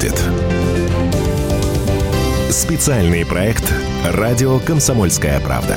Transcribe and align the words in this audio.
будет. 0.00 0.22
Специальный 2.50 3.24
проект 3.26 3.72
«Радио 4.04 4.58
Комсомольская 4.58 5.40
правда». 5.40 5.76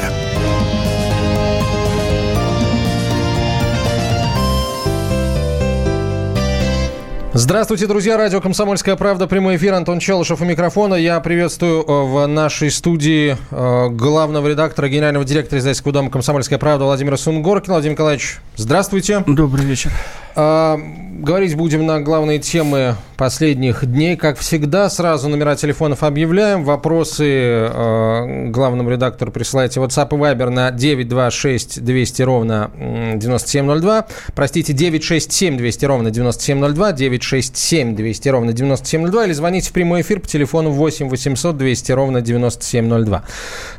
Здравствуйте, 7.36 7.88
друзья. 7.88 8.16
Радио 8.16 8.40
«Комсомольская 8.42 8.96
правда». 8.96 9.26
Прямой 9.26 9.56
эфир. 9.56 9.74
Антон 9.74 10.00
Челышев 10.00 10.40
у 10.40 10.46
микрофона. 10.46 10.94
Я 10.94 11.20
приветствую 11.20 11.82
э, 11.82 12.04
в 12.06 12.28
нашей 12.28 12.70
студии 12.70 13.36
э, 13.50 13.90
главного 13.90 14.48
редактора, 14.48 14.88
генерального 14.88 15.26
директора 15.26 15.60
издательского 15.60 15.94
дома 15.94 16.12
«Комсомольская 16.12 16.60
правда» 16.60 16.86
Владимира 16.86 17.18
Сунгоркина. 17.18 17.74
Владимир 17.74 17.94
Николаевич, 17.94 18.38
здравствуйте. 18.56 19.24
Добрый 19.26 19.66
вечер. 19.66 19.92
А, 20.36 20.80
говорить 21.20 21.56
будем 21.56 21.86
на 21.86 22.02
главные 22.02 22.40
темы 22.40 22.96
последних 23.18 23.86
дней. 23.86 24.18
Как 24.18 24.38
всегда, 24.38 24.90
сразу 24.90 25.30
номера 25.30 25.56
телефонов 25.56 26.04
объявляем. 26.04 26.64
Вопросы 26.64 27.26
э, 27.26 28.48
главному 28.50 28.90
редактору 28.90 29.32
присылайте 29.32 29.80
WhatsApp 29.80 30.10
и 30.10 30.20
Viber 30.20 30.50
на 30.50 30.72
926 30.72 31.84
200 31.84 32.22
ровно 32.24 32.72
9702. 33.16 34.08
Простите, 34.36 34.74
967 34.74 35.58
200 35.58 35.86
ровно 35.86 36.12
9702, 36.12 36.92
967 36.92 37.96
200 37.96 38.30
ровно 38.30 38.54
9702 38.54 39.26
или 39.26 39.34
звоните 39.34 39.70
в 39.70 39.74
прямой 39.74 40.02
эфир 40.02 40.20
по 40.20 40.28
телефону 40.28 40.72
8 40.72 41.10
800 41.10 41.58
200 41.58 41.92
ровно 41.92 42.22
9702. 42.22 43.24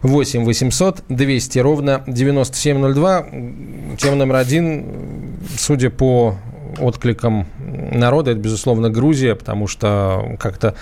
8 0.03 0.45
800 0.45 1.03
200 1.09 1.59
ровно 1.59 2.05
9702. 2.07 3.27
Тема 3.99 4.17
номер 4.17 4.37
один, 4.37 4.64
судя 5.59 5.91
по 5.91 6.37
откликом 6.79 7.47
народа, 7.59 8.33
это, 8.33 8.41
безусловно, 8.41 8.91
Грузия, 8.91 9.35
потому 9.35 9.67
что 9.67 10.37
как-то 10.39 10.75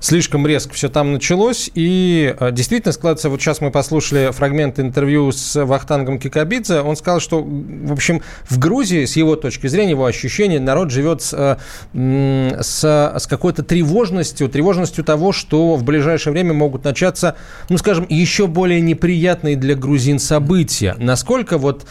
слишком 0.00 0.46
резко 0.46 0.74
все 0.74 0.88
там 0.88 1.12
началось. 1.12 1.70
И 1.74 2.34
э, 2.38 2.50
действительно 2.52 2.92
складывается, 2.92 3.28
вот 3.28 3.40
сейчас 3.40 3.60
мы 3.60 3.70
послушали 3.70 4.30
фрагмент 4.32 4.80
интервью 4.80 5.30
с 5.30 5.62
Вахтангом 5.62 6.18
Кикабидзе, 6.18 6.80
он 6.80 6.96
сказал, 6.96 7.20
что, 7.20 7.42
в 7.42 7.92
общем, 7.92 8.22
в 8.48 8.58
Грузии, 8.58 9.04
с 9.04 9.16
его 9.16 9.36
точки 9.36 9.66
зрения, 9.66 9.90
его 9.90 10.06
ощущения, 10.06 10.58
народ 10.58 10.90
живет 10.90 11.22
с, 11.22 11.58
с, 11.92 12.82
с 12.82 13.26
какой-то 13.28 13.62
тревожностью, 13.62 14.48
тревожностью 14.48 15.04
того, 15.04 15.32
что 15.32 15.76
в 15.76 15.84
ближайшее 15.84 16.32
время 16.32 16.54
могут 16.54 16.84
начаться, 16.84 17.36
ну, 17.68 17.76
скажем, 17.78 18.06
еще 18.08 18.46
более 18.46 18.80
неприятные 18.80 19.56
для 19.56 19.74
грузин 19.74 20.18
события. 20.18 20.96
Насколько 20.98 21.58
вот 21.58 21.86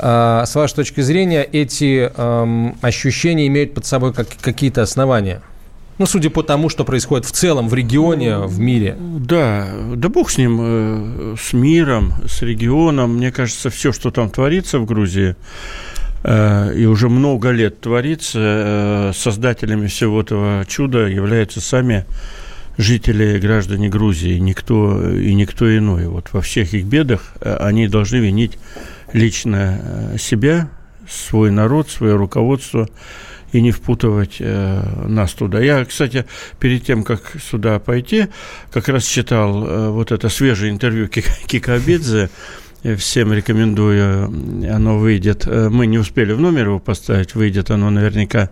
с 0.00 0.54
вашей 0.54 0.74
точки 0.74 1.02
зрения, 1.02 1.42
эти 1.42 2.10
эм, 2.16 2.76
ощущения 2.80 3.46
имеют 3.48 3.74
под 3.74 3.84
собой 3.84 4.14
как, 4.14 4.28
какие-то 4.40 4.82
основания? 4.82 5.42
Ну, 6.00 6.06
судя 6.06 6.30
по 6.30 6.42
тому, 6.42 6.70
что 6.70 6.84
происходит 6.84 7.26
в 7.26 7.32
целом 7.32 7.68
в 7.68 7.74
регионе, 7.74 8.38
в 8.38 8.58
мире. 8.58 8.96
Да, 8.98 9.68
да 9.96 10.08
бог 10.08 10.30
с 10.30 10.38
ним, 10.38 10.58
э, 10.62 11.34
с 11.38 11.52
миром, 11.52 12.14
с 12.26 12.40
регионом. 12.40 13.18
Мне 13.18 13.30
кажется, 13.30 13.68
все, 13.68 13.92
что 13.92 14.10
там 14.10 14.30
творится 14.30 14.78
в 14.78 14.86
Грузии, 14.86 15.36
э, 16.24 16.74
и 16.74 16.86
уже 16.86 17.10
много 17.10 17.50
лет 17.50 17.82
творится, 17.82 18.38
э, 18.40 19.12
создателями 19.14 19.88
всего 19.88 20.22
этого 20.22 20.64
чуда 20.66 21.00
являются 21.00 21.60
сами 21.60 22.06
жители, 22.78 23.38
граждане 23.38 23.90
Грузии, 23.90 24.38
никто 24.38 25.06
и 25.12 25.34
никто 25.34 25.68
иной. 25.76 26.06
Вот 26.06 26.30
во 26.32 26.40
всех 26.40 26.72
их 26.72 26.86
бедах 26.86 27.34
они 27.42 27.88
должны 27.88 28.16
винить 28.16 28.56
лично 29.12 29.80
э, 29.82 30.18
себя, 30.18 30.70
свой 31.08 31.50
народ, 31.50 31.88
свое 31.90 32.16
руководство 32.16 32.88
и 33.52 33.60
не 33.60 33.72
впутывать 33.72 34.36
э, 34.38 35.06
нас 35.08 35.32
туда. 35.32 35.60
Я, 35.60 35.84
кстати, 35.84 36.24
перед 36.58 36.84
тем, 36.84 37.02
как 37.02 37.22
сюда 37.40 37.78
пойти, 37.78 38.28
как 38.72 38.88
раз 38.88 39.04
читал 39.04 39.66
э, 39.66 39.90
вот 39.90 40.12
это 40.12 40.28
свежее 40.28 40.70
интервью 40.70 41.08
Кикабидзе, 41.08 42.30
Всем 42.82 43.30
рекомендую, 43.34 44.32
оно 44.74 44.98
выйдет. 44.98 45.46
Э, 45.46 45.68
мы 45.68 45.86
не 45.86 45.98
успели 45.98 46.32
в 46.32 46.40
номер 46.40 46.68
его 46.68 46.78
поставить, 46.78 47.34
выйдет 47.34 47.70
оно 47.70 47.90
наверняка 47.90 48.48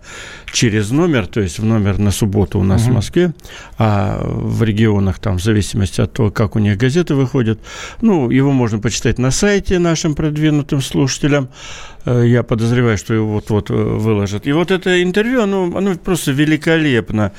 через 0.53 0.91
номер, 0.91 1.25
то 1.25 1.41
есть 1.41 1.57
в 1.57 1.65
номер 1.65 1.97
на 1.97 2.11
субботу 2.11 2.59
у 2.59 2.63
нас 2.63 2.83
угу. 2.83 2.91
в 2.91 2.93
Москве, 2.95 3.33
а 3.79 4.21
в 4.23 4.61
регионах 4.61 5.17
там 5.17 5.39
в 5.39 5.43
зависимости 5.43 5.99
от 5.99 6.13
того, 6.13 6.29
как 6.29 6.55
у 6.55 6.59
них 6.59 6.77
газеты 6.77 7.15
выходят. 7.15 7.59
Ну, 8.01 8.29
его 8.29 8.51
можно 8.51 8.77
почитать 8.77 9.17
на 9.17 9.31
сайте 9.31 9.79
нашим 9.79 10.13
продвинутым 10.13 10.81
слушателям. 10.81 11.49
Э, 12.05 12.23
я 12.23 12.43
подозреваю, 12.43 12.99
что 12.99 13.15
его 13.15 13.27
вот-вот 13.33 13.71
э, 13.71 13.73
выложат. 13.73 14.45
И 14.45 14.51
вот 14.51 14.69
это 14.69 15.01
интервью, 15.01 15.41
оно, 15.41 15.75
оно 15.75 15.95
просто 15.95 16.31
великолепно 16.33 17.31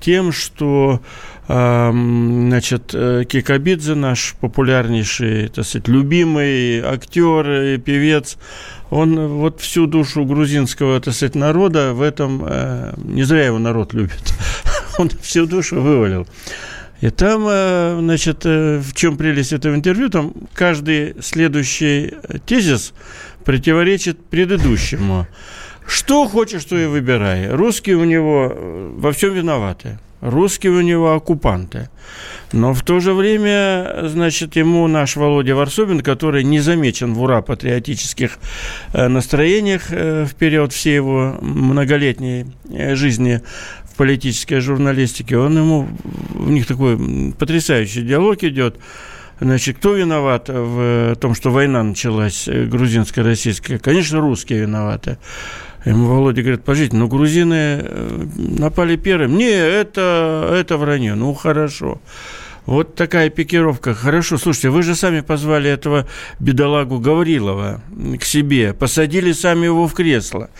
тем, 0.00 0.30
что 0.30 1.00
Значит, 1.48 2.90
э, 2.92 3.22
Кикабидзе 3.24 3.94
наш 3.94 4.34
популярнейший, 4.40 5.48
так 5.48 5.64
сказать, 5.64 5.86
любимый 5.86 6.80
актер 6.80 7.48
и 7.48 7.78
певец, 7.78 8.36
он 8.90 9.28
вот 9.28 9.60
всю 9.60 9.86
душу 9.86 10.24
грузинского, 10.24 11.00
так 11.00 11.14
сказать, 11.14 11.36
народа 11.36 11.94
в 11.94 12.02
этом, 12.02 12.44
э, 12.44 12.94
не 12.96 13.22
зря 13.22 13.46
его 13.46 13.60
народ 13.60 13.94
любит, 13.94 14.34
он 14.98 15.08
всю 15.22 15.46
душу 15.46 15.80
вывалил. 15.80 16.26
И 17.00 17.10
там, 17.10 17.46
э, 17.48 17.96
значит, 18.00 18.44
в 18.44 18.92
чем 18.94 19.16
прелесть 19.16 19.52
этого 19.52 19.76
интервью, 19.76 20.08
там 20.08 20.32
каждый 20.52 21.14
следующий 21.22 22.14
тезис 22.44 22.92
противоречит 23.44 24.18
предыдущему. 24.18 25.28
Что 25.86 26.26
хочешь, 26.26 26.64
то 26.64 26.76
и 26.76 26.86
выбирай. 26.86 27.50
Русские 27.50 27.98
у 27.98 28.04
него 28.04 28.52
во 28.96 29.12
всем 29.12 29.32
виноваты. 29.32 30.00
Русские 30.20 30.72
у 30.72 30.80
него 30.80 31.12
оккупанты. 31.12 31.88
Но 32.52 32.72
в 32.72 32.82
то 32.82 33.00
же 33.00 33.12
время, 33.12 34.04
значит, 34.04 34.56
ему 34.56 34.86
наш 34.86 35.16
Володя 35.16 35.54
Варсобин, 35.54 36.00
который 36.00 36.44
не 36.44 36.60
замечен 36.60 37.12
в 37.12 37.22
ура 37.22 37.42
патриотических 37.42 38.38
э, 38.92 39.08
настроениях 39.08 39.90
э, 39.90 40.24
в 40.24 40.34
период 40.34 40.72
всей 40.72 40.94
его 40.94 41.36
многолетней 41.40 42.46
э, 42.70 42.94
жизни 42.94 43.42
в 43.84 43.96
политической 43.96 44.60
журналистике, 44.60 45.38
он 45.38 45.58
ему, 45.58 45.88
у 46.34 46.48
них 46.48 46.66
такой 46.66 46.98
потрясающий 47.38 48.02
диалог 48.02 48.42
идет, 48.42 48.76
Значит, 49.38 49.76
кто 49.76 49.92
виноват 49.92 50.48
в 50.48 51.14
том, 51.16 51.34
что 51.34 51.50
война 51.50 51.82
началась 51.82 52.48
грузинско-российская? 52.48 53.78
Конечно, 53.78 54.20
русские 54.20 54.60
виноваты. 54.60 55.18
Ему 55.86 56.08
Володя 56.08 56.42
говорит, 56.42 56.64
подождите, 56.64 56.96
ну 56.96 57.06
грузины 57.06 57.54
э, 57.54 58.26
напали 58.36 58.96
первым. 58.96 59.38
Не, 59.38 59.52
это, 59.52 60.50
это 60.52 60.78
вранье. 60.78 61.14
Ну, 61.14 61.32
хорошо. 61.32 62.00
Вот 62.64 62.96
такая 62.96 63.30
пикировка. 63.30 63.94
Хорошо, 63.94 64.36
слушайте, 64.36 64.70
вы 64.70 64.82
же 64.82 64.96
сами 64.96 65.20
позвали 65.20 65.70
этого 65.70 66.08
бедолагу 66.40 66.98
Гаврилова 66.98 67.80
к 68.18 68.24
себе, 68.24 68.74
посадили 68.74 69.30
сами 69.30 69.66
его 69.66 69.86
в 69.86 69.94
кресло, 69.94 70.50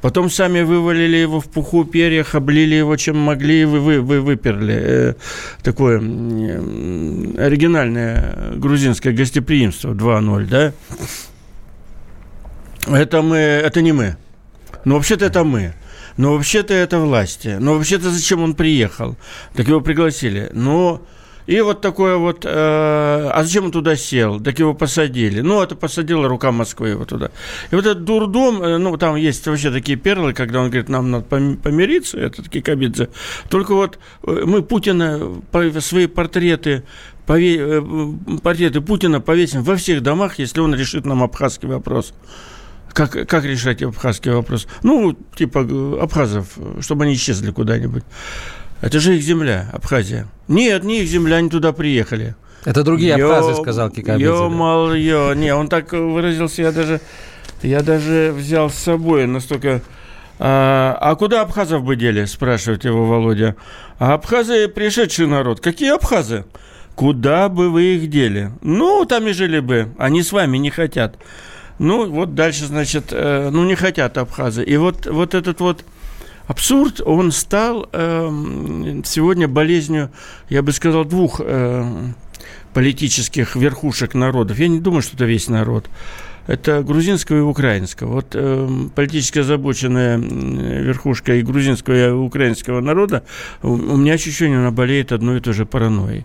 потом 0.00 0.30
сами 0.30 0.60
вывалили 0.60 1.16
его 1.16 1.40
в 1.40 1.46
пуху, 1.46 1.84
перьях, 1.84 2.36
облили 2.36 2.76
его 2.76 2.96
чем 2.96 3.18
могли, 3.18 3.64
вы, 3.64 3.80
вы, 3.80 4.00
вы 4.00 4.20
выперли. 4.20 4.74
Э, 4.78 5.14
такое 5.64 6.00
э, 6.00 7.44
оригинальное 7.44 8.52
грузинское 8.54 9.12
гостеприимство 9.12 9.92
2.0, 9.94 10.46
да? 10.46 10.72
Это 12.86 13.22
мы, 13.22 13.36
это 13.36 13.82
не 13.82 13.90
мы. 13.90 14.16
Но 14.86 14.94
вообще-то 14.94 15.26
это 15.26 15.42
мы. 15.42 15.74
Но 16.16 16.34
вообще-то 16.34 16.72
это 16.72 17.00
власти. 17.00 17.56
Но 17.58 17.74
вообще-то 17.74 18.10
зачем 18.10 18.40
он 18.42 18.54
приехал? 18.54 19.16
Так 19.54 19.66
его 19.66 19.80
пригласили. 19.80 20.48
Но 20.54 21.02
и 21.46 21.60
вот 21.60 21.80
такое 21.80 22.16
вот, 22.16 22.44
э, 22.44 22.48
а 22.48 23.42
зачем 23.42 23.64
он 23.64 23.72
туда 23.72 23.96
сел? 23.96 24.40
Так 24.40 24.60
его 24.60 24.74
посадили. 24.74 25.40
Ну, 25.40 25.60
это 25.60 25.74
посадила 25.74 26.28
рука 26.28 26.52
Москвы 26.52 26.90
его 26.90 27.04
туда. 27.04 27.32
И 27.72 27.74
вот 27.74 27.84
этот 27.84 28.04
дурдом, 28.04 28.62
э, 28.62 28.78
ну, 28.78 28.96
там 28.96 29.16
есть 29.16 29.44
вообще 29.48 29.72
такие 29.72 29.98
перлы, 29.98 30.32
когда 30.32 30.60
он 30.60 30.70
говорит, 30.70 30.88
нам 30.88 31.10
надо 31.10 31.24
помириться, 31.24 32.18
этот 32.18 32.48
Кикабидзе. 32.48 33.08
Только 33.50 33.74
вот 33.74 33.98
э, 34.22 34.42
мы 34.46 34.62
Путина, 34.62 35.20
свои 35.80 36.06
портреты 36.06 36.84
пове... 37.26 37.58
Э, 37.58 37.82
портреты 38.40 38.80
Путина 38.80 39.20
повесим 39.20 39.64
во 39.64 39.74
всех 39.74 40.04
домах, 40.04 40.38
если 40.38 40.60
он 40.60 40.76
решит 40.76 41.04
нам 41.06 41.24
абхазский 41.24 41.68
вопрос. 41.68 42.14
Как, 42.96 43.28
как 43.28 43.44
решать 43.44 43.82
абхазский 43.82 44.30
вопрос? 44.30 44.66
Ну, 44.82 45.14
типа 45.34 45.60
абхазов, 46.00 46.56
чтобы 46.80 47.04
они 47.04 47.12
исчезли 47.12 47.50
куда-нибудь. 47.50 48.04
Это 48.80 49.00
же 49.00 49.16
их 49.16 49.22
земля, 49.22 49.68
Абхазия. 49.74 50.28
Нет, 50.48 50.82
не 50.82 51.02
их 51.02 51.08
земля, 51.08 51.36
они 51.36 51.50
туда 51.50 51.72
приехали. 51.72 52.36
Это 52.64 52.82
другие 52.84 53.14
абхазы, 53.14 53.54
сказал 53.54 53.90
Кикабидзе. 53.90 54.24
Ё, 54.24 54.48
мал, 54.48 54.94
ё. 54.94 55.34
Не, 55.34 55.54
он 55.54 55.68
так 55.68 55.92
выразился, 55.92 56.62
я 56.62 56.72
даже, 56.72 57.02
я 57.62 57.82
даже 57.82 58.32
взял 58.34 58.70
с 58.70 58.76
собой 58.76 59.26
настолько... 59.26 59.82
А, 60.38 60.96
а 60.98 61.16
куда 61.16 61.42
абхазов 61.42 61.84
бы 61.84 61.96
дели, 61.96 62.24
спрашивает 62.24 62.86
его 62.86 63.04
Володя. 63.04 63.56
А 63.98 64.14
абхазы 64.14 64.68
пришедший 64.68 65.26
народ. 65.26 65.60
Какие 65.60 65.94
абхазы? 65.94 66.46
Куда 66.94 67.50
бы 67.50 67.68
вы 67.68 67.96
их 67.96 68.08
дели? 68.08 68.52
Ну, 68.62 69.04
там 69.04 69.26
и 69.26 69.32
жили 69.32 69.60
бы. 69.60 69.88
Они 69.98 70.22
с 70.22 70.32
вами 70.32 70.56
не 70.56 70.70
хотят. 70.70 71.16
Ну, 71.78 72.10
вот 72.10 72.34
дальше, 72.34 72.66
значит, 72.66 73.06
э, 73.10 73.50
ну, 73.52 73.64
не 73.64 73.74
хотят 73.74 74.16
абхазы. 74.18 74.64
И 74.64 74.76
вот, 74.76 75.06
вот 75.06 75.34
этот 75.34 75.60
вот 75.60 75.84
абсурд, 76.46 77.00
он 77.04 77.32
стал 77.32 77.88
э, 77.92 79.02
сегодня 79.04 79.48
болезнью, 79.48 80.10
я 80.48 80.62
бы 80.62 80.72
сказал, 80.72 81.04
двух 81.04 81.40
э, 81.44 81.84
политических 82.72 83.56
верхушек 83.56 84.14
народов. 84.14 84.58
Я 84.58 84.68
не 84.68 84.80
думаю, 84.80 85.02
что 85.02 85.16
это 85.16 85.24
весь 85.24 85.48
народ. 85.48 85.88
Это 86.46 86.82
грузинского 86.82 87.38
и 87.38 87.40
украинского. 87.40 88.12
Вот 88.12 88.26
э, 88.34 88.68
политически 88.94 89.40
озабоченная 89.40 90.16
верхушка 90.16 91.34
и 91.34 91.42
грузинского, 91.42 91.94
и 91.94 92.10
украинского 92.10 92.80
народа, 92.80 93.24
у, 93.62 93.96
меня 93.96 94.14
ощущение, 94.14 94.58
она 94.58 94.70
болеет 94.70 95.10
одной 95.12 95.38
и 95.38 95.40
той 95.40 95.54
же 95.54 95.66
паранойей. 95.66 96.24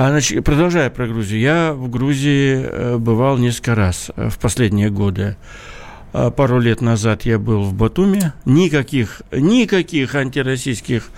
А, 0.00 0.08
значит, 0.08 0.42
продолжая 0.44 0.88
про 0.88 1.06
Грузию, 1.06 1.40
я 1.40 1.72
в 1.74 1.90
Грузии 1.90 2.54
э, 2.54 2.96
бывал 2.96 3.36
несколько 3.36 3.74
раз 3.74 4.10
э, 4.16 4.30
в 4.30 4.38
последние 4.38 4.88
годы. 4.88 5.36
А, 6.14 6.30
пару 6.30 6.58
лет 6.58 6.80
назад 6.80 7.26
я 7.26 7.38
был 7.38 7.64
в 7.64 7.74
Батуме. 7.74 8.32
Никаких, 8.46 9.20
никаких 9.30 10.14
антироссийских 10.14 11.10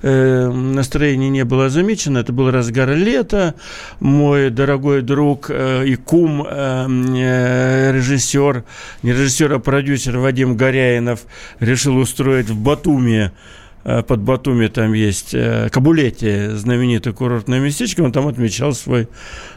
э, 0.00 0.48
настроений 0.48 1.28
не 1.28 1.44
было 1.44 1.68
замечено. 1.68 2.16
Это 2.16 2.32
был 2.32 2.50
разгар 2.50 2.88
лета. 2.94 3.56
Мой 4.00 4.48
дорогой 4.48 5.02
друг 5.02 5.50
э, 5.50 5.84
и 5.86 5.96
кум, 5.96 6.42
э, 6.48 6.86
э, 6.88 7.92
режиссер, 7.92 8.64
не 9.02 9.12
режиссер, 9.12 9.52
а 9.52 9.58
продюсер 9.58 10.16
Вадим 10.16 10.56
Горяинов 10.56 11.20
решил 11.58 11.98
устроить 11.98 12.48
в 12.48 12.58
Батуме 12.58 13.32
под 13.82 14.20
Батуми 14.20 14.66
там 14.66 14.92
есть 14.92 15.34
э, 15.34 15.68
Кабулете, 15.70 16.54
знаменитое 16.56 17.14
курортное 17.14 17.60
местечко, 17.60 18.02
он 18.02 18.12
там 18.12 18.28
отмечал 18.28 18.74
свой 18.74 19.08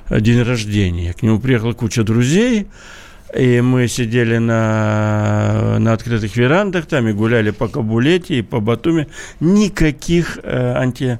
э, 0.09 0.21
день 0.21 0.41
рождения. 0.41 1.13
К 1.13 1.23
нему 1.23 1.39
приехала 1.39 1.73
куча 1.73 2.03
друзей, 2.03 2.67
и 3.35 3.61
мы 3.61 3.87
сидели 3.87 4.37
на, 4.37 5.77
на 5.79 5.93
открытых 5.93 6.35
верандах 6.37 6.85
там 6.85 7.07
и 7.07 7.13
гуляли 7.13 7.51
по 7.51 7.67
Кабулете 7.67 8.39
и 8.39 8.41
по 8.41 8.59
Батуми. 8.59 9.07
Никаких 9.39 10.39
э, 10.41 10.73
анти 10.75 11.19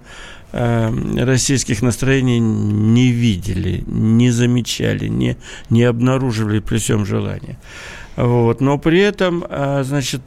э, 0.53 1.23
российских 1.25 1.81
настроений 1.81 2.39
не 2.39 3.11
видели, 3.11 3.83
не 3.88 4.31
замечали, 4.31 5.07
не, 5.07 5.35
не 5.69 5.83
обнаруживали 5.83 6.59
при 6.59 6.77
всем 6.77 7.05
желании. 7.05 7.57
Вот. 8.15 8.61
Но 8.61 8.77
при 8.77 9.00
этом, 9.00 9.44
э, 9.50 9.83
значит, 9.83 10.21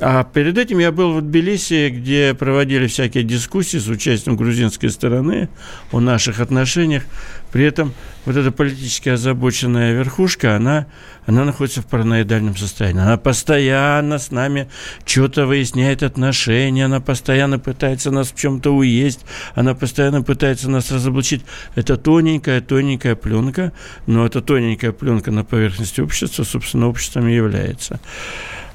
а 0.00 0.24
перед 0.24 0.58
этим 0.58 0.78
я 0.78 0.92
был 0.92 1.14
в 1.14 1.22
Тбилиси, 1.22 1.88
где 1.88 2.34
проводили 2.34 2.86
всякие 2.86 3.24
дискуссии 3.24 3.78
с 3.78 3.88
участием 3.88 4.36
грузинской 4.36 4.90
стороны 4.90 5.48
о 5.90 6.00
наших 6.00 6.40
отношениях. 6.40 7.04
При 7.50 7.64
этом 7.64 7.94
вот 8.26 8.36
эта 8.36 8.52
политически 8.52 9.08
озабоченная 9.08 9.94
верхушка, 9.94 10.54
она, 10.54 10.86
она 11.26 11.44
находится 11.44 11.80
в 11.80 11.86
параноидальном 11.86 12.56
состоянии. 12.56 13.00
Она 13.00 13.16
постоянно 13.16 14.18
с 14.18 14.30
нами 14.30 14.68
что-то 15.06 15.46
выясняет 15.46 16.02
отношения, 16.02 16.84
она 16.84 17.00
постоянно 17.00 17.58
пытается 17.58 18.10
нас 18.10 18.32
в 18.32 18.36
чем-то 18.36 18.74
уесть, 18.74 19.24
она 19.54 19.74
постоянно 19.74 20.22
пытается 20.22 20.68
нас 20.68 20.92
разоблачить. 20.92 21.42
Это 21.74 21.96
тоненькая-тоненькая 21.96 23.14
пленка, 23.14 23.72
но 24.06 24.26
эта 24.26 24.42
тоненькая 24.42 24.92
пленка 24.92 25.30
на 25.30 25.42
поверхности 25.42 26.02
общества, 26.02 26.44
собственно, 26.44 26.86
обществом 26.86 27.28
и 27.28 27.34
является. 27.34 27.98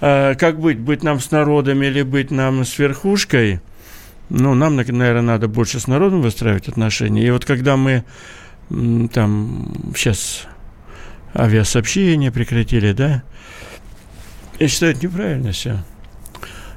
А, 0.02 0.36
как 0.36 0.60
быть? 0.60 0.80
Быть 0.80 1.04
нам 1.04 1.20
с 1.20 1.32
народом 1.32 1.82
или 1.84 2.02
быть 2.02 2.32
нам 2.32 2.66
с 2.66 2.78
верхушкой? 2.78 3.62
Ну, 4.30 4.56
нам, 4.56 4.76
наверное, 4.76 5.22
надо 5.22 5.48
больше 5.48 5.80
с 5.80 5.88
народом 5.88 6.22
выстраивать 6.22 6.68
отношения. 6.68 7.26
И 7.28 7.32
вот 7.32 7.46
когда 7.46 7.78
мы 7.78 8.04
там 9.14 9.94
сейчас 9.96 10.48
авиасообщения 11.36 12.32
прекратили, 12.32 12.92
да, 12.94 13.24
я 14.60 14.68
считаю, 14.68 14.94
это 14.94 15.06
неправильно 15.06 15.52
все. 15.52 15.84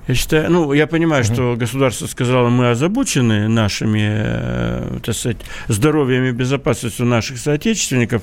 Я 0.08 0.14
считаю, 0.14 0.50
ну, 0.50 0.72
я 0.72 0.86
понимаю, 0.86 1.22
uh-huh. 1.22 1.34
что 1.34 1.56
государство 1.56 2.06
сказало, 2.06 2.48
мы 2.48 2.70
озабочены 2.70 3.46
нашими, 3.46 4.08
э, 4.10 4.98
так 5.04 5.14
сказать, 5.14 5.36
здоровьем 5.68 6.24
и 6.24 6.32
безопасностью 6.32 7.04
наших 7.04 7.38
соотечественников, 7.38 8.22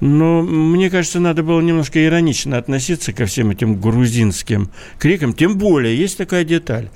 но 0.00 0.42
мне 0.42 0.90
кажется, 0.90 1.20
надо 1.20 1.42
было 1.42 1.60
немножко 1.60 2.04
иронично 2.04 2.58
относиться 2.58 3.12
ко 3.12 3.26
всем 3.26 3.50
этим 3.50 3.80
грузинским 3.80 4.70
крикам. 4.98 5.32
Тем 5.32 5.56
более, 5.56 5.96
есть 5.96 6.18
такая 6.18 6.44
деталь. 6.44 6.88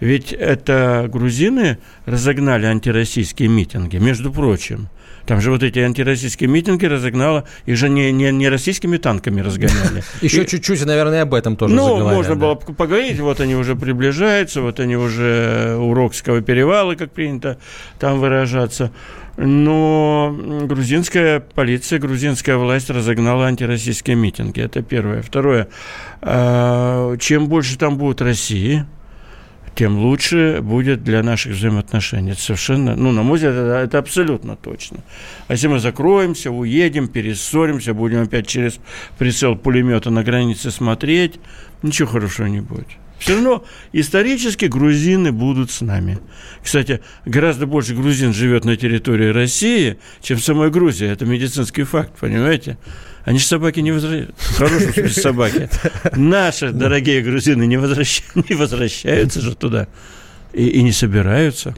Ведь 0.00 0.32
это 0.32 1.08
грузины 1.12 1.78
разогнали 2.06 2.66
антироссийские 2.66 3.48
митинги, 3.48 3.96
между 3.96 4.32
прочим. 4.32 4.88
Там 5.26 5.40
же 5.40 5.50
вот 5.50 5.62
эти 5.62 5.78
антироссийские 5.78 6.48
митинги 6.48 6.84
разогнало, 6.84 7.44
их 7.64 7.76
же 7.76 7.88
не, 7.88 8.12
не, 8.12 8.30
не 8.30 8.48
российскими 8.48 8.98
танками 8.98 9.40
разгоняли. 9.40 10.02
Еще 10.20 10.44
чуть-чуть, 10.44 10.84
наверное, 10.84 11.22
об 11.22 11.34
этом 11.34 11.56
тоже 11.56 11.74
Ну, 11.74 11.98
можно 11.98 12.36
было 12.36 12.54
поговорить, 12.54 13.18
вот 13.20 13.40
они 13.40 13.54
уже 13.54 13.74
приближаются, 13.74 14.60
вот 14.60 14.80
они 14.80 14.96
уже 14.96 15.76
у 15.78 15.94
Рокского 15.94 16.42
перевала, 16.42 16.94
как 16.94 17.10
принято 17.12 17.58
там 17.98 18.20
выражаться. 18.20 18.90
Но 19.36 20.36
грузинская 20.62 21.40
полиция, 21.40 21.98
грузинская 21.98 22.56
власть 22.56 22.90
разогнала 22.90 23.46
антироссийские 23.46 24.14
митинги. 24.14 24.60
Это 24.60 24.80
первое. 24.82 25.22
Второе. 25.22 25.68
А, 26.22 27.16
чем 27.16 27.48
больше 27.48 27.76
там 27.76 27.98
будет 27.98 28.22
России, 28.22 28.86
тем 29.74 29.98
лучше 29.98 30.60
будет 30.62 31.02
для 31.02 31.22
наших 31.22 31.52
взаимоотношений. 31.54 32.32
Это 32.32 32.40
совершенно, 32.40 32.94
ну, 32.96 33.12
на 33.12 33.22
мой 33.22 33.36
взгляд, 33.36 33.54
это, 33.54 33.80
это 33.84 33.98
абсолютно 33.98 34.56
точно. 34.56 34.98
А 35.48 35.52
если 35.52 35.66
мы 35.66 35.78
закроемся, 35.78 36.50
уедем, 36.50 37.08
перессоримся, 37.08 37.94
будем 37.94 38.22
опять 38.22 38.46
через 38.46 38.78
прицел 39.18 39.56
пулемета 39.56 40.10
на 40.10 40.22
границе 40.22 40.70
смотреть, 40.70 41.40
ничего 41.82 42.08
хорошего 42.08 42.46
не 42.46 42.60
будет. 42.60 42.88
Все 43.18 43.34
равно 43.34 43.64
исторически 43.92 44.66
грузины 44.66 45.32
будут 45.32 45.70
с 45.70 45.80
нами. 45.80 46.18
Кстати, 46.62 47.00
гораздо 47.24 47.66
больше 47.66 47.94
грузин 47.94 48.34
живет 48.34 48.64
на 48.64 48.76
территории 48.76 49.28
России, 49.28 49.98
чем 50.20 50.38
в 50.38 50.44
самой 50.44 50.70
Грузии. 50.70 51.08
Это 51.08 51.24
медицинский 51.24 51.84
факт, 51.84 52.12
понимаете? 52.18 52.76
Они 53.24 53.38
же 53.38 53.46
собаки 53.46 53.80
не 53.80 53.92
возвращаются. 53.92 54.34
Смысле 54.38 55.08
собаки. 55.08 55.68
Наши 56.16 56.72
дорогие 56.72 57.22
грузины 57.22 57.66
не, 57.66 57.76
возвращаются, 57.78 59.40
же 59.40 59.54
туда. 59.54 59.88
И 60.52 60.82
не 60.82 60.92
собираются. 60.92 61.74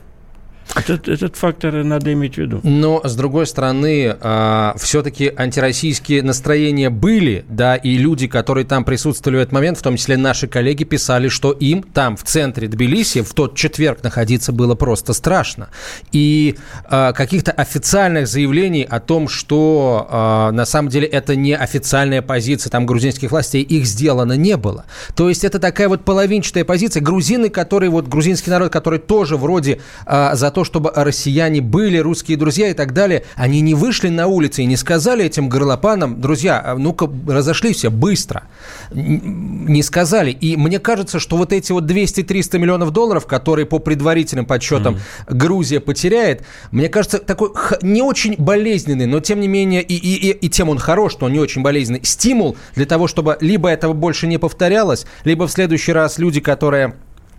Этот, 0.75 1.09
этот 1.09 1.37
фактор 1.37 1.85
надо 1.85 2.13
иметь 2.13 2.35
в 2.35 2.39
виду. 2.39 2.61
Но, 2.63 3.01
с 3.03 3.15
другой 3.15 3.47
стороны, 3.47 4.15
а, 4.21 4.75
все-таки 4.79 5.33
антироссийские 5.35 6.23
настроения 6.23 6.91
были, 6.91 7.45
да, 7.49 7.77
и 7.77 7.97
люди, 7.97 8.27
которые 8.27 8.67
там 8.67 8.85
присутствовали 8.85 9.39
в 9.39 9.41
этот 9.41 9.53
момент, 9.53 9.79
в 9.79 9.83
том 9.83 9.97
числе 9.97 10.17
наши 10.17 10.49
коллеги, 10.49 10.85
писали, 10.85 11.29
что 11.29 11.53
им 11.53 11.83
там, 11.83 12.17
в 12.17 12.25
центре 12.25 12.69
Тбилиси, 12.69 13.23
в 13.23 13.33
тот 13.33 13.57
четверг 13.57 14.03
находиться 14.03 14.53
было 14.53 14.75
просто 14.75 15.13
страшно. 15.13 15.69
И 16.13 16.57
а, 16.85 17.13
каких-то 17.13 17.53
официальных 17.53 18.27
заявлений 18.27 18.83
о 18.89 19.01
том, 19.01 19.29
что 19.29 20.07
а, 20.11 20.51
на 20.51 20.67
самом 20.67 20.91
деле 20.91 21.07
это 21.07 21.37
не 21.37 21.57
официальная 21.57 22.23
позиция 22.23 22.71
там 22.71 22.87
грузинских 22.87 23.31
властей, 23.31 23.63
их 23.63 23.87
сделано 23.87 24.35
не 24.35 24.57
было. 24.57 24.85
То 25.15 25.29
есть 25.29 25.45
это 25.45 25.59
такая 25.59 25.89
вот 25.89 26.05
половинчатая 26.05 26.65
позиция. 26.65 27.01
Грузины, 27.01 27.49
которые, 27.49 27.91
вот 27.91 28.09
грузинский 28.09 28.51
народ, 28.51 28.73
который 28.73 28.99
тоже 28.99 29.37
вроде 29.37 29.81
за 30.07 30.51
то, 30.57 30.65
чтобы 30.65 30.91
россияне 30.95 31.61
были 31.61 31.99
русские 31.99 32.39
друзья 32.39 32.71
и 32.71 32.73
так 32.73 32.95
далее, 32.95 33.25
они 33.35 33.61
не 33.61 33.75
вышли 33.75 34.09
на 34.09 34.27
улицы 34.27 34.63
и 34.63 34.65
не 34.65 34.79
сказали 34.79 35.23
этим 35.23 35.51
горлопанам, 35.51 36.19
друзья, 36.19 36.63
а 36.65 36.79
ну-ка 36.79 37.11
разошлись 37.29 37.77
все 37.77 37.91
быстро. 37.91 38.45
Не 38.91 39.83
сказали. 39.83 40.31
И 40.31 40.57
мне 40.57 40.79
кажется, 40.79 41.21
что 41.21 41.37
вот 41.37 41.53
эти 41.53 41.73
вот 41.73 41.85
200-300 41.85 42.59
миллионов 42.59 42.91
долларов, 42.91 43.27
которые 43.27 43.67
по 43.67 43.79
предварительным 43.79 44.47
подсчетам 44.47 44.95
mm-hmm. 44.95 45.35
Грузия 45.35 45.81
потеряет, 45.81 46.43
мне 46.71 46.89
кажется, 46.89 47.19
такой 47.19 47.51
не 47.83 48.01
очень 48.01 48.37
болезненный, 48.39 49.05
но 49.05 49.21
тем 49.21 49.41
не 49.41 49.49
менее 49.49 49.83
и, 49.83 49.95
и, 49.95 50.31
и, 50.31 50.31
и 50.31 50.49
тем 50.49 50.71
он 50.71 50.79
хорош, 50.79 51.13
что 51.13 51.27
он 51.27 51.35
не 51.35 51.39
очень 51.39 51.61
болезненный, 51.61 52.01
стимул 52.03 52.57
для 52.75 52.87
того, 52.87 53.09
чтобы 53.09 53.37
либо 53.43 53.69
этого 53.69 53.93
больше 53.93 54.27
не 54.27 54.39
повторялось, 54.39 55.05
либо 55.25 55.47
в 55.49 55.53
следующий 55.53 55.93
раз 55.93 56.17
люди, 56.17 56.41
которые 56.41 56.95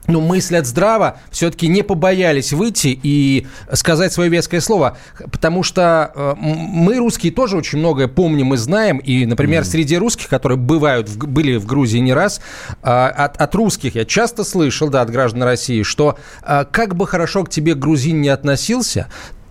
ну, 0.07 0.21
мыслят 0.21 0.65
здраво, 0.65 1.19
все-таки 1.31 1.67
не 1.67 1.83
побоялись 1.83 2.53
выйти 2.53 2.97
и 3.01 3.45
сказать 3.73 4.13
свое 4.13 4.29
веское 4.29 4.61
слово. 4.61 4.97
Потому 5.31 5.63
что 5.63 6.11
э, 6.15 6.33
мы, 6.37 6.97
русские, 6.97 7.31
тоже 7.31 7.57
очень 7.57 7.79
многое 7.79 8.07
помним 8.07 8.53
и 8.53 8.57
знаем. 8.57 8.97
И, 8.97 9.25
например, 9.25 9.63
mm. 9.63 9.65
среди 9.65 9.97
русских, 9.97 10.27
которые 10.29 10.57
бывают, 10.57 11.09
в, 11.09 11.17
были 11.17 11.57
в 11.57 11.65
Грузии 11.65 11.99
не 11.99 12.13
раз, 12.13 12.39
э, 12.81 12.89
от, 12.89 13.37
от 13.37 13.55
русских 13.55 13.95
я 13.95 14.05
часто 14.05 14.43
слышал, 14.43 14.89
да, 14.89 15.01
от 15.01 15.09
граждан 15.09 15.43
России, 15.43 15.83
что 15.83 16.17
э, 16.43 16.65
как 16.71 16.95
бы 16.95 17.05
хорошо 17.05 17.43
к 17.43 17.49
тебе 17.49 17.75
грузин 17.75 18.21
не 18.21 18.29
относился, 18.29 19.07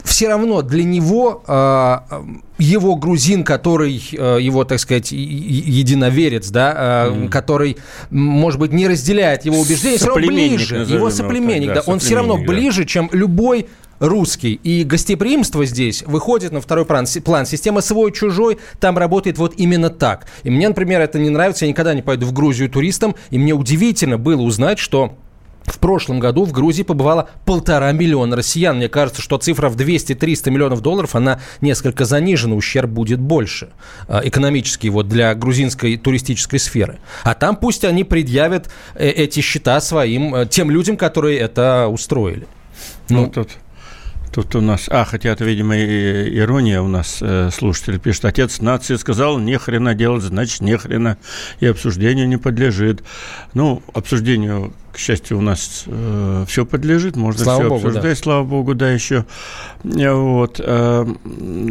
все 0.06 0.28
равно 0.28 0.62
для 0.62 0.84
него 0.84 1.42
э, 1.46 1.98
его 2.58 2.96
грузин, 2.96 3.44
который 3.44 4.02
э, 4.12 4.38
его, 4.40 4.64
так 4.64 4.78
сказать, 4.78 5.12
единоверец, 5.12 6.48
да, 6.48 7.08
mm. 7.10 7.28
который, 7.28 7.76
может 8.10 8.60
быть, 8.60 8.72
не 8.72 8.88
разделяет 8.88 9.44
его 9.44 9.60
убеждения, 9.60 9.98
все 9.98 10.06
равно 10.06 10.26
ближе. 10.26 10.86
Его 10.88 11.10
соплеменник, 11.10 11.68
так, 11.68 11.76
да, 11.76 11.82
да, 11.82 11.92
он 11.92 11.98
все 11.98 12.14
равно 12.14 12.38
ближе, 12.38 12.84
чем 12.84 13.10
любой 13.12 13.66
русский. 13.98 14.60
И 14.62 14.84
гостеприимство 14.84 15.64
здесь 15.64 16.02
выходит 16.06 16.52
на 16.52 16.60
второй 16.60 16.84
план. 16.84 17.06
план. 17.24 17.46
Система 17.46 17.80
свой-чужой 17.80 18.58
там 18.78 18.96
работает 18.98 19.38
вот 19.38 19.54
именно 19.56 19.90
так. 19.90 20.26
И 20.44 20.50
мне, 20.50 20.68
например, 20.68 21.00
это 21.00 21.18
не 21.18 21.30
нравится. 21.30 21.64
Я 21.64 21.70
никогда 21.70 21.94
не 21.94 22.02
пойду 22.02 22.26
в 22.26 22.32
Грузию 22.32 22.70
туристом. 22.70 23.16
И 23.30 23.38
мне 23.38 23.52
удивительно 23.54 24.18
было 24.18 24.42
узнать, 24.42 24.78
что 24.78 25.16
в 25.66 25.78
прошлом 25.78 26.20
году 26.20 26.44
в 26.44 26.52
Грузии 26.52 26.82
побывало 26.82 27.28
полтора 27.44 27.92
миллиона 27.92 28.36
россиян. 28.36 28.76
Мне 28.76 28.88
кажется, 28.88 29.20
что 29.20 29.36
цифра 29.38 29.68
в 29.68 29.76
200-300 29.76 30.50
миллионов 30.50 30.80
долларов, 30.80 31.14
она 31.14 31.40
несколько 31.60 32.04
занижена, 32.04 32.54
ущерб 32.54 32.90
будет 32.90 33.20
больше 33.20 33.70
э, 34.08 34.20
экономический 34.24 34.90
вот 34.90 35.08
для 35.08 35.34
грузинской 35.34 35.96
туристической 35.96 36.58
сферы. 36.58 36.98
А 37.24 37.34
там 37.34 37.56
пусть 37.56 37.84
они 37.84 38.04
предъявят 38.04 38.70
э, 38.94 39.08
эти 39.08 39.40
счета 39.40 39.80
своим, 39.80 40.34
э, 40.34 40.46
тем 40.46 40.70
людям, 40.70 40.96
которые 40.96 41.38
это 41.38 41.88
устроили. 41.88 42.46
Ну, 43.08 43.22
ну 43.22 43.30
тут 43.30 43.50
Тут 44.32 44.54
у 44.54 44.60
нас, 44.60 44.88
а, 44.90 45.04
хотя 45.04 45.30
это, 45.30 45.44
видимо, 45.44 45.76
ирония 45.76 46.80
у 46.82 46.88
нас 46.88 47.18
э, 47.20 47.50
слушатель 47.52 47.98
пишет. 47.98 48.24
Отец 48.26 48.60
нации 48.60 48.96
сказал, 48.96 49.38
не 49.38 49.58
хрена 49.58 49.94
делать, 49.94 50.22
значит, 50.22 50.60
не 50.60 50.76
хрена. 50.76 51.16
И 51.60 51.66
обсуждению 51.66 52.28
не 52.28 52.36
подлежит. 52.36 53.02
Ну, 53.54 53.82
обсуждению, 53.94 54.74
к 54.92 54.98
счастью, 54.98 55.38
у 55.38 55.40
нас 55.40 55.84
э, 55.86 56.44
все 56.48 56.66
подлежит. 56.66 57.16
Можно 57.16 57.44
слава 57.44 57.60
все 57.60 57.68
Богу, 57.68 57.86
обсуждать, 57.88 58.18
да. 58.18 58.22
слава 58.22 58.44
Богу, 58.44 58.74
да, 58.74 58.90
еще. 58.90 59.24
Вот. 59.82 60.60
Э, 60.62 61.06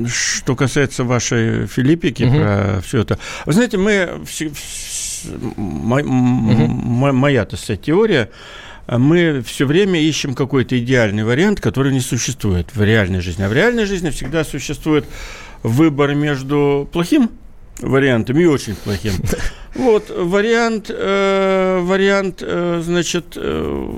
что 0.07 0.55
касается 0.55 1.03
вашей 1.03 1.67
Филиппики, 1.67 2.23
угу. 2.23 2.37
про 2.37 2.81
все 2.83 3.01
это. 3.01 3.19
Вы 3.45 3.53
знаете, 3.53 3.77
мы... 3.77 4.21
Все, 4.25 4.51
мо, 5.55 5.97
угу. 5.97 7.13
Моя, 7.13 7.45
сказать, 7.45 7.81
теория 7.81 8.29
мы 8.87 9.41
все 9.45 9.65
время 9.65 9.99
ищем 10.01 10.35
какой-то 10.35 10.77
идеальный 10.77 11.23
вариант, 11.23 11.59
который 11.59 11.91
не 11.91 12.01
существует 12.01 12.75
в 12.75 12.83
реальной 12.83 13.21
жизни. 13.21 13.43
А 13.43 13.49
в 13.49 13.53
реальной 13.53 13.85
жизни 13.85 14.09
всегда 14.09 14.43
существует 14.43 15.05
выбор 15.63 16.13
между 16.13 16.87
плохим 16.91 17.31
вариантом 17.79 18.39
и 18.39 18.45
очень 18.45 18.75
плохим. 18.75 19.13
Вот 19.75 20.09
вариант, 20.09 20.85
э, 20.89 21.79
вариант, 21.81 22.41
э, 22.41 22.81
значит, 22.81 23.33
э, 23.35 23.89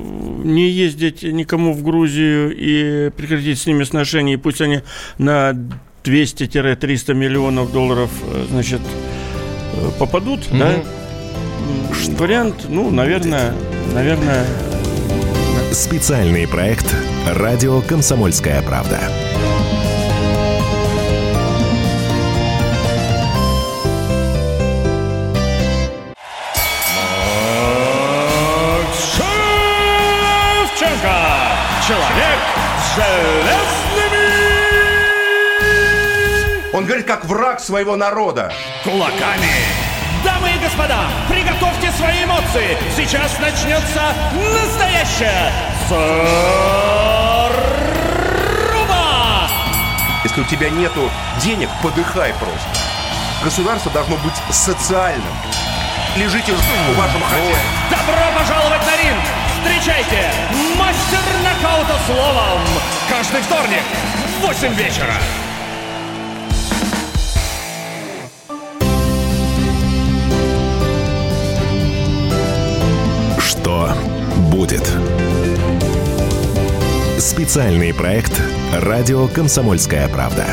не 0.43 0.71
ездить 0.71 1.21
никому 1.21 1.71
в 1.71 1.83
Грузию 1.83 2.51
и 2.57 3.11
прекратить 3.11 3.59
с 3.59 3.67
ними 3.67 3.83
сношения, 3.83 4.33
и 4.33 4.37
пусть 4.37 4.59
они 4.59 4.79
на 5.19 5.55
200-300 6.03 7.13
миллионов 7.13 7.71
долларов, 7.71 8.09
э, 8.23 8.45
значит, 8.49 8.81
э, 9.75 9.89
попадут, 9.99 10.39
mm-hmm. 10.49 10.57
да? 10.57 10.83
Вариант, 12.17 12.65
ну, 12.69 12.89
наверное, 12.89 13.53
наверное, 13.93 14.47
Специальный 15.71 16.47
проект 16.47 16.95
«Радио 17.27 17.81
Комсомольская 17.81 18.61
правда». 18.61 18.99
Человек 31.87 32.39
с 32.81 32.95
железными... 32.95 34.27
Он 36.73 36.85
говорит, 36.85 37.05
как 37.05 37.23
враг 37.23 37.61
своего 37.61 37.95
народа. 37.95 38.51
Кулаками 38.83 39.86
господа, 40.67 40.99
приготовьте 41.29 41.91
свои 41.93 42.25
эмоции. 42.25 42.77
Сейчас 42.95 43.39
начнется 43.39 44.13
настоящая 44.35 45.51
заруба! 45.87 46.67
Если 50.25 50.41
у 50.41 50.43
тебя 50.43 50.69
нету 50.69 51.09
денег, 51.41 51.69
подыхай 51.81 52.33
просто. 52.33 52.67
Государство 53.43 53.91
должно 53.91 54.17
быть 54.17 54.35
социальным. 54.49 55.23
Лежите 56.17 56.51
в 56.51 56.97
вашем 56.97 57.21
хозяине. 57.21 57.55
Добро 57.89 58.25
пожаловать 58.37 58.85
на 58.85 58.97
ринг! 58.97 59.23
Встречайте, 59.61 60.31
мастер 60.77 61.23
нокаута 61.43 61.97
словом! 62.05 62.59
Каждый 63.09 63.41
вторник 63.41 63.83
в 64.41 64.45
8 64.45 64.73
вечера. 64.73 65.13
Будет. 74.51 74.83
Специальный 77.19 77.93
проект 77.93 78.41
«Радио 78.73 79.27
Комсомольская 79.27 80.07
правда». 80.07 80.45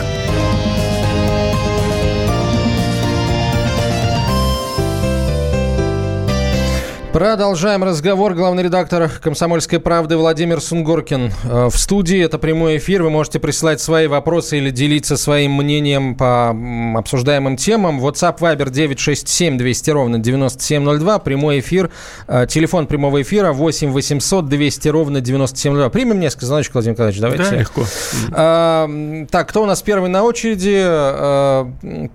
Продолжаем 7.14 7.84
разговор. 7.84 8.34
Главный 8.34 8.64
редактор 8.64 9.08
«Комсомольской 9.08 9.78
правды» 9.78 10.16
Владимир 10.16 10.60
Сунгоркин 10.60 11.30
э, 11.44 11.68
в 11.70 11.76
студии. 11.78 12.18
Это 12.18 12.38
прямой 12.40 12.78
эфир. 12.78 13.04
Вы 13.04 13.10
можете 13.10 13.38
присылать 13.38 13.80
свои 13.80 14.08
вопросы 14.08 14.58
или 14.58 14.70
делиться 14.70 15.16
своим 15.16 15.52
мнением 15.52 16.16
по 16.16 16.50
обсуждаемым 16.98 17.56
темам. 17.56 18.04
WhatsApp 18.04 18.40
Viber 18.40 18.68
967 18.68 19.56
200 19.56 19.90
ровно 19.90 20.18
9702. 20.18 21.20
Прямой 21.20 21.60
эфир. 21.60 21.92
Э, 22.26 22.48
телефон 22.50 22.88
прямого 22.88 23.22
эфира 23.22 23.52
8 23.52 23.92
800 23.92 24.48
200 24.48 24.88
ровно 24.88 25.20
9702. 25.20 25.90
Примем 25.90 26.18
несколько 26.18 26.46
звоночек, 26.46 26.74
Владимир 26.74 26.94
Николаевич. 26.94 27.20
Давайте. 27.20 27.44
Да, 27.44 27.56
легко. 27.56 27.84
А, 28.32 28.90
так, 29.30 29.48
кто 29.50 29.62
у 29.62 29.66
нас 29.66 29.82
первый 29.82 30.10
на 30.10 30.24
очереди? 30.24 30.82
А, 30.84 31.70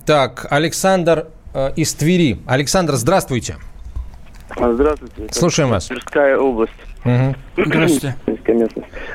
так, 0.06 0.46
Александр 0.50 1.28
из 1.78 1.94
Твери. 1.94 2.42
Александр, 2.46 2.96
здравствуйте. 2.96 3.54
Здравствуйте. 3.54 3.79
Слушаем 5.32 5.70
вас. 5.70 5.88
Тверская 5.88 6.38
область. 6.38 6.74
Угу. 7.06 7.36
Здравствуйте. 7.66 8.16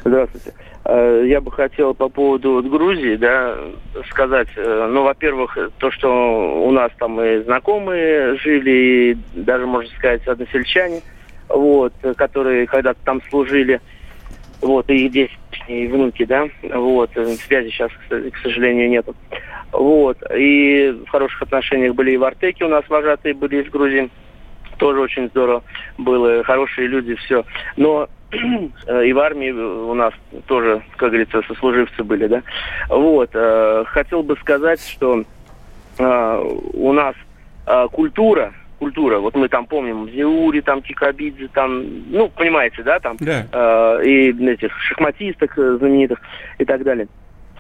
Здравствуйте. 0.05 0.53
Э, 0.87 1.25
я 1.27 1.41
бы 1.41 1.51
хотел 1.51 1.95
по 1.95 2.09
поводу 2.09 2.53
вот 2.53 2.67
Грузии, 2.67 3.17
да, 3.17 3.57
сказать, 4.11 4.49
э, 4.57 4.89
ну, 4.91 5.03
во-первых, 5.03 5.57
то, 5.79 5.91
что 5.91 6.63
у 6.63 6.71
нас 6.71 6.93
там 6.99 7.21
и 7.21 7.43
знакомые 7.43 8.37
жили, 8.37 8.71
и 8.71 9.17
даже, 9.35 9.67
можно 9.67 9.91
сказать, 9.97 10.27
односельчане, 10.27 11.01
вот, 11.49 11.95
которые 12.17 12.67
когда-то 12.67 13.01
там 13.05 13.23
служили, 13.31 13.81
вот, 14.61 14.91
и 14.91 15.07
их 15.07 15.13
дети, 15.13 15.87
внуки, 15.87 16.25
да, 16.25 16.49
вот, 16.63 17.11
связи 17.47 17.71
сейчас, 17.71 17.91
к 18.09 18.37
сожалению, 18.43 18.91
нету. 18.91 19.15
Вот, 19.73 20.19
и 20.37 20.95
в 21.07 21.11
хороших 21.11 21.43
отношениях 21.43 21.95
были 21.95 22.13
и 22.13 22.17
в 22.17 22.25
Артеке 22.25 22.65
у 22.65 22.69
нас 22.69 22.85
вожатые 22.89 23.35
были 23.35 23.63
из 23.63 23.71
Грузии 23.71 24.11
тоже 24.77 25.01
очень 25.01 25.29
здорово 25.29 25.63
было, 25.99 26.43
хорошие 26.45 26.87
люди, 26.87 27.15
все. 27.17 27.45
Но 27.77 28.09
и 28.33 29.13
в 29.13 29.19
армии 29.19 29.51
у 29.51 29.95
нас 29.95 30.13
тоже, 30.47 30.83
как 30.97 31.11
говорится, 31.11 31.43
сослуживцы 31.47 32.03
были, 32.03 32.27
да. 32.27 32.43
Вот, 32.89 33.31
э, 33.33 33.85
хотел 33.87 34.23
бы 34.23 34.37
сказать, 34.37 34.81
что 34.81 35.25
э, 35.99 36.45
у 36.73 36.93
нас 36.93 37.15
э, 37.67 37.89
культура, 37.93 38.53
культура, 38.79 39.19
вот 39.19 39.35
мы 39.37 39.49
там 39.49 39.67
помним 39.67 40.11
Зеури, 40.11 40.61
там 40.61 40.83
Кикабидзе, 40.83 41.49
там, 41.49 41.85
ну, 42.11 42.29
понимаете, 42.29 42.83
да, 42.83 42.99
там, 43.01 43.17
да. 43.21 43.47
Э, 43.53 44.05
и 44.05 44.31
этих 44.47 44.79
шахматисток 44.81 45.55
знаменитых 45.55 46.21
и 46.59 46.65
так 46.65 46.83
далее. 46.83 47.09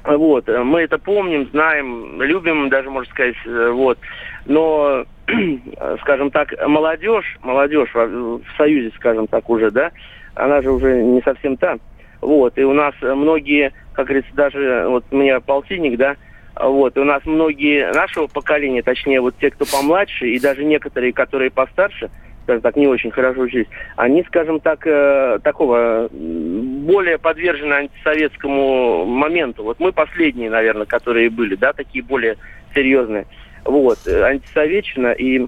Вот, 0.04 0.46
мы 0.48 0.82
это 0.82 0.98
помним, 0.98 1.48
знаем, 1.50 2.20
любим, 2.20 2.68
даже 2.68 2.90
можно 2.90 3.10
сказать, 3.10 3.36
вот. 3.46 3.98
Но 4.44 5.06
скажем 6.02 6.30
так, 6.30 6.52
молодежь, 6.66 7.38
молодежь 7.42 7.88
в, 7.94 8.38
в 8.38 8.44
Союзе, 8.58 8.92
скажем 8.96 9.26
так, 9.26 9.48
уже, 9.48 9.70
да, 9.70 9.92
она 10.34 10.60
же 10.60 10.70
уже 10.70 11.02
не 11.02 11.22
совсем 11.22 11.56
та. 11.56 11.78
Вот, 12.20 12.58
и 12.58 12.64
у 12.64 12.72
нас 12.72 12.94
многие, 13.00 13.72
как 13.92 14.06
говорится, 14.06 14.34
даже, 14.34 14.86
вот 14.88 15.04
у 15.10 15.16
меня 15.16 15.40
полтинник, 15.40 15.96
да, 15.98 16.16
вот, 16.58 16.96
и 16.96 17.00
у 17.00 17.04
нас 17.04 17.22
многие 17.24 17.92
нашего 17.92 18.26
поколения, 18.26 18.82
точнее, 18.82 19.20
вот 19.20 19.34
те, 19.38 19.50
кто 19.50 19.64
помладше, 19.64 20.28
и 20.28 20.40
даже 20.40 20.64
некоторые, 20.64 21.12
которые 21.12 21.50
постарше, 21.50 22.10
скажем 22.44 22.62
так, 22.62 22.76
не 22.76 22.86
очень 22.86 23.10
хорошо 23.10 23.42
учились, 23.42 23.66
они, 23.96 24.22
скажем 24.24 24.60
так, 24.60 24.86
э, 24.86 25.38
такого 25.42 26.08
более 26.12 27.18
подвержены 27.18 27.72
антисоветскому 27.72 29.04
моменту. 29.06 29.64
Вот 29.64 29.80
мы 29.80 29.92
последние, 29.92 30.50
наверное, 30.50 30.86
которые 30.86 31.30
были, 31.30 31.54
да, 31.56 31.72
такие 31.72 32.04
более 32.04 32.36
серьезные. 32.74 33.26
Вот, 33.64 33.98
э, 34.06 34.22
антисоветчина 34.22 35.12
и 35.12 35.46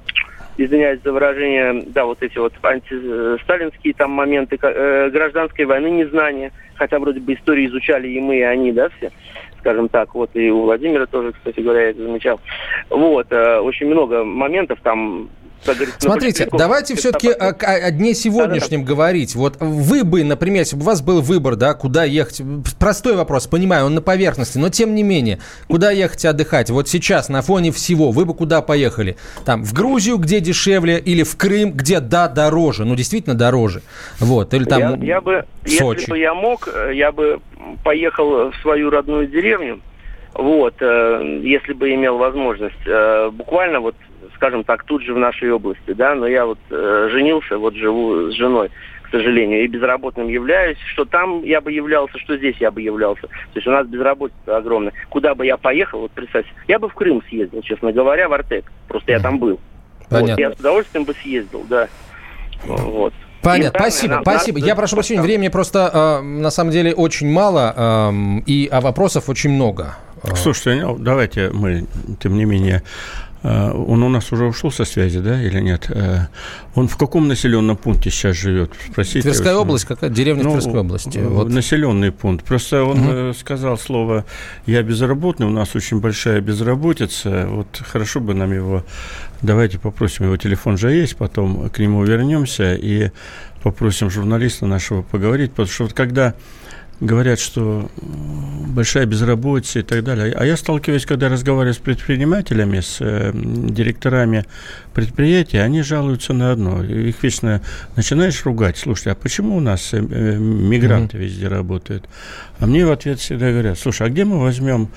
извиняюсь 0.57 1.01
за 1.05 1.13
выражение, 1.13 1.85
да, 1.89 2.07
вот 2.07 2.23
эти 2.23 2.39
вот 2.39 2.55
антисталинские 2.63 3.93
там 3.93 4.11
моменты 4.13 4.59
э, 4.61 5.11
гражданской 5.11 5.67
войны 5.67 5.89
незнания, 5.89 6.51
хотя 6.77 6.99
вроде 6.99 7.21
бы 7.21 7.35
историю 7.35 7.69
изучали 7.69 8.09
и 8.09 8.21
мы, 8.21 8.39
и 8.39 8.43
они, 8.43 8.73
да, 8.73 8.89
все, 8.97 9.11
скажем 9.59 9.91
так, 9.91 10.15
вот 10.15 10.31
и 10.33 10.51
у 10.51 10.63
Владимира 10.63 11.05
тоже, 11.05 11.33
кстати 11.33 11.61
говоря, 11.61 11.83
я 11.83 11.91
это 11.91 12.03
замечал. 12.03 12.41
Вот, 12.89 13.27
э, 13.31 13.59
очень 13.59 13.89
много 13.89 14.25
моментов 14.25 14.79
там 14.83 15.29
Смотрите, 15.99 16.49
давайте 16.53 16.95
все-таки 16.95 17.31
о, 17.31 17.51
о 17.51 17.91
дне 17.91 18.15
сегодняшнем 18.15 18.81
да, 18.81 18.87
да, 18.87 18.89
да. 18.89 18.95
говорить. 18.95 19.35
Вот 19.35 19.57
вы 19.61 20.05
бы, 20.05 20.23
например, 20.25 20.61
если 20.61 20.77
бы 20.77 20.83
у 20.83 20.87
вас 20.87 21.03
был 21.03 21.21
выбор, 21.21 21.57
да, 21.57 21.75
куда 21.75 22.05
ехать, 22.05 22.43
простой 22.79 23.17
вопрос, 23.17 23.47
понимаю, 23.47 23.87
он 23.87 23.95
на 23.95 24.03
поверхности, 24.03 24.59
но 24.59 24.69
тем 24.69 24.95
не 24.95 25.03
менее, 25.03 25.41
куда 25.69 25.91
ехать 25.91 26.25
отдыхать? 26.25 26.71
Вот 26.71 26.89
сейчас 26.89 27.29
на 27.29 27.43
фоне 27.43 27.73
всего 27.73 28.11
вы 28.11 28.25
бы 28.25 28.35
куда 28.35 28.63
поехали? 28.63 29.17
Там 29.45 29.65
в 29.65 29.73
Грузию, 29.73 30.19
где 30.19 30.41
дешевле, 30.41 30.99
или 30.99 31.23
в 31.23 31.37
Крым, 31.37 31.73
где 31.73 32.01
да 32.01 32.29
дороже, 32.29 32.85
ну 32.85 32.95
действительно 32.95 33.35
дороже, 33.35 33.83
вот, 34.19 34.55
или 34.55 34.65
там 34.65 35.01
я, 35.01 35.17
я 35.17 35.21
бы, 35.21 35.45
Сочи. 35.65 36.01
Если 36.01 36.11
бы 36.13 36.19
я 36.19 36.35
мог, 36.35 36.69
э, 36.73 36.93
я 36.95 37.13
бы 37.13 37.41
поехал 37.83 38.51
в 38.51 38.55
свою 38.63 38.91
родную 38.91 39.27
деревню, 39.27 39.81
вот, 40.39 40.75
э, 40.81 41.41
если 41.43 41.73
бы 41.73 41.93
имел 41.95 42.19
возможность. 42.19 42.87
Э, 42.87 43.31
буквально 43.31 43.81
вот 43.81 43.95
скажем 44.37 44.65
так, 44.65 44.85
тут 44.85 45.03
же 45.03 45.15
в 45.15 45.19
нашей 45.19 45.51
области, 45.51 45.93
да, 45.93 46.15
но 46.15 46.27
я 46.27 46.45
вот 46.45 46.59
э, 46.71 47.09
женился, 47.11 47.57
вот 47.57 47.75
живу 47.75 48.31
с 48.31 48.35
женой, 48.35 48.71
к 49.03 49.11
сожалению, 49.11 49.65
и 49.65 49.67
безработным 49.67 50.29
являюсь, 50.29 50.79
что 50.93 51.05
там 51.05 51.43
я 51.43 51.61
бы 51.61 51.73
являлся, 51.73 52.19
что 52.19 52.37
здесь 52.37 52.57
я 52.61 52.71
бы 52.71 52.83
являлся. 52.83 53.23
То 53.23 53.55
есть 53.55 53.67
у 53.67 53.71
нас 53.71 53.87
безработица 53.87 54.57
огромная. 54.57 54.93
Куда 55.09 55.35
бы 55.35 55.47
я 55.47 55.57
поехал, 55.57 56.01
вот 56.01 56.11
представьте, 56.13 56.51
я 56.69 56.79
бы 56.79 56.89
в 56.89 56.95
Крым 56.95 57.23
съездил, 57.29 57.63
честно 57.63 57.93
говоря, 57.93 58.29
в 58.29 58.33
Артек, 58.35 58.71
просто 58.89 59.13
я 59.13 59.21
там 59.21 59.39
был. 59.39 59.59
Понятно. 60.11 60.33
Вот, 60.33 60.39
я 60.39 60.53
с 60.53 60.61
удовольствием 60.61 61.05
бы 61.05 61.15
съездил, 61.15 61.65
да. 61.69 61.89
Вот. 62.65 63.15
Понятно, 63.43 63.79
спасибо, 63.79 64.15
нам, 64.15 64.23
спасибо. 64.23 64.59
Я 64.59 64.75
прошу 64.75 64.97
прощения, 64.97 65.23
времени 65.23 65.49
просто 65.49 65.91
э, 65.93 66.21
на 66.23 66.51
самом 66.51 66.73
деле 66.73 66.93
очень 66.93 67.31
мало, 67.31 67.73
э, 67.77 68.43
и 68.47 68.69
а 68.73 68.81
вопросов 68.81 69.29
очень 69.29 69.51
много. 69.51 69.95
Слушайте, 70.35 70.85
ну, 70.85 70.99
давайте 70.99 71.51
мы, 71.51 71.87
тем 72.21 72.37
не 72.37 72.45
менее, 72.45 72.83
Э, 73.47 73.71
он 73.71 74.03
у 74.03 74.09
нас 74.09 74.33
уже 74.33 74.45
ушел 74.45 74.73
со 74.73 74.85
связи, 74.85 75.21
да, 75.21 75.41
или 75.41 75.61
нет? 75.61 75.87
Э, 75.89 76.27
он 76.75 76.89
в 76.89 76.97
каком 76.97 77.29
населенном 77.29 77.77
пункте 77.77 78.11
сейчас 78.11 78.37
живет? 78.37 78.73
Спросите. 78.91 79.23
Тверская 79.23 79.55
область, 79.55 79.85
какая 79.85 80.11
деревня 80.11 80.43
ну, 80.45 80.53
Тверской 80.53 80.81
области? 80.81 81.19
Вот. 81.19 81.49
Населенный 81.49 82.11
пункт. 82.11 82.45
Просто 82.45 82.83
он 82.83 83.29
угу. 83.29 83.35
сказал 83.35 83.79
слово 83.79 84.25
«я 84.67 84.83
безработный», 84.83 85.47
у 85.47 85.51
нас 85.51 85.77
очень 85.77 86.01
большая 86.01 86.41
безработица, 86.41 87.47
вот 87.49 87.69
хорошо 87.87 88.21
бы 88.21 88.35
нам 88.35 88.53
его, 88.53 88.85
давайте 89.43 89.79
попросим, 89.79 90.25
его 90.25 90.37
телефон 90.37 90.77
же 90.77 90.91
есть, 90.91 91.17
потом 91.17 91.71
к 91.71 91.79
нему 91.79 92.03
вернемся 92.03 92.75
и 92.75 93.11
попросим 93.63 94.11
журналиста 94.11 94.67
нашего 94.67 95.03
поговорить, 95.03 95.51
потому 95.51 95.69
что 95.69 95.85
вот 95.85 95.93
когда 95.93 96.35
говорят, 97.01 97.39
что 97.39 97.91
большая 98.69 99.07
безработица 99.07 99.81
и 99.81 99.83
так 99.83 100.03
далее. 100.05 100.33
А 100.35 100.45
я 100.45 100.57
сталкиваюсь, 100.57 101.07
когда 101.07 101.29
разговариваю 101.29 101.75
с 101.75 101.79
предпринимателями, 101.79 102.81
с 102.81 102.99
э, 103.01 103.33
директорами 103.35 104.45
предприятий, 104.95 105.59
они 105.59 105.83
жалуются 105.83 106.33
на 106.33 106.53
одно. 106.53 106.83
Их 106.83 107.23
вечно 107.23 107.61
начинаешь 107.97 108.45
ругать. 108.45 108.79
Слушай, 108.79 109.13
а 109.13 109.15
почему 109.15 109.57
у 109.57 109.61
нас 109.61 109.93
э, 109.93 109.99
э 109.99 110.37
мигранты 110.37 111.17
mm-hmm. 111.17 111.21
везде 111.21 111.49
работают? 111.49 112.09
А 112.59 112.67
мне 112.67 112.87
в 112.87 112.91
ответ 112.91 113.19
всегда 113.19 113.51
говорят, 113.51 113.79
слушай, 113.79 114.07
а 114.07 114.11
где 114.11 114.25
мы 114.25 114.41
возьмем 114.41 114.89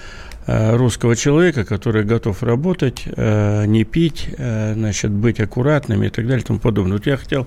русского 0.50 1.16
человека, 1.16 1.64
который 1.64 2.04
готов 2.04 2.44
работать, 2.44 3.04
э, 3.06 3.66
не 3.68 3.84
пить, 3.84 4.30
э, 4.38 4.74
значит, 4.74 5.12
быть 5.12 5.40
аккуратными 5.40 6.08
и 6.08 6.10
так 6.10 6.26
далее 6.26 6.42
и 6.42 6.46
тому 6.46 6.60
подобное. 6.60 6.98
Вот 6.98 7.08
я 7.08 7.18
хотел 7.18 7.46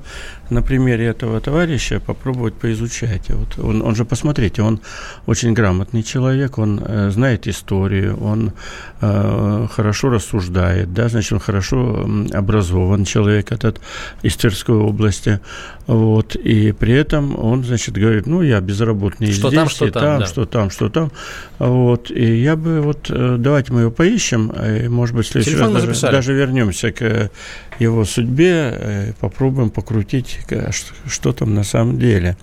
на 0.50 0.62
примере 0.62 1.06
этого 1.06 1.40
товарища 1.40 2.00
попробовать 2.00 2.54
поизучать. 2.54 3.30
Вот 3.30 3.58
он, 3.58 3.82
он 3.82 3.94
же, 3.96 4.04
посмотрите, 4.04 4.62
он 4.62 4.80
очень 5.26 5.54
грамотный 5.54 6.02
человек, 6.02 6.58
он 6.58 6.80
знает 7.10 7.48
историю, 7.48 8.16
он 8.22 8.52
хорошо 9.00 10.10
рассуждает, 10.10 10.92
да, 10.94 11.08
значит, 11.08 11.32
он 11.32 11.40
хорошо 11.40 12.08
образован 12.32 13.04
человек 13.04 13.52
этот 13.52 13.80
из 14.22 14.36
Тверской 14.36 14.76
области, 14.76 15.40
вот, 15.92 16.36
и 16.36 16.72
при 16.72 16.94
этом 16.94 17.38
он, 17.38 17.64
значит, 17.64 17.94
говорит, 17.94 18.26
ну, 18.26 18.40
я 18.42 18.60
безработный 18.60 19.30
что 19.30 19.48
здесь, 19.48 19.58
там, 19.58 19.68
что 19.68 19.86
и 19.86 19.90
там, 19.90 20.02
там 20.02 20.20
да. 20.20 20.26
что 20.26 20.46
там, 20.46 20.70
что 20.70 20.88
там, 20.88 21.12
вот, 21.58 22.10
и 22.10 22.40
я 22.40 22.56
бы 22.56 22.80
вот 22.80 23.10
э, 23.10 23.36
давайте 23.38 23.72
мы 23.72 23.82
его 23.82 23.90
поищем, 23.90 24.50
и, 24.50 24.88
может 24.88 25.14
быть, 25.14 25.26
в 25.26 25.30
следующий 25.30 25.56
Телефон 25.56 25.74
раз 25.74 25.84
даже, 25.84 26.00
даже 26.00 26.32
вернемся 26.32 26.92
к 26.92 27.30
его 27.78 28.04
судьбе, 28.04 28.70
э, 28.72 29.12
попробуем 29.20 29.70
покрутить, 29.70 30.38
что, 30.70 30.94
что 31.06 31.32
там 31.32 31.54
на 31.54 31.64
самом 31.64 31.98
деле. 31.98 32.36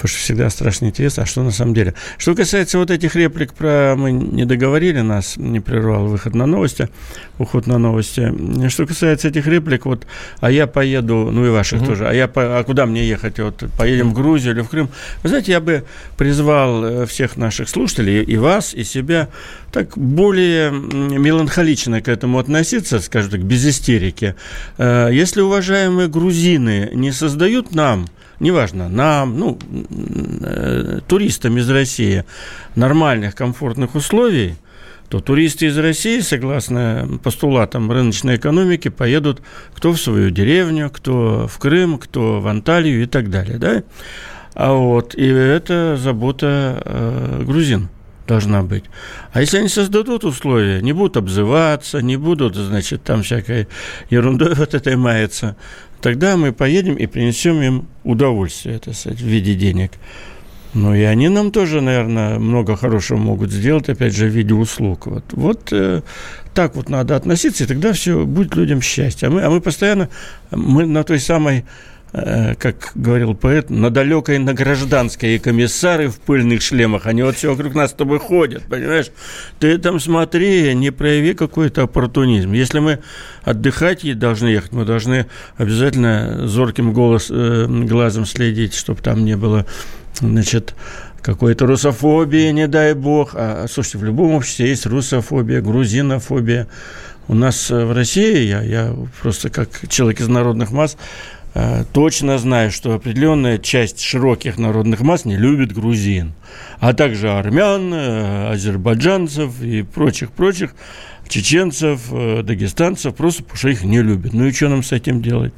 Потому 0.00 0.16
что 0.16 0.18
всегда 0.20 0.48
страшно 0.48 0.86
интересно, 0.86 1.24
а 1.24 1.26
что 1.26 1.42
на 1.42 1.50
самом 1.50 1.74
деле. 1.74 1.92
Что 2.16 2.34
касается 2.34 2.78
вот 2.78 2.90
этих 2.90 3.16
реплик 3.16 3.52
про 3.52 3.94
«мы 3.98 4.12
не 4.12 4.46
договорили», 4.46 5.00
нас 5.00 5.36
не 5.36 5.60
прервал 5.60 6.06
выход 6.06 6.34
на 6.34 6.46
новости, 6.46 6.88
уход 7.36 7.66
на 7.66 7.76
новости. 7.76 8.32
Что 8.70 8.86
касается 8.86 9.28
этих 9.28 9.46
реплик, 9.46 9.84
вот, 9.84 10.06
а 10.40 10.50
я 10.50 10.66
поеду, 10.66 11.28
ну 11.30 11.44
и 11.44 11.50
ваших 11.50 11.82
угу. 11.82 11.90
тоже, 11.90 12.08
а 12.08 12.14
я 12.14 12.28
по, 12.28 12.58
а 12.58 12.64
куда 12.64 12.86
мне 12.86 13.06
ехать? 13.06 13.38
Вот 13.40 13.62
поедем 13.76 14.10
в 14.10 14.14
Грузию 14.14 14.54
или 14.54 14.62
в 14.62 14.70
Крым? 14.70 14.88
Вы 15.22 15.28
знаете, 15.28 15.52
я 15.52 15.60
бы 15.60 15.84
призвал 16.16 16.82
э, 16.82 17.06
всех 17.06 17.36
наших 17.36 17.68
слушателей, 17.68 18.22
и 18.22 18.38
вас, 18.38 18.72
и 18.72 18.84
себя, 18.84 19.28
так 19.70 19.98
более 19.98 20.70
меланхолично 20.70 22.00
к 22.00 22.08
этому 22.08 22.38
относиться, 22.38 23.00
скажем 23.00 23.32
так, 23.32 23.42
без 23.42 23.66
истерики. 23.66 24.34
Э, 24.78 25.10
если 25.12 25.42
уважаемые 25.42 26.08
грузины 26.08 26.88
не 26.94 27.12
создают 27.12 27.74
нам, 27.74 28.06
неважно, 28.40 28.88
нам, 28.88 29.38
ну, 29.38 29.58
э, 30.42 31.00
туристам 31.06 31.58
из 31.58 31.70
России 31.70 32.24
нормальных, 32.74 33.34
комфортных 33.34 33.94
условий, 33.94 34.56
то 35.08 35.20
туристы 35.20 35.66
из 35.66 35.78
России, 35.78 36.20
согласно 36.20 37.08
постулатам 37.22 37.90
рыночной 37.90 38.36
экономики, 38.36 38.88
поедут 38.88 39.42
кто 39.74 39.92
в 39.92 40.00
свою 40.00 40.30
деревню, 40.30 40.90
кто 40.90 41.46
в 41.48 41.58
Крым, 41.58 41.98
кто 41.98 42.40
в 42.40 42.46
Анталию 42.48 43.02
и 43.02 43.06
так 43.06 43.30
далее, 43.30 43.58
да? 43.58 43.82
А 44.54 44.72
вот, 44.72 45.14
и 45.14 45.26
это 45.26 45.96
забота 45.96 46.82
э, 46.84 47.42
грузин 47.44 47.88
должна 48.30 48.62
быть. 48.62 48.84
А 49.32 49.40
если 49.40 49.58
они 49.58 49.68
создадут 49.68 50.24
условия, 50.24 50.80
не 50.80 50.92
будут 50.92 51.16
обзываться, 51.16 52.00
не 52.00 52.16
будут, 52.16 52.54
значит, 52.54 53.02
там 53.02 53.22
всякой 53.22 53.66
ерундой 54.08 54.54
вот 54.54 54.72
этой 54.74 54.96
маяться, 54.96 55.56
тогда 56.00 56.36
мы 56.36 56.52
поедем 56.52 56.94
и 56.94 57.06
принесем 57.06 57.60
им 57.60 57.88
удовольствие, 58.04 58.76
это 58.76 58.92
сказать, 58.92 59.20
в 59.20 59.26
виде 59.26 59.54
денег. 59.54 59.90
Ну 60.74 60.94
и 60.94 61.02
они 61.02 61.28
нам 61.28 61.50
тоже, 61.50 61.80
наверное, 61.80 62.38
много 62.38 62.76
хорошего 62.76 63.18
могут 63.18 63.50
сделать, 63.50 63.88
опять 63.88 64.14
же, 64.14 64.26
в 64.26 64.28
виде 64.28 64.54
услуг. 64.54 65.06
Вот, 65.06 65.24
вот 65.32 65.72
э, 65.72 66.02
так 66.54 66.76
вот 66.76 66.88
надо 66.88 67.16
относиться, 67.16 67.64
и 67.64 67.66
тогда 67.66 67.92
все 67.92 68.24
будет 68.24 68.54
людям 68.54 68.80
счастье. 68.80 69.26
А 69.26 69.30
мы, 69.32 69.42
а 69.42 69.50
мы 69.50 69.60
постоянно, 69.60 70.08
мы 70.52 70.86
на 70.86 71.02
той 71.02 71.18
самой 71.18 71.64
как 72.12 72.90
говорил 72.96 73.34
поэт, 73.34 73.70
на 73.70 73.90
далекой, 73.90 74.38
на 74.38 74.52
гражданской, 74.52 75.36
и 75.36 75.38
комиссары 75.38 76.08
в 76.08 76.18
пыльных 76.18 76.60
шлемах, 76.60 77.06
они 77.06 77.22
вот 77.22 77.36
все 77.36 77.50
вокруг 77.50 77.74
нас 77.74 77.90
с 77.90 77.94
тобой 77.94 78.18
ходят, 78.18 78.64
понимаешь? 78.64 79.10
Ты 79.60 79.78
там 79.78 80.00
смотри, 80.00 80.74
не 80.74 80.90
прояви 80.90 81.34
какой-то 81.34 81.82
оппортунизм. 81.82 82.52
Если 82.52 82.80
мы 82.80 82.98
отдыхать 83.42 84.00
должны 84.18 84.48
ехать, 84.48 84.72
мы 84.72 84.84
должны 84.84 85.26
обязательно 85.56 86.48
зорким 86.48 86.92
голос, 86.92 87.28
э, 87.30 87.66
глазом 87.68 88.26
следить, 88.26 88.74
чтобы 88.74 89.02
там 89.02 89.24
не 89.24 89.36
было, 89.36 89.66
значит, 90.18 90.74
какой-то 91.22 91.66
русофобии, 91.66 92.50
не 92.50 92.66
дай 92.66 92.94
бог. 92.94 93.32
А, 93.34 93.66
слушайте, 93.70 93.98
в 93.98 94.04
любом 94.04 94.32
обществе 94.32 94.68
есть 94.68 94.86
русофобия, 94.86 95.60
грузинофобия. 95.60 96.66
У 97.28 97.34
нас 97.34 97.70
в 97.70 97.94
России, 97.94 98.48
я, 98.48 98.62
я 98.62 98.96
просто 99.22 99.50
как 99.50 99.68
человек 99.88 100.20
из 100.20 100.28
народных 100.28 100.72
масс, 100.72 100.96
Э, 100.96 101.39
точно 101.92 102.38
знаю, 102.38 102.70
что 102.70 102.94
определенная 102.94 103.58
часть 103.58 104.00
широких 104.00 104.58
народных 104.58 105.00
масс 105.00 105.24
не 105.24 105.36
любит 105.36 105.72
грузин, 105.72 106.32
а 106.78 106.92
также 106.92 107.30
армян, 107.30 107.92
э, 107.92 108.52
азербайджанцев 108.52 109.60
и 109.60 109.82
прочих-прочих, 109.82 110.74
чеченцев, 111.28 112.02
э, 112.10 112.42
дагестанцев, 112.42 113.14
просто 113.14 113.42
потому 113.42 113.58
что 113.58 113.68
их 113.68 113.82
не 113.82 114.00
любят. 114.00 114.32
Ну 114.32 114.46
и 114.46 114.52
что 114.52 114.68
нам 114.68 114.82
с 114.82 114.92
этим 114.92 115.22
делать? 115.22 115.52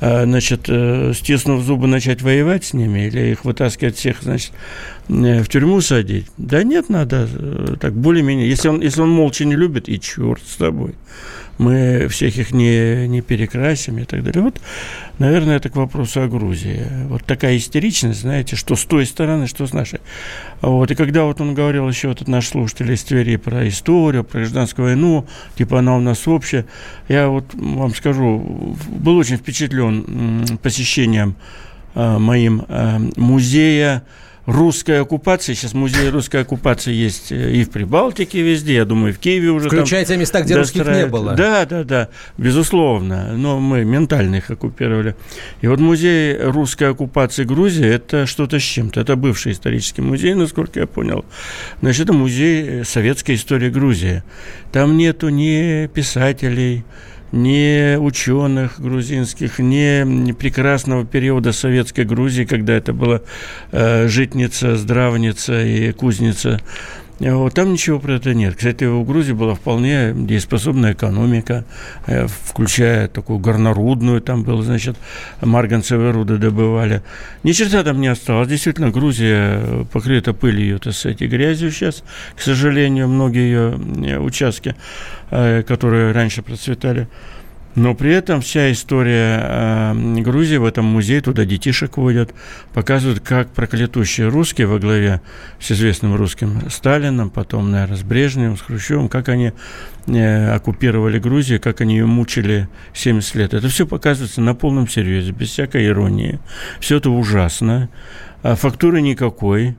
Значит, 0.00 0.68
стиснув 1.16 1.62
зубы, 1.62 1.86
начать 1.86 2.20
воевать 2.20 2.64
с 2.64 2.74
ними 2.74 3.06
или 3.06 3.30
их 3.30 3.44
вытаскивать 3.46 3.96
всех, 3.96 4.22
значит, 4.22 4.52
в 5.08 5.46
тюрьму 5.46 5.80
садить? 5.80 6.26
Да 6.36 6.62
нет, 6.62 6.90
надо 6.90 7.26
так 7.80 7.94
более-менее. 7.94 8.46
Если 8.46 8.68
он, 8.68 8.82
если 8.82 9.00
он 9.00 9.10
молча 9.10 9.46
не 9.46 9.56
любит, 9.56 9.88
и 9.88 9.98
черт 9.98 10.42
с 10.46 10.56
тобой 10.56 10.94
мы 11.58 12.08
всех 12.08 12.36
их 12.38 12.52
не, 12.52 13.06
не 13.06 13.20
перекрасим 13.20 13.98
и 13.98 14.04
так 14.04 14.22
далее. 14.22 14.42
Вот, 14.42 14.60
наверное, 15.18 15.56
это 15.56 15.68
к 15.68 15.76
вопросу 15.76 16.22
о 16.22 16.28
Грузии. 16.28 16.86
Вот 17.08 17.24
такая 17.24 17.56
истеричность, 17.56 18.20
знаете, 18.20 18.56
что 18.56 18.76
с 18.76 18.84
той 18.84 19.06
стороны, 19.06 19.46
что 19.46 19.66
с 19.66 19.72
нашей. 19.72 20.00
Вот, 20.60 20.90
и 20.90 20.94
когда 20.94 21.24
вот 21.24 21.40
он 21.40 21.54
говорил 21.54 21.88
еще, 21.88 22.10
этот 22.10 22.28
наш 22.28 22.48
слушатель 22.48 22.90
из 22.92 23.04
Твери 23.04 23.36
про 23.36 23.68
историю, 23.68 24.24
про 24.24 24.40
гражданскую 24.40 24.88
войну, 24.88 25.26
типа 25.56 25.78
она 25.78 25.96
у 25.96 26.00
нас 26.00 26.26
общая, 26.26 26.66
я 27.08 27.28
вот 27.28 27.54
вам 27.54 27.94
скажу, 27.94 28.76
был 28.88 29.16
очень 29.16 29.36
впечатлен 29.36 30.58
посещением 30.62 31.36
э, 31.94 32.18
моим 32.18 32.64
э, 32.68 32.98
музея 33.16 34.02
русской 34.46 35.00
оккупации. 35.00 35.54
Сейчас 35.54 35.74
музей 35.74 36.08
русской 36.10 36.42
оккупации 36.42 36.92
есть 36.92 37.32
э, 37.32 37.52
и 37.52 37.64
в 37.64 37.70
Прибалтике 37.70 38.42
везде, 38.42 38.74
я 38.74 38.84
думаю, 38.84 39.14
в 39.14 39.18
Киеве 39.18 39.50
уже 39.50 39.68
Включая 39.68 40.04
те 40.04 40.16
места, 40.16 40.42
где 40.42 40.56
русских 40.56 40.86
не 40.86 41.06
было. 41.06 41.34
Да, 41.34 41.64
да, 41.64 41.84
да, 41.84 42.08
безусловно. 42.36 43.32
Но 43.36 43.58
мы 43.58 43.84
ментально 43.84 44.36
их 44.36 44.50
оккупировали. 44.50 45.16
И 45.60 45.66
вот 45.66 45.80
музей 45.80 46.36
русской 46.38 46.90
оккупации 46.90 47.44
Грузии– 47.44 47.86
это 47.86 48.26
что-то 48.26 48.58
с 48.58 48.62
чем-то. 48.62 49.00
Это 49.00 49.16
бывший 49.16 49.52
исторический 49.52 50.02
музей, 50.02 50.34
насколько 50.34 50.80
я 50.80 50.86
понял. 50.86 51.24
Значит, 51.80 52.04
это 52.04 52.12
музей 52.12 52.84
советской 52.84 53.36
истории 53.36 53.70
Грузии. 53.70 54.22
Там 54.72 54.96
нету 54.96 55.28
ни 55.28 55.86
писателей, 55.86 56.84
ни 57.34 57.96
ученых 57.96 58.80
грузинских, 58.80 59.58
ни 59.58 60.32
прекрасного 60.32 61.04
периода 61.04 61.52
советской 61.52 62.04
Грузии, 62.04 62.44
когда 62.44 62.74
это 62.74 62.92
была 62.92 63.22
э, 63.72 64.06
житница, 64.06 64.76
здравница 64.76 65.60
и 65.64 65.90
кузница 65.92 66.60
вот, 67.20 67.54
там 67.54 67.72
ничего 67.72 68.00
про 68.00 68.14
это 68.14 68.34
нет. 68.34 68.56
Кстати, 68.56 68.84
у 68.84 69.04
Грузии 69.04 69.32
была 69.32 69.54
вполне 69.54 70.12
дееспособная 70.14 70.94
экономика, 70.94 71.64
э, 72.06 72.26
включая 72.26 73.06
такую 73.06 73.38
горнорудную, 73.38 74.20
там 74.20 74.42
было, 74.42 74.62
значит, 74.62 74.96
марганцевые 75.40 76.10
руды 76.10 76.38
добывали. 76.38 77.02
Ни 77.44 77.52
черта 77.52 77.84
там 77.84 78.00
не 78.00 78.08
осталось. 78.08 78.48
Действительно, 78.48 78.90
Грузия 78.90 79.84
покрыта 79.92 80.32
пылью, 80.32 80.80
так 80.80 80.92
сказать, 80.92 81.22
и 81.22 81.26
грязью 81.28 81.70
сейчас, 81.70 82.02
к 82.36 82.40
сожалению, 82.40 83.08
многие 83.08 83.42
ее 83.42 83.78
э, 84.06 84.18
участки, 84.18 84.74
э, 85.30 85.62
которые 85.62 86.12
раньше 86.12 86.42
процветали. 86.42 87.08
Но 87.74 87.94
при 87.94 88.12
этом 88.12 88.40
вся 88.40 88.70
история 88.70 89.40
э, 89.42 90.20
Грузии 90.20 90.56
в 90.56 90.64
этом 90.64 90.84
музее, 90.84 91.20
туда 91.20 91.44
детишек 91.44 91.96
водят, 91.96 92.32
показывают, 92.72 93.20
как 93.20 93.48
проклятущие 93.48 94.28
русские 94.28 94.68
во 94.68 94.78
главе 94.78 95.20
с 95.58 95.72
известным 95.72 96.14
русским 96.14 96.70
Сталином, 96.70 97.30
потом, 97.30 97.72
наверное, 97.72 97.96
с 97.96 98.02
Брежневым, 98.02 98.56
с 98.56 98.60
Хрущевым, 98.60 99.08
как 99.08 99.28
они 99.28 99.52
э, 100.06 100.54
оккупировали 100.54 101.18
Грузию, 101.18 101.60
как 101.60 101.80
они 101.80 101.96
ее 101.96 102.06
мучили 102.06 102.68
70 102.92 103.34
лет. 103.34 103.54
Это 103.54 103.68
все 103.68 103.86
показывается 103.86 104.40
на 104.40 104.54
полном 104.54 104.88
серьезе, 104.88 105.32
без 105.32 105.50
всякой 105.50 105.86
иронии. 105.86 106.38
Все 106.78 106.98
это 106.98 107.10
ужасно. 107.10 107.88
А 108.44 108.54
фактуры 108.54 109.00
никакой. 109.00 109.74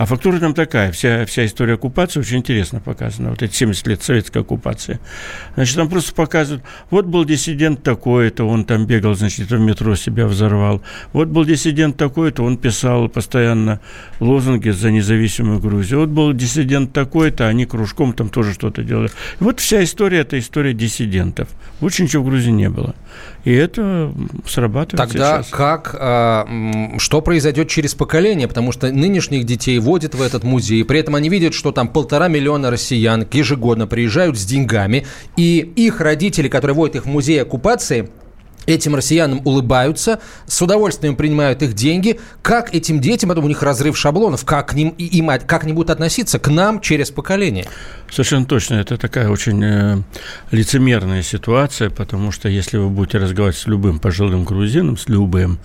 А 0.00 0.06
фактура 0.06 0.40
там 0.40 0.54
такая, 0.54 0.92
вся, 0.92 1.26
вся 1.26 1.44
история 1.44 1.74
оккупации 1.74 2.20
очень 2.20 2.38
интересно 2.38 2.80
показана, 2.80 3.28
вот 3.28 3.42
эти 3.42 3.54
70 3.54 3.86
лет 3.86 4.02
советской 4.02 4.38
оккупации. 4.38 4.98
Значит, 5.56 5.76
там 5.76 5.90
просто 5.90 6.14
показывают, 6.14 6.64
вот 6.88 7.04
был 7.04 7.26
диссидент 7.26 7.82
такой-то, 7.82 8.48
он 8.48 8.64
там 8.64 8.86
бегал, 8.86 9.14
значит, 9.14 9.50
в 9.50 9.60
метро 9.60 9.94
себя 9.96 10.26
взорвал. 10.26 10.80
Вот 11.12 11.28
был 11.28 11.44
диссидент 11.44 11.98
такой-то, 11.98 12.42
он 12.44 12.56
писал 12.56 13.10
постоянно 13.10 13.80
лозунги 14.20 14.70
за 14.70 14.90
независимую 14.90 15.60
Грузию. 15.60 16.00
Вот 16.00 16.08
был 16.08 16.32
диссидент 16.32 16.94
такой-то, 16.94 17.46
они 17.46 17.66
кружком 17.66 18.14
там 18.14 18.30
тоже 18.30 18.54
что-то 18.54 18.82
делали. 18.82 19.10
И 19.38 19.44
вот 19.44 19.60
вся 19.60 19.84
история– 19.84 20.20
это 20.20 20.38
история 20.38 20.72
диссидентов. 20.72 21.50
Лучше 21.82 22.04
ничего 22.04 22.22
в 22.22 22.26
Грузии 22.26 22.52
не 22.52 22.70
было. 22.70 22.94
И 23.44 23.52
это 23.52 24.12
срабатывает 24.46 25.08
Тогда 25.08 25.42
сейчас. 25.42 25.48
как, 25.50 25.96
а, 25.98 26.46
что 26.98 27.22
произойдет 27.22 27.68
через 27.68 27.94
поколение? 27.94 28.48
Потому 28.48 28.72
что 28.72 28.92
нынешних 28.92 29.44
детей 29.44 29.78
водят 29.78 30.14
в 30.14 30.22
этот 30.22 30.44
музей, 30.44 30.84
при 30.84 31.00
этом 31.00 31.14
они 31.14 31.28
видят, 31.28 31.54
что 31.54 31.72
там 31.72 31.88
полтора 31.88 32.28
миллиона 32.28 32.70
россиян 32.70 33.26
ежегодно 33.32 33.86
приезжают 33.86 34.38
с 34.38 34.44
деньгами, 34.44 35.06
и 35.36 35.58
их 35.58 36.00
родители, 36.00 36.48
которые 36.48 36.74
водят 36.74 36.96
их 36.96 37.04
в 37.04 37.08
музей 37.08 37.40
оккупации, 37.40 38.10
этим 38.66 38.94
россиянам 38.94 39.40
улыбаются, 39.44 40.20
с 40.46 40.60
удовольствием 40.62 41.16
принимают 41.16 41.62
их 41.62 41.74
деньги. 41.74 42.20
Как 42.42 42.74
этим 42.74 43.00
детям, 43.00 43.28
потом 43.28 43.44
у 43.44 43.48
них 43.48 43.62
разрыв 43.62 43.96
шаблонов, 43.96 44.44
как 44.44 44.70
к 44.70 44.74
ним, 44.74 44.90
им, 44.90 45.30
как 45.46 45.64
они 45.64 45.72
будут 45.72 45.90
относиться 45.90 46.38
к 46.38 46.48
нам 46.48 46.80
через 46.80 47.10
поколение? 47.10 47.66
Совершенно 48.10 48.44
точно. 48.44 48.74
Это 48.74 48.96
такая 48.96 49.28
очень 49.28 49.62
э, 49.62 50.02
лицемерная 50.50 51.22
ситуация, 51.22 51.90
потому 51.90 52.32
что 52.32 52.48
если 52.48 52.76
вы 52.76 52.90
будете 52.90 53.18
разговаривать 53.18 53.56
с 53.56 53.66
любым 53.66 54.00
пожилым 54.00 54.44
грузином, 54.44 54.96
с 54.96 55.08
любым, 55.08 55.58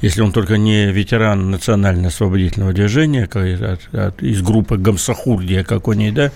если 0.00 0.22
он 0.22 0.32
только 0.32 0.56
не 0.56 0.90
ветеран 0.90 1.50
национально-освободительного 1.50 2.72
движения, 2.72 3.26
как, 3.26 3.44
от, 3.60 3.94
от, 3.94 4.22
из 4.22 4.40
группы 4.40 4.78
Гамсахурдия 4.78 5.64
какой-нибудь, 5.64 6.14
да, 6.14 6.32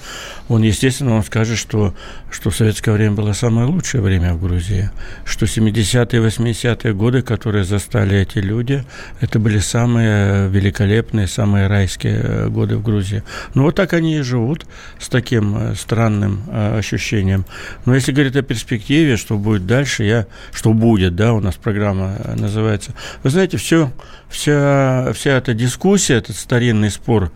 он, 0.49 0.63
естественно, 0.63 1.13
вам 1.13 1.25
скажет, 1.25 1.59
что, 1.59 1.95
что 2.31 2.51
в 2.51 2.57
советское 2.57 2.93
время 2.93 3.13
было 3.13 3.33
самое 3.33 3.67
лучшее 3.67 4.03
время 4.03 4.35
в 4.35 4.43
Грузии, 4.43 4.91
что 5.25 5.47
70-е, 5.47 6.21
80-е 6.21 6.93
годы, 6.93 7.23
которые 7.23 7.65
застали 7.65 8.19
эти 8.19 8.39
люди, 8.39 8.85
это 9.21 9.39
были 9.39 9.59
самые 9.59 10.49
великолепные, 10.51 11.27
самые 11.27 11.67
райские 11.67 12.21
э, 12.23 12.49
годы 12.49 12.77
в 12.77 12.83
Грузии. 12.83 13.23
Ну, 13.55 13.63
вот 13.63 13.75
так 13.75 13.95
они 13.95 14.19
и 14.19 14.21
живут, 14.21 14.67
с 14.99 15.09
таким 15.09 15.46
таким 15.47 15.57
э, 15.57 15.75
странным 15.75 16.43
э, 16.49 16.79
ощущением. 16.79 17.45
Но 17.85 17.95
если 17.95 18.13
говорить 18.13 18.37
о 18.37 18.43
перспективе, 18.43 19.17
что 19.17 19.37
будет 19.37 19.67
дальше, 19.67 20.05
я, 20.05 20.27
что 20.53 20.73
будет, 20.73 21.17
да, 21.17 21.33
у 21.33 21.41
нас 21.41 21.55
программа 21.55 22.17
э, 22.19 22.35
называется. 22.35 22.93
Вы 23.23 23.31
знаете, 23.31 23.57
все, 23.57 23.91
вся, 24.29 25.13
вся 25.13 25.33
эта 25.33 25.55
дискуссия, 25.55 26.15
этот 26.15 26.37
старинный 26.37 26.91
спор 26.91 27.31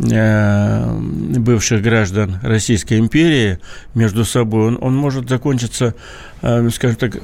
бывших 0.00 1.82
граждан 1.82 2.38
Российской 2.44 3.00
империи 3.00 3.58
между 3.94 4.24
собой, 4.24 4.68
он, 4.68 4.78
он 4.80 4.94
может 4.94 5.28
закончиться, 5.28 5.92
скажем 6.38 6.94
так, 6.94 7.16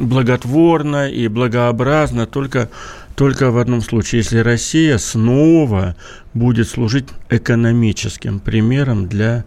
благотворно 0.00 1.08
и 1.08 1.28
благообразно 1.28 2.26
только 2.26 2.70
только 3.18 3.50
в 3.50 3.58
одном 3.58 3.80
случае, 3.80 4.20
если 4.20 4.38
Россия 4.38 4.96
снова 4.96 5.96
будет 6.34 6.68
служить 6.68 7.06
экономическим 7.30 8.38
примером 8.38 9.08
для 9.08 9.44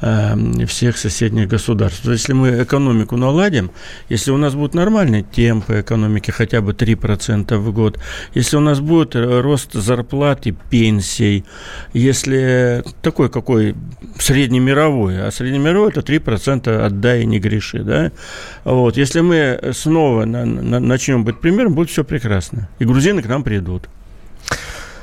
всех 0.00 0.96
соседних 0.96 1.48
государств. 1.48 2.04
Если 2.06 2.32
мы 2.32 2.62
экономику 2.62 3.16
наладим, 3.16 3.70
если 4.08 4.30
у 4.30 4.38
нас 4.38 4.54
будут 4.54 4.74
нормальные 4.74 5.22
темпы 5.22 5.80
экономики, 5.80 6.30
хотя 6.30 6.60
бы 6.62 6.72
3% 6.72 7.56
в 7.56 7.72
год, 7.72 7.98
если 8.34 8.56
у 8.56 8.60
нас 8.60 8.80
будет 8.80 9.14
рост 9.14 9.74
зарплат 9.74 10.46
и 10.46 10.52
пенсий, 10.52 11.44
если 11.92 12.82
такой, 13.02 13.28
какой 13.28 13.74
среднемировой, 14.18 15.26
а 15.26 15.30
среднемировой 15.30 15.90
это 15.90 16.00
3% 16.00 16.86
отдай 16.86 17.22
и 17.22 17.26
не 17.26 17.38
греши, 17.38 17.82
да, 17.82 18.12
вот, 18.64 18.96
если 18.96 19.20
мы 19.20 19.72
снова 19.72 20.24
на, 20.24 20.44
на, 20.44 20.80
начнем 20.80 21.24
быть 21.24 21.40
примером, 21.40 21.74
будет 21.74 21.90
все 21.90 22.04
прекрасно. 22.04 22.68
И 22.78 22.84
грузины 22.84 23.22
к 23.22 23.26
нам 23.26 23.42
придут 23.42 23.88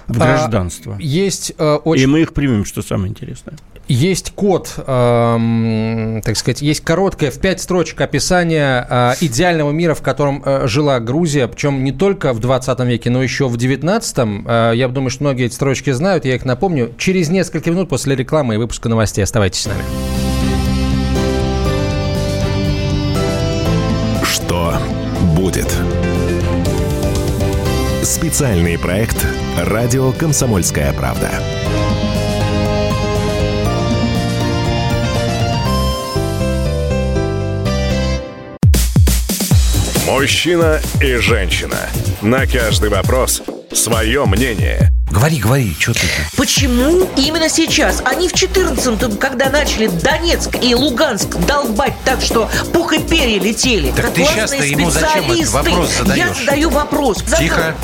в 0.08 0.22
а, 0.22 0.26
гражданство. 0.26 0.96
А, 0.96 1.02
есть 1.02 1.54
э, 1.58 1.76
очень... 1.76 2.04
И 2.04 2.06
мы 2.08 2.22
их 2.22 2.34
примем, 2.34 2.66
что 2.66 2.82
самое 2.82 3.10
интересное. 3.10 3.56
Есть 3.88 4.32
код, 4.32 4.74
э, 4.76 6.22
так 6.24 6.36
сказать, 6.36 6.62
есть 6.62 6.82
короткое 6.82 7.32
в 7.32 7.40
пять 7.40 7.62
строчек 7.62 8.02
описание 8.02 8.86
э, 8.90 9.14
идеального 9.22 9.72
мира, 9.72 9.94
в 9.94 10.02
котором 10.02 10.44
э, 10.46 10.68
жила 10.68 11.00
Грузия, 11.00 11.48
причем 11.48 11.86
не 11.86 11.94
только 11.94 12.34
в 12.34 12.40
20 12.40 12.80
веке, 12.82 13.10
но 13.10 13.24
еще 13.24 13.48
в 13.48 13.56
19-м. 13.56 14.46
Э, 14.46 14.72
я 14.76 14.90
думаю, 14.90 15.10
что 15.10 15.24
многие 15.24 15.46
эти 15.46 15.54
строчки 15.54 15.92
знают, 15.92 16.26
я 16.26 16.36
их 16.36 16.44
напомню. 16.44 16.94
Через 16.98 17.30
несколько 17.30 17.72
минут 17.72 17.88
после 17.88 18.16
рекламы 18.16 18.56
и 18.56 18.58
выпуска 18.58 18.90
новостей 18.90 19.24
оставайтесь 19.24 19.62
с 19.62 19.68
нами. 19.68 19.84
Что 24.24 24.74
будет? 25.34 25.74
Специальный 28.04 28.78
проект 28.78 29.26
«Радио 29.58 30.12
Комсомольская 30.12 30.92
правда». 30.92 31.30
Мужчина 40.08 40.80
и 41.02 41.16
женщина. 41.18 41.78
На 42.22 42.48
каждый 42.48 42.90
вопрос 42.90 43.44
свое 43.74 44.26
мнение. 44.26 44.90
Говори, 45.12 45.38
говори, 45.38 45.76
что 45.78 45.92
ты? 45.92 46.08
Почему 46.38 47.10
именно 47.18 47.50
сейчас? 47.50 48.02
Они 48.06 48.30
в 48.30 48.34
14-м, 48.34 49.18
когда 49.18 49.50
начали 49.50 49.88
Донецк 49.88 50.64
и 50.64 50.74
Луганск 50.74 51.36
долбать 51.46 51.94
так, 52.06 52.22
что 52.22 52.50
пух 52.72 52.94
и 52.94 53.00
перья 53.00 53.38
летели. 53.38 53.92
Так 53.92 54.14
ты 54.14 54.24
сейчас-то 54.24 54.64
ему 54.64 54.90
зачем 54.90 55.30
этот 55.30 55.50
вопрос 55.50 55.98
задаешь? 55.98 56.26
Я 56.26 56.34
задаю 56.34 56.70
вопрос. 56.70 57.24
Тихо. 57.38 57.76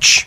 Ч. 0.00 0.26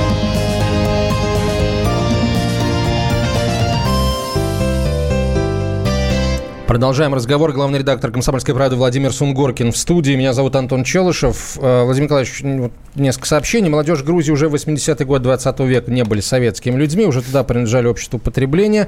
Продолжаем 6.71 7.13
разговор. 7.13 7.51
Главный 7.51 7.79
редактор 7.79 8.11
«Комсомольской 8.11 8.55
правды» 8.55 8.77
Владимир 8.77 9.11
Сунгоркин 9.11 9.73
в 9.73 9.77
студии. 9.77 10.13
Меня 10.13 10.31
зовут 10.31 10.55
Антон 10.55 10.85
Челышев. 10.85 11.57
Э, 11.57 11.83
Владимир 11.83 12.05
Николаевич, 12.05 12.71
несколько 12.95 13.27
сообщений. 13.27 13.67
Молодежь 13.67 14.03
Грузии 14.03 14.31
уже 14.31 14.47
в 14.47 14.55
80-й 14.55 15.03
год 15.03 15.21
20 15.21 15.59
века 15.59 15.91
не 15.91 16.05
были 16.05 16.21
советскими 16.21 16.77
людьми, 16.77 17.03
уже 17.03 17.23
туда 17.23 17.43
принадлежали 17.43 17.87
обществу 17.87 18.19
потребления. 18.19 18.87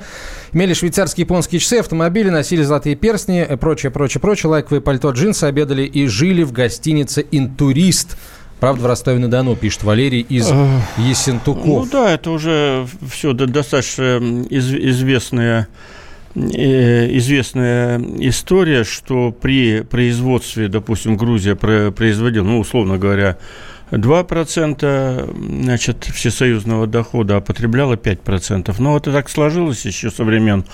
Имели 0.53 0.73
швейцарские 0.73 1.25
японские 1.25 1.59
часы, 1.59 1.79
автомобили, 1.79 2.29
носили 2.29 2.63
золотые 2.63 2.95
перстни, 2.95 3.45
и 3.51 3.55
прочее, 3.57 3.91
прочее, 3.91 4.21
прочее, 4.21 4.49
лайковые 4.49 4.79
пальто, 4.79 5.11
джинсы, 5.11 5.43
обедали 5.43 5.83
и 5.83 6.07
жили 6.07 6.43
в 6.43 6.53
гостинице 6.53 7.25
«Интурист». 7.31 8.17
Правда, 8.61 8.83
в 8.83 8.85
Ростове-на-Дону, 8.85 9.57
пишет 9.57 9.83
Валерий 9.83 10.21
из 10.21 10.49
Ессентуков. 10.97 11.65
Ну 11.65 11.85
да, 11.91 12.13
это 12.13 12.31
уже 12.31 12.87
все 13.11 13.33
достаточно 13.33 14.45
известная 14.49 15.67
известная 16.35 18.01
история, 18.19 18.83
что 18.83 19.31
при 19.31 19.81
производстве, 19.81 20.67
допустим, 20.67 21.15
Грузия 21.15 21.55
производила, 21.55 22.43
ну, 22.43 22.59
условно 22.59 22.97
говоря, 22.97 23.37
2% 23.97 25.61
значит, 25.63 26.03
всесоюзного 26.05 26.87
дохода, 26.87 27.37
а 27.37 27.41
потребляла 27.41 27.95
5%. 27.95 28.75
Но 28.79 28.93
вот 28.93 29.07
и 29.07 29.11
так 29.11 29.29
сложилось 29.29 29.85
еще 29.85 30.09
со 30.09 30.23
времен 30.23 30.65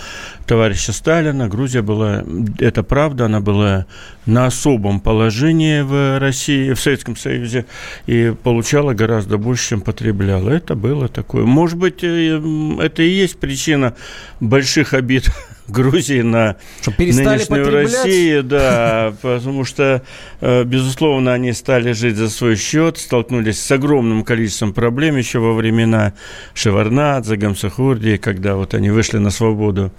товарища 0.46 0.94
Сталина. 0.94 1.48
Грузия 1.48 1.82
была, 1.82 2.24
это 2.60 2.84
правда, 2.84 3.26
она 3.26 3.42
была 3.42 3.86
на 4.26 4.46
особом 4.46 5.00
положении 5.00 5.82
в 5.82 6.20
России, 6.20 6.74
в 6.74 6.80
Советском 6.80 7.16
Союзе, 7.18 7.66
и 8.06 8.34
получала 8.44 8.94
гораздо 8.94 9.38
больше, 9.38 9.70
чем 9.70 9.82
потребляла. 9.82 10.50
Это 10.50 10.76
было 10.76 11.08
такое. 11.08 11.46
Может 11.46 11.78
быть, 11.78 12.04
э, 12.04 12.42
это 12.80 13.04
и 13.04 13.10
есть 13.10 13.40
причина 13.40 13.96
больших 14.40 14.94
обид 14.94 15.26
Грузии 15.72 16.22
на 16.22 16.58
нынешнюю 16.98 17.72
Россию, 17.72 18.44
да, 18.44 19.14
потому 19.22 19.66
что, 19.66 20.04
э, 20.42 20.64
безусловно, 20.64 21.34
они 21.34 21.54
стали 21.54 21.92
жить 21.94 22.16
за 22.16 22.30
свой 22.30 22.56
счет, 22.56 22.98
столкнулись 22.98 23.60
с 23.60 23.72
огромным 23.72 24.24
количеством 24.24 24.74
проблем 24.74 25.18
еще 25.18 25.40
во 25.40 25.54
времена 25.54 26.14
Шеварнадзе, 26.54 27.36
Гамсахурди, 27.36 28.18
когда 28.18 28.56
вот 28.56 28.74
они 28.74 28.90
вышли 28.90 29.18
на 29.18 29.30
свободу 29.30 29.92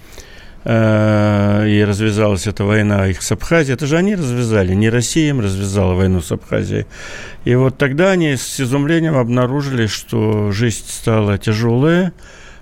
э, 0.64 1.66
и 1.68 1.82
развязалась 1.84 2.46
эта 2.46 2.64
война 2.64 3.08
их 3.08 3.22
с 3.22 3.32
Абхазией. 3.32 3.74
Это 3.74 3.86
же 3.86 3.96
они 3.96 4.14
развязали, 4.14 4.74
не 4.74 4.90
Россия 4.90 5.30
им 5.30 5.40
развязала 5.40 5.94
войну 5.94 6.20
с 6.20 6.32
Абхазией. 6.32 6.86
И 7.44 7.54
вот 7.54 7.78
тогда 7.78 8.10
они 8.10 8.36
с 8.36 8.60
изумлением 8.60 9.16
обнаружили, 9.16 9.86
что 9.86 10.52
жизнь 10.52 10.84
стала 10.86 11.38
тяжелая, 11.38 12.12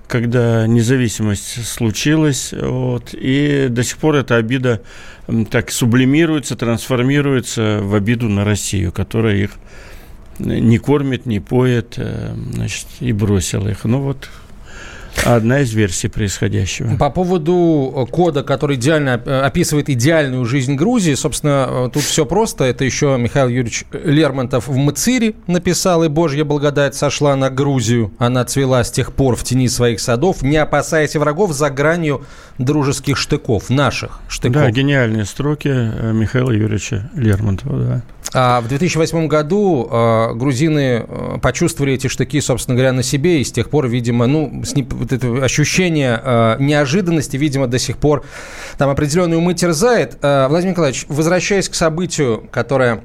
когда 0.08 0.66
независимость 0.66 1.64
случилась, 1.66 2.52
вот, 2.52 3.10
и 3.12 3.66
до 3.68 3.84
сих 3.84 3.98
пор 3.98 4.16
эта 4.16 4.36
обида 4.36 4.82
так 5.50 5.70
сублимируется, 5.70 6.56
трансформируется 6.56 7.80
в 7.82 7.94
обиду 7.94 8.28
на 8.28 8.44
Россию, 8.44 8.90
которая 8.90 9.36
их 9.36 9.50
не 10.38 10.78
кормит, 10.78 11.26
не 11.26 11.40
поет, 11.40 11.94
э, 11.96 12.34
значит, 12.52 12.86
и 13.00 13.12
бросила 13.12 13.68
их. 13.68 13.84
Ну 13.84 14.00
вот 14.00 14.30
Одна 15.24 15.61
из 15.61 15.72
версий 15.72 16.09
происходящего. 16.09 16.96
По 16.96 17.11
поводу 17.11 17.92
э, 17.94 18.11
кода, 18.11 18.42
который 18.42 18.76
идеально 18.76 19.20
э, 19.24 19.40
описывает 19.40 19.88
идеальную 19.88 20.44
жизнь 20.44 20.74
Грузии, 20.74 21.14
собственно, 21.14 21.66
э, 21.68 21.90
тут 21.92 22.02
все 22.02 22.24
просто. 22.24 22.64
Это 22.64 22.85
еще 22.85 23.16
Михаил 23.18 23.48
Юрьевич 23.48 23.85
Лермонтов 23.92 24.68
в 24.68 24.76
Мацире 24.76 25.35
написал, 25.46 26.04
и 26.04 26.09
Божья 26.09 26.44
благодать 26.44 26.94
сошла 26.94 27.37
на 27.37 27.50
Грузию. 27.50 28.12
Она 28.18 28.44
цвела 28.44 28.85
с 28.85 28.90
тех 28.90 29.12
пор 29.12 29.37
в 29.37 29.44
тени 29.44 29.68
своих 29.68 30.00
садов, 30.00 30.42
не 30.42 30.57
опасаясь 30.57 31.16
врагов 31.16 31.52
за 31.52 31.70
гранью 31.70 32.24
дружеских 32.59 33.16
штыков, 33.16 33.70
наших 33.70 34.20
штыков. 34.28 34.62
Да, 34.62 34.70
гениальные 34.70 35.24
строки 35.24 35.68
Михаила 35.68 36.50
Юрьевича 36.50 37.11
Лермонтова, 37.14 37.85
да. 37.85 38.02
А 38.34 38.60
в 38.60 38.68
2008 38.68 39.26
году 39.26 39.88
э, 39.90 40.34
грузины 40.34 41.06
почувствовали 41.40 41.94
эти 41.94 42.08
штыки, 42.08 42.40
собственно 42.40 42.74
говоря, 42.74 42.92
на 42.92 43.02
себе, 43.02 43.40
и 43.40 43.44
с 43.44 43.52
тех 43.52 43.70
пор, 43.70 43.88
видимо, 43.88 44.26
ну, 44.26 44.62
с, 44.64 44.74
вот 44.74 45.12
это 45.12 45.44
ощущение 45.44 46.20
э, 46.22 46.56
неожиданности, 46.58 47.36
видимо, 47.36 47.66
до 47.66 47.78
сих 47.78 47.96
пор 47.96 48.24
там 48.76 48.90
определенные 48.90 49.38
умы 49.38 49.54
терзает. 49.54 50.18
Э, 50.22 50.46
Владимир 50.48 50.72
Николаевич, 50.72 51.06
возвращаясь 51.08 51.68
к 51.68 51.74
событию, 51.74 52.44
которое 52.50 53.02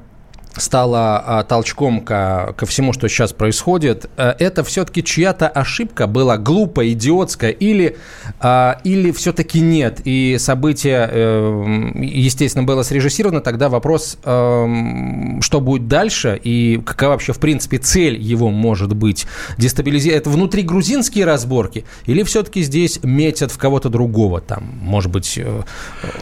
стало 0.56 1.18
а, 1.18 1.42
толчком 1.44 2.00
ко, 2.00 2.54
ко 2.56 2.66
всему, 2.66 2.92
что 2.92 3.08
сейчас 3.08 3.32
происходит, 3.32 4.10
а, 4.16 4.34
это 4.38 4.62
все-таки 4.64 5.02
чья-то 5.02 5.48
ошибка 5.48 6.06
была 6.06 6.36
глупая, 6.38 6.90
идиотская, 6.90 7.50
или, 7.50 7.96
а, 8.40 8.80
или 8.84 9.10
все-таки 9.10 9.60
нет, 9.60 10.00
и 10.04 10.36
событие, 10.38 11.08
э, 11.10 11.90
естественно, 11.96 12.64
было 12.64 12.82
срежиссировано, 12.82 13.40
тогда 13.40 13.68
вопрос, 13.68 14.18
э, 14.24 15.40
что 15.40 15.60
будет 15.60 15.88
дальше, 15.88 16.40
и 16.42 16.80
какая 16.84 17.10
вообще, 17.10 17.32
в 17.32 17.38
принципе, 17.38 17.78
цель 17.78 18.16
его 18.20 18.50
может 18.50 18.94
быть, 18.94 19.26
дестабилизировать, 19.58 20.22
это 20.22 20.30
внутри 20.30 20.62
грузинские 20.62 21.24
разборки, 21.24 21.84
или 22.06 22.22
все-таки 22.22 22.62
здесь 22.62 23.00
метят 23.02 23.50
в 23.50 23.58
кого-то 23.58 23.88
другого, 23.88 24.40
там, 24.40 24.64
может 24.80 25.10
быть, 25.10 25.36
э, 25.36 25.62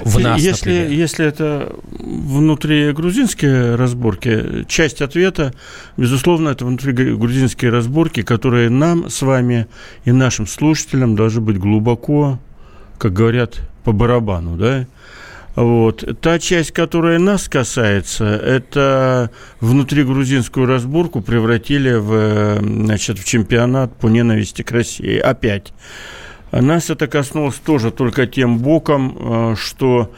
в 0.03 0.19
нас, 0.19 0.41
если, 0.41 0.71
например. 0.71 0.99
Если 0.99 1.27
это 1.27 1.75
внутри 1.99 2.93
грузинские 2.93 3.77
разборки, 3.77 4.22
разборки. 4.23 4.65
Часть 4.69 5.03
ответа, 5.03 5.53
безусловно, 5.97 6.51
это 6.51 6.65
внутригрузинские 6.65 7.71
разборки, 7.71 8.23
которые 8.23 8.71
нам 8.71 9.09
с 9.09 9.23
вами 9.23 9.67
и 10.05 10.13
нашим 10.13 10.47
слушателям 10.47 11.17
должны 11.17 11.41
быть 11.41 11.59
глубоко, 11.59 12.39
как 12.99 13.13
говорят, 13.13 13.61
по 13.85 13.93
барабану, 13.93 14.57
да? 14.57 14.87
Вот. 15.55 16.03
Та 16.23 16.39
часть, 16.39 16.73
которая 16.73 17.19
нас 17.19 17.47
касается, 17.49 18.25
это 18.25 19.31
внутригрузинскую 19.61 20.67
разборку 20.67 21.21
превратили 21.21 21.93
в, 21.93 22.59
значит, 22.63 23.19
в 23.19 23.25
чемпионат 23.25 23.95
по 23.97 24.07
ненависти 24.07 24.63
к 24.63 24.71
России. 24.71 25.19
Опять. 25.19 25.75
Нас 26.53 26.89
это 26.89 27.07
коснулось 27.07 27.57
тоже 27.57 27.91
только 27.91 28.27
тем 28.27 28.59
боком, 28.59 29.17
э, 29.19 29.55
что 29.59 30.11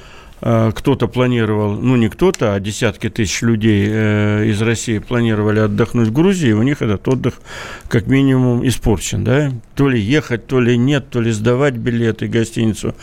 кто-то 0.45 1.09
планировал, 1.09 1.73
ну 1.73 1.97
не 1.97 2.11
кто-то, 2.11 2.53
а 2.53 2.61
десятки 2.61 3.09
тысяч 3.09 3.41
людей 3.41 3.89
э, 3.89 4.45
из 4.45 4.61
России 4.61 4.99
планировали 4.99 5.61
отдохнуть 5.61 6.09
в 6.09 6.13
Грузии, 6.13 6.53
у 6.53 6.63
них 6.63 6.83
этот 6.83 7.09
отдых 7.09 7.41
как 7.89 8.09
минимум 8.09 8.67
испорчен, 8.69 9.25
да, 9.25 9.53
то 9.75 9.89
ли 9.89 9.99
ехать, 9.99 10.47
то 10.47 10.61
ли 10.61 10.77
нет, 10.77 11.09
то 11.09 11.23
ли 11.23 11.31
сдавать 11.31 11.77
билеты, 11.77 12.29
гостиницу. 12.29 12.95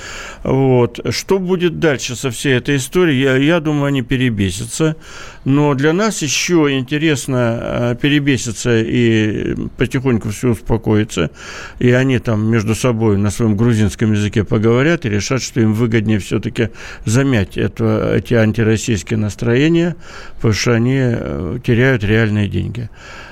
Вот. 0.43 0.99
Что 1.09 1.39
будет 1.39 1.79
дальше 1.79 2.15
со 2.15 2.29
всей 2.29 2.57
этой 2.57 2.75
историей, 2.75 3.19
я, 3.21 3.37
я 3.37 3.59
думаю, 3.59 3.85
они 3.85 4.03
перебесятся, 4.03 4.95
но 5.43 5.73
для 5.73 5.93
нас 5.93 6.21
еще 6.21 6.67
интересно 6.77 7.59
э, 7.59 7.95
перебеситься 7.99 8.79
и 8.79 9.55
потихоньку 9.77 10.29
все 10.29 10.49
успокоится, 10.49 11.31
и 11.79 11.89
они 11.89 12.19
там 12.19 12.45
между 12.51 12.75
собой 12.75 13.17
на 13.17 13.31
своем 13.31 13.57
грузинском 13.57 14.11
языке 14.11 14.43
поговорят 14.43 15.07
и 15.07 15.09
решат, 15.09 15.41
что 15.41 15.59
им 15.59 15.73
выгоднее 15.73 16.19
все-таки 16.19 16.69
заметить 17.03 17.30
замять 17.31 17.57
это, 17.57 18.13
эти 18.15 18.33
антироссийские 18.33 19.17
настроения, 19.17 19.95
потому 20.35 20.53
что 20.53 20.73
они 20.73 20.97
э, 20.97 21.59
теряют 21.63 22.03
реальные 22.03 22.47
деньги. 22.47 22.89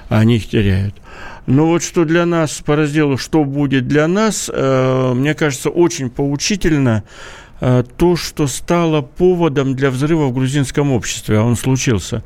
Они 0.08 0.38
их 0.38 0.50
теряют. 0.50 0.96
Но 1.46 1.68
вот 1.68 1.84
что 1.84 2.06
для 2.06 2.26
нас 2.26 2.62
по 2.66 2.76
разделу 2.76 3.18
«Что 3.18 3.44
будет 3.44 3.88
для 3.88 4.08
нас», 4.08 4.50
э, 4.52 5.14
мне 5.14 5.34
кажется, 5.34 5.70
очень 5.70 6.10
поучительно 6.10 7.04
э, 7.60 7.84
то, 7.98 8.16
что 8.16 8.48
стало 8.48 9.02
поводом 9.02 9.76
для 9.76 9.90
взрыва 9.90 10.28
в 10.28 10.34
грузинском 10.34 10.92
обществе, 10.92 11.38
а 11.38 11.44
он 11.44 11.56
случился. 11.56 12.24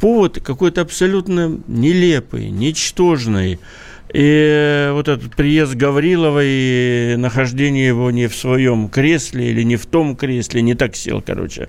Повод 0.00 0.40
какой-то 0.44 0.82
абсолютно 0.82 1.58
нелепый, 1.66 2.50
ничтожный, 2.50 3.58
и 4.14 4.90
вот 4.92 5.08
этот 5.08 5.34
приезд 5.34 5.74
Гаврилова 5.74 6.40
и 6.42 7.16
нахождение 7.18 7.88
его 7.88 8.10
не 8.10 8.28
в 8.28 8.34
своем 8.34 8.88
кресле 8.88 9.50
или 9.50 9.62
не 9.62 9.76
в 9.76 9.86
том 9.86 10.16
кресле, 10.16 10.62
не 10.62 10.74
так 10.74 10.96
сел, 10.96 11.20
короче. 11.20 11.68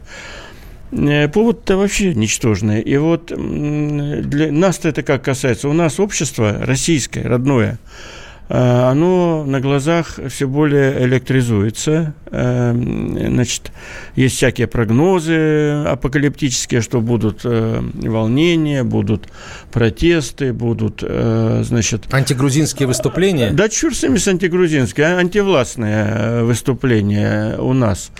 Э, 0.92 1.28
повод-то 1.28 1.76
вообще 1.76 2.14
ничтожный. 2.14 2.82
И 2.82 2.96
вот 2.98 3.28
для 3.28 4.52
нас-то 4.52 4.88
это 4.90 5.02
как 5.02 5.24
касается? 5.24 5.68
У 5.68 5.74
нас 5.74 6.00
общество 6.00 6.62
российское, 6.62 7.24
родное– 7.24 7.80
Э, 7.90 8.25
оно 8.48 9.44
на 9.46 9.60
глазах 9.60 10.20
все 10.30 10.48
более 10.48 11.04
электризуется. 11.04 12.14
Э, 12.28 12.74
значит, 12.74 13.72
есть 14.16 14.36
всякие 14.36 14.68
прогнозы 14.68 15.84
апокалиптические, 15.88 16.82
что 16.82 17.02
будут 17.02 17.42
э, 17.44 17.82
волнения, 17.82 18.84
будут 18.84 19.30
протесты, 19.72 20.54
будут, 20.54 21.02
значит... 21.02 22.14
Антигрузинские 22.14 22.88
выступления? 22.88 23.52
Да, 23.52 23.68
чур 23.68 23.96
сами 23.96 24.18
с 24.18 24.28
антигрузинские, 24.28 25.08
а 25.08 25.18
антивластные 25.18 26.44
выступления 26.44 27.58
у 27.58 27.74
нас. 27.74 28.12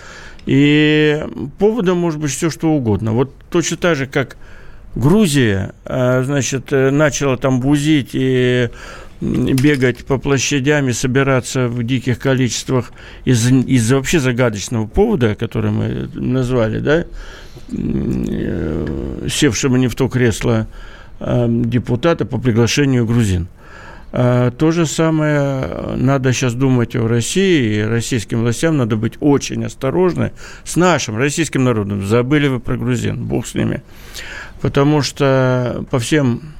И 0.46 1.24
поводом 1.58 1.98
может 1.98 2.20
быть 2.20 2.30
все, 2.30 2.50
что 2.50 2.70
угодно. 2.70 3.12
Вот 3.12 3.32
точно 3.50 3.76
так 3.76 3.96
же, 3.96 4.06
как 4.06 4.36
Грузия, 4.96 5.74
э, 5.84 6.22
значит, 6.24 6.72
э, 6.72 6.90
начала 6.90 7.36
там 7.36 7.60
бузить 7.60 8.10
и 8.14 8.70
бегать 9.20 10.04
по 10.04 10.18
площадям 10.18 10.88
и 10.88 10.92
собираться 10.92 11.68
в 11.68 11.82
диких 11.82 12.18
количествах 12.18 12.92
из, 13.24 13.50
из 13.50 13.90
вообще 13.90 14.20
загадочного 14.20 14.86
повода, 14.86 15.34
который 15.34 15.70
мы 15.70 16.08
назвали, 16.14 16.78
да, 16.80 17.04
э, 17.72 19.26
севшего 19.30 19.76
не 19.76 19.88
в 19.88 19.94
то 19.94 20.08
кресло 20.08 20.66
депутата 21.18 22.26
по 22.26 22.38
приглашению 22.38 23.06
грузин. 23.06 23.48
А, 24.12 24.50
то 24.50 24.70
же 24.70 24.86
самое 24.86 25.94
надо 25.96 26.32
сейчас 26.32 26.54
думать 26.54 26.96
о 26.96 27.06
России, 27.06 27.80
и 27.80 27.82
российским 27.82 28.40
властям 28.40 28.76
надо 28.76 28.96
быть 28.96 29.14
очень 29.20 29.64
осторожны 29.64 30.32
с 30.64 30.76
нашим 30.76 31.18
российским 31.18 31.64
народом. 31.64 32.06
Забыли 32.06 32.48
вы 32.48 32.60
про 32.60 32.76
грузин, 32.76 33.24
бог 33.24 33.46
с 33.46 33.54
ними. 33.54 33.82
Потому 34.60 35.02
что 35.02 35.84
по 35.90 35.98
всем 35.98 36.54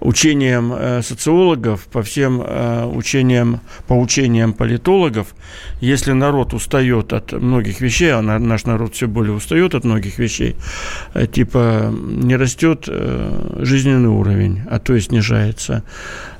учениям 0.00 0.72
э, 0.72 1.02
социологов, 1.02 1.86
по 1.92 2.02
всем 2.02 2.42
э, 2.44 2.84
учениям, 2.84 3.60
по 3.86 3.94
учениям 3.94 4.52
политологов, 4.52 5.34
если 5.80 6.12
народ 6.12 6.54
устает 6.54 7.12
от 7.12 7.32
многих 7.32 7.80
вещей, 7.80 8.12
а 8.12 8.22
наш 8.22 8.64
народ 8.64 8.94
все 8.94 9.06
более 9.06 9.32
устает 9.32 9.74
от 9.74 9.84
многих 9.84 10.18
вещей, 10.18 10.56
э, 11.14 11.26
типа 11.26 11.92
не 11.92 12.36
растет 12.36 12.88
жизненный 13.58 14.08
уровень, 14.08 14.62
а 14.70 14.78
то 14.78 14.94
и 14.94 15.00
снижается, 15.00 15.82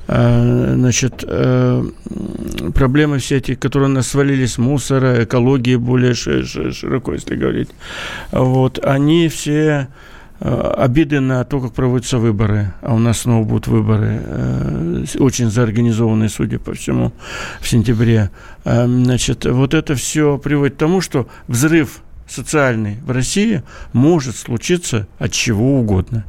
значит, 0.07 1.23
проблемы 2.73 3.19
все 3.19 3.37
эти, 3.37 3.55
которые 3.55 3.89
на 3.89 3.95
нас 3.95 4.07
свалились, 4.07 4.57
мусора, 4.57 5.23
экологии 5.23 5.75
более 5.75 6.13
широко, 6.13 7.13
если 7.13 7.35
говорить, 7.35 7.69
вот, 8.31 8.79
они 8.83 9.27
все 9.27 9.87
Э, 9.89 10.08
обиды 10.39 11.19
на 11.19 11.43
то, 11.43 11.59
как 11.59 11.73
проводятся 11.73 12.17
выборы, 12.17 12.73
а 12.81 12.93
у 12.93 12.99
нас 12.99 13.19
снова 13.19 13.43
будут 13.43 13.67
выборы, 13.67 14.21
э, 14.23 15.05
очень 15.19 15.49
заорганизованные, 15.49 16.29
судя 16.29 16.59
по 16.59 16.73
всему, 16.73 17.11
в 17.59 17.67
сентябре. 17.67 18.31
Э, 18.63 18.85
значит, 18.85 19.45
вот 19.45 19.73
это 19.73 19.95
все 19.95 20.37
приводит 20.37 20.75
к 20.75 20.79
тому, 20.79 21.01
что 21.01 21.27
взрыв 21.47 22.01
социальный 22.27 22.99
в 23.05 23.11
России 23.11 23.63
может 23.91 24.37
случиться 24.37 25.07
от 25.17 25.31
чего 25.31 25.79
угодно. 25.79 26.25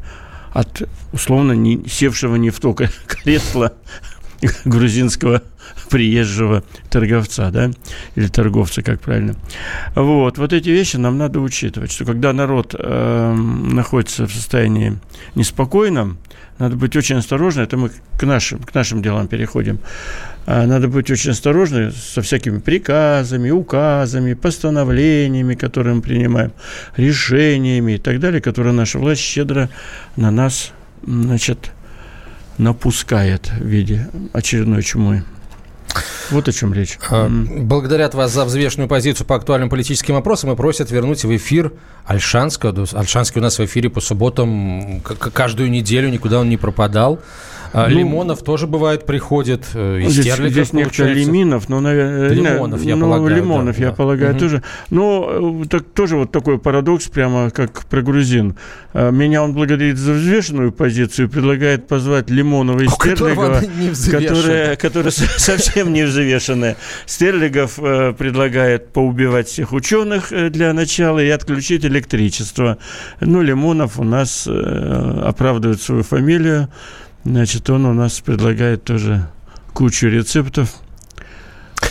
От, 0.52 0.82
условно, 1.12 1.52
не, 1.52 1.84
севшего 1.88 2.34
не 2.36 2.50
в 2.50 2.58
то 2.58 2.74
кресло 3.06 3.74
грузинского 4.64 5.42
приезжего 5.90 6.62
торговца, 6.88 7.50
да, 7.50 7.70
или 8.14 8.26
торговца, 8.26 8.82
как 8.82 9.00
правильно. 9.00 9.34
Вот, 9.94 10.38
вот 10.38 10.52
эти 10.52 10.68
вещи 10.68 10.96
нам 10.96 11.18
надо 11.18 11.40
учитывать, 11.40 11.92
что 11.92 12.04
когда 12.04 12.32
народ 12.32 12.74
э, 12.78 13.34
находится 13.34 14.26
в 14.26 14.32
состоянии 14.32 14.98
неспокойном, 15.34 16.18
надо 16.60 16.76
быть 16.76 16.94
очень 16.94 17.16
осторожным, 17.16 17.64
это 17.64 17.78
мы 17.78 17.90
к 18.18 18.22
нашим, 18.22 18.58
к 18.58 18.74
нашим 18.74 19.02
делам 19.02 19.28
переходим, 19.28 19.80
а 20.46 20.66
надо 20.66 20.88
быть 20.88 21.10
очень 21.10 21.30
осторожным 21.30 21.90
со 21.90 22.20
всякими 22.20 22.58
приказами, 22.58 23.50
указами, 23.50 24.34
постановлениями, 24.34 25.54
которые 25.54 25.94
мы 25.94 26.02
принимаем, 26.02 26.52
решениями 26.96 27.92
и 27.92 27.98
так 27.98 28.20
далее, 28.20 28.42
которые 28.42 28.74
наша 28.74 28.98
власть 28.98 29.22
щедро 29.22 29.70
на 30.16 30.30
нас, 30.30 30.72
значит, 31.02 31.72
напускает 32.58 33.50
в 33.58 33.64
виде 33.64 34.08
очередной 34.34 34.82
чумы. 34.82 35.24
Вот 36.30 36.48
о 36.48 36.52
чем 36.52 36.72
речь. 36.72 36.98
А, 37.10 37.28
благодарят 37.28 38.14
вас 38.14 38.32
за 38.32 38.44
взвешенную 38.44 38.88
позицию 38.88 39.26
по 39.26 39.36
актуальным 39.36 39.68
политическим 39.68 40.14
вопросам 40.14 40.52
и 40.52 40.56
просят 40.56 40.90
вернуть 40.90 41.24
в 41.24 41.36
эфир 41.36 41.72
Альшанского. 42.06 42.86
Альшанский 42.92 43.40
у 43.40 43.42
нас 43.42 43.58
в 43.58 43.64
эфире 43.64 43.90
по 43.90 44.00
субботам 44.00 45.00
каждую 45.00 45.70
неделю, 45.70 46.08
никуда 46.08 46.40
он 46.40 46.48
не 46.48 46.56
пропадал. 46.56 47.20
А, 47.72 47.88
ну, 47.88 47.98
Лимонов 47.98 48.42
тоже 48.42 48.66
бывает 48.66 49.06
приходит, 49.06 49.66
э, 49.74 50.00
из 50.00 50.12
здесь, 50.12 50.34
здесь 50.34 50.72
некто 50.72 51.04
Лиминов, 51.04 51.68
но, 51.68 51.80
наверное... 51.80 52.30
Лимонов, 52.30 52.82
я 52.82 52.96
ну, 52.96 53.06
полагаю. 53.06 53.36
Лимонов, 53.36 53.76
да, 53.76 53.82
я 53.82 53.90
да. 53.90 53.96
полагаю, 53.96 54.32
угу. 54.32 54.40
тоже. 54.40 54.62
Ну, 54.90 55.64
так, 55.70 55.84
тоже 55.84 56.16
вот 56.16 56.32
такой 56.32 56.58
парадокс, 56.58 57.08
прямо 57.08 57.50
как 57.50 57.84
про 57.86 58.02
грузин. 58.02 58.56
А, 58.92 59.10
меня 59.10 59.44
он 59.44 59.52
благодарит 59.54 59.98
за 59.98 60.14
взвешенную 60.14 60.72
позицию, 60.72 61.28
предлагает 61.28 61.86
позвать 61.86 62.28
Лимонова 62.28 62.80
и 62.80 62.88
Стерлигова, 62.88 63.62
которые, 64.10 64.76
которые 64.76 65.12
совсем 65.12 65.92
не 65.92 66.02
взвешенные. 66.02 66.76
Стерлигов 67.06 67.78
э, 67.78 68.12
предлагает 68.18 68.92
поубивать 68.92 69.46
всех 69.46 69.72
ученых 69.72 70.32
э, 70.32 70.50
для 70.50 70.72
начала 70.72 71.20
и 71.20 71.28
отключить 71.28 71.84
электричество. 71.84 72.78
Ну, 73.20 73.42
Лимонов 73.42 74.00
у 74.00 74.04
нас 74.04 74.48
оправдывает 74.48 75.80
свою 75.80 76.02
фамилию. 76.02 76.68
Значит, 77.24 77.68
он 77.68 77.84
у 77.84 77.92
нас 77.92 78.20
предлагает 78.20 78.84
тоже 78.84 79.28
кучу 79.74 80.08
рецептов, 80.08 80.74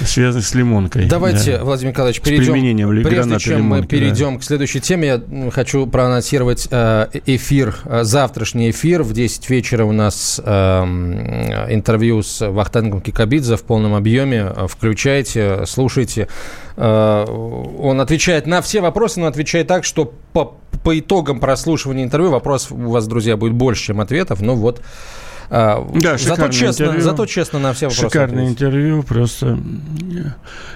связанных 0.06 0.46
с 0.46 0.54
лимонкой. 0.54 1.06
Давайте, 1.06 1.58
да. 1.58 1.64
Владимир 1.64 1.92
Николаевич, 1.92 2.22
перейдем. 2.22 3.04
Прежде 3.04 3.40
чем 3.40 3.58
лимонки, 3.58 3.82
мы 3.82 3.88
перейдем 3.88 4.34
да. 4.34 4.40
к 4.40 4.44
следующей 4.44 4.80
теме, 4.80 5.08
я 5.08 5.52
хочу 5.52 5.86
проанонсировать 5.88 6.68
э, 6.72 7.08
эфир, 7.26 7.76
э, 7.86 8.04
завтрашний 8.04 8.72
эфир. 8.72 9.04
В 9.04 9.14
10 9.14 9.50
вечера 9.50 9.86
у 9.86 9.92
нас 9.92 10.40
э, 10.44 10.84
интервью 11.70 12.22
с 12.22 12.48
Вахтангом 12.48 13.02
Кикабидзе 13.02 13.56
в 13.56 13.64
полном 13.64 13.96
объеме. 13.96 14.54
Включайте, 14.68 15.64
слушайте. 15.66 16.28
Он 16.78 18.00
отвечает 18.00 18.48
на 18.48 18.62
все 18.62 18.80
вопросы, 18.80 19.20
но 19.20 19.28
отвечает 19.28 19.68
так, 19.68 19.84
что 19.84 20.14
по, 20.32 20.56
по 20.84 20.98
итогам 20.98 21.40
прослушивания 21.40 22.06
интервью 22.06 22.32
вопросов 22.32 22.72
у 22.72 22.90
вас, 22.90 23.06
друзья, 23.06 23.36
будет 23.36 23.54
больше, 23.54 23.88
чем 23.88 24.00
ответов. 24.00 24.40
Ну 24.40 24.56
вот, 24.56 24.82
да, 25.50 26.18
зато 26.18 26.50
честно, 26.50 26.84
интервью. 26.84 27.02
зато 27.02 27.26
честно 27.26 27.60
на 27.60 27.74
все 27.74 27.88
вопросы. 27.88 28.02
Шикарное 28.02 28.44
ответить. 28.44 28.52
интервью, 28.52 29.04
просто 29.04 29.58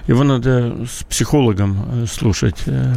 его 0.07 0.23
надо 0.23 0.75
с 0.88 1.03
психологом 1.03 2.03
э, 2.03 2.05
слушать. 2.07 2.63
Э, 2.65 2.95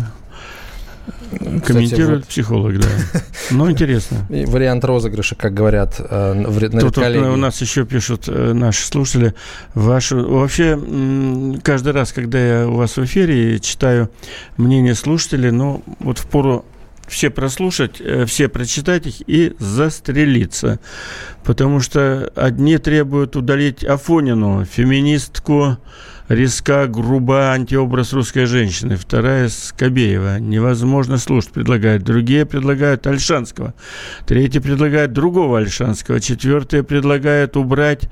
комментирует 1.65 2.21
вот. 2.21 2.29
психолог, 2.29 2.81
да. 2.81 2.89
Ну, 3.51 3.71
интересно. 3.71 4.27
вариант 4.29 4.85
розыгрыша, 4.85 5.35
как 5.35 5.53
говорят 5.55 5.97
э, 5.99 6.33
на 6.35 6.81
Тут, 6.81 6.99
у 6.99 7.37
нас 7.37 7.61
еще 7.61 7.85
пишут 7.85 8.27
наши 8.27 8.87
слушатели. 8.87 9.35
Вашу, 9.75 10.27
вообще, 10.29 10.81
каждый 11.63 11.93
раз, 11.93 12.13
когда 12.13 12.39
я 12.39 12.69
у 12.69 12.77
вас 12.77 12.97
в 12.97 13.05
эфире 13.05 13.61
читаю 13.61 14.11
мнение 14.57 14.95
слушателей, 14.95 15.51
ну, 15.51 15.83
вот 16.01 16.19
в 16.19 16.27
пору 16.27 16.65
все 17.07 17.31
прослушать, 17.31 18.01
э, 18.01 18.25
все 18.27 18.49
прочитать 18.49 19.07
их 19.07 19.23
и 19.27 19.55
застрелиться. 19.59 20.81
Потому 21.45 21.81
что 21.81 22.31
одни 22.35 22.79
требуют 22.79 23.37
удалить 23.37 23.85
Афонину, 23.85 24.65
феминистку, 24.65 25.79
резка, 26.29 26.87
груба 26.87 27.53
антиобраз 27.53 28.13
русской 28.13 28.47
женщины. 28.47 28.97
Вторая– 28.97 29.49
Скобеева. 29.51 30.39
Невозможно 30.41 31.19
слушать, 31.19 31.53
предлагают. 31.53 32.03
Другие 32.03 32.47
предлагают 32.47 33.07
Альшанского. 33.07 33.75
Третьи 34.27 34.59
предлагают 34.59 35.13
другого 35.13 35.59
Альшанского. 35.59 36.21
Четвертые 36.21 36.83
предлагают 36.83 37.57
убрать 37.57 38.09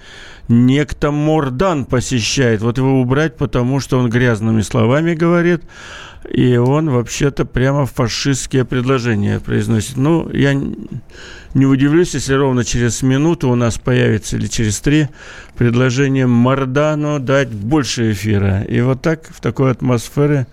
некто 0.48 1.10
Мордан 1.10 1.84
посещает. 1.84 2.60
Вот 2.60 2.78
его 2.78 3.00
убрать, 3.00 3.36
потому 3.36 3.80
что 3.80 3.98
он 3.98 4.10
грязными 4.10 4.60
словами 4.60 5.14
говорит, 5.14 5.62
и 6.30 6.56
он 6.56 6.90
вообще-то 6.90 7.44
прямо 7.44 7.86
фашистские 7.86 8.64
предложения 8.64 9.40
произносит. 9.40 9.96
Ну, 9.96 10.28
я 10.30 10.54
не 11.54 11.66
удивлюсь, 11.66 12.14
если 12.14 12.34
ровно 12.34 12.64
через 12.64 13.02
минуту 13.02 13.48
у 13.48 13.54
нас 13.54 13.78
появится 13.78 14.36
или 14.36 14.46
через 14.46 14.80
три 14.80 15.08
предложение 15.56 16.26
Мардану 16.26 17.20
дать 17.20 17.50
больше 17.50 18.12
эфира. 18.12 18.62
И 18.62 18.80
вот 18.80 19.02
так, 19.02 19.28
в 19.28 19.40
такой 19.40 19.70
атмосфере 19.70 20.46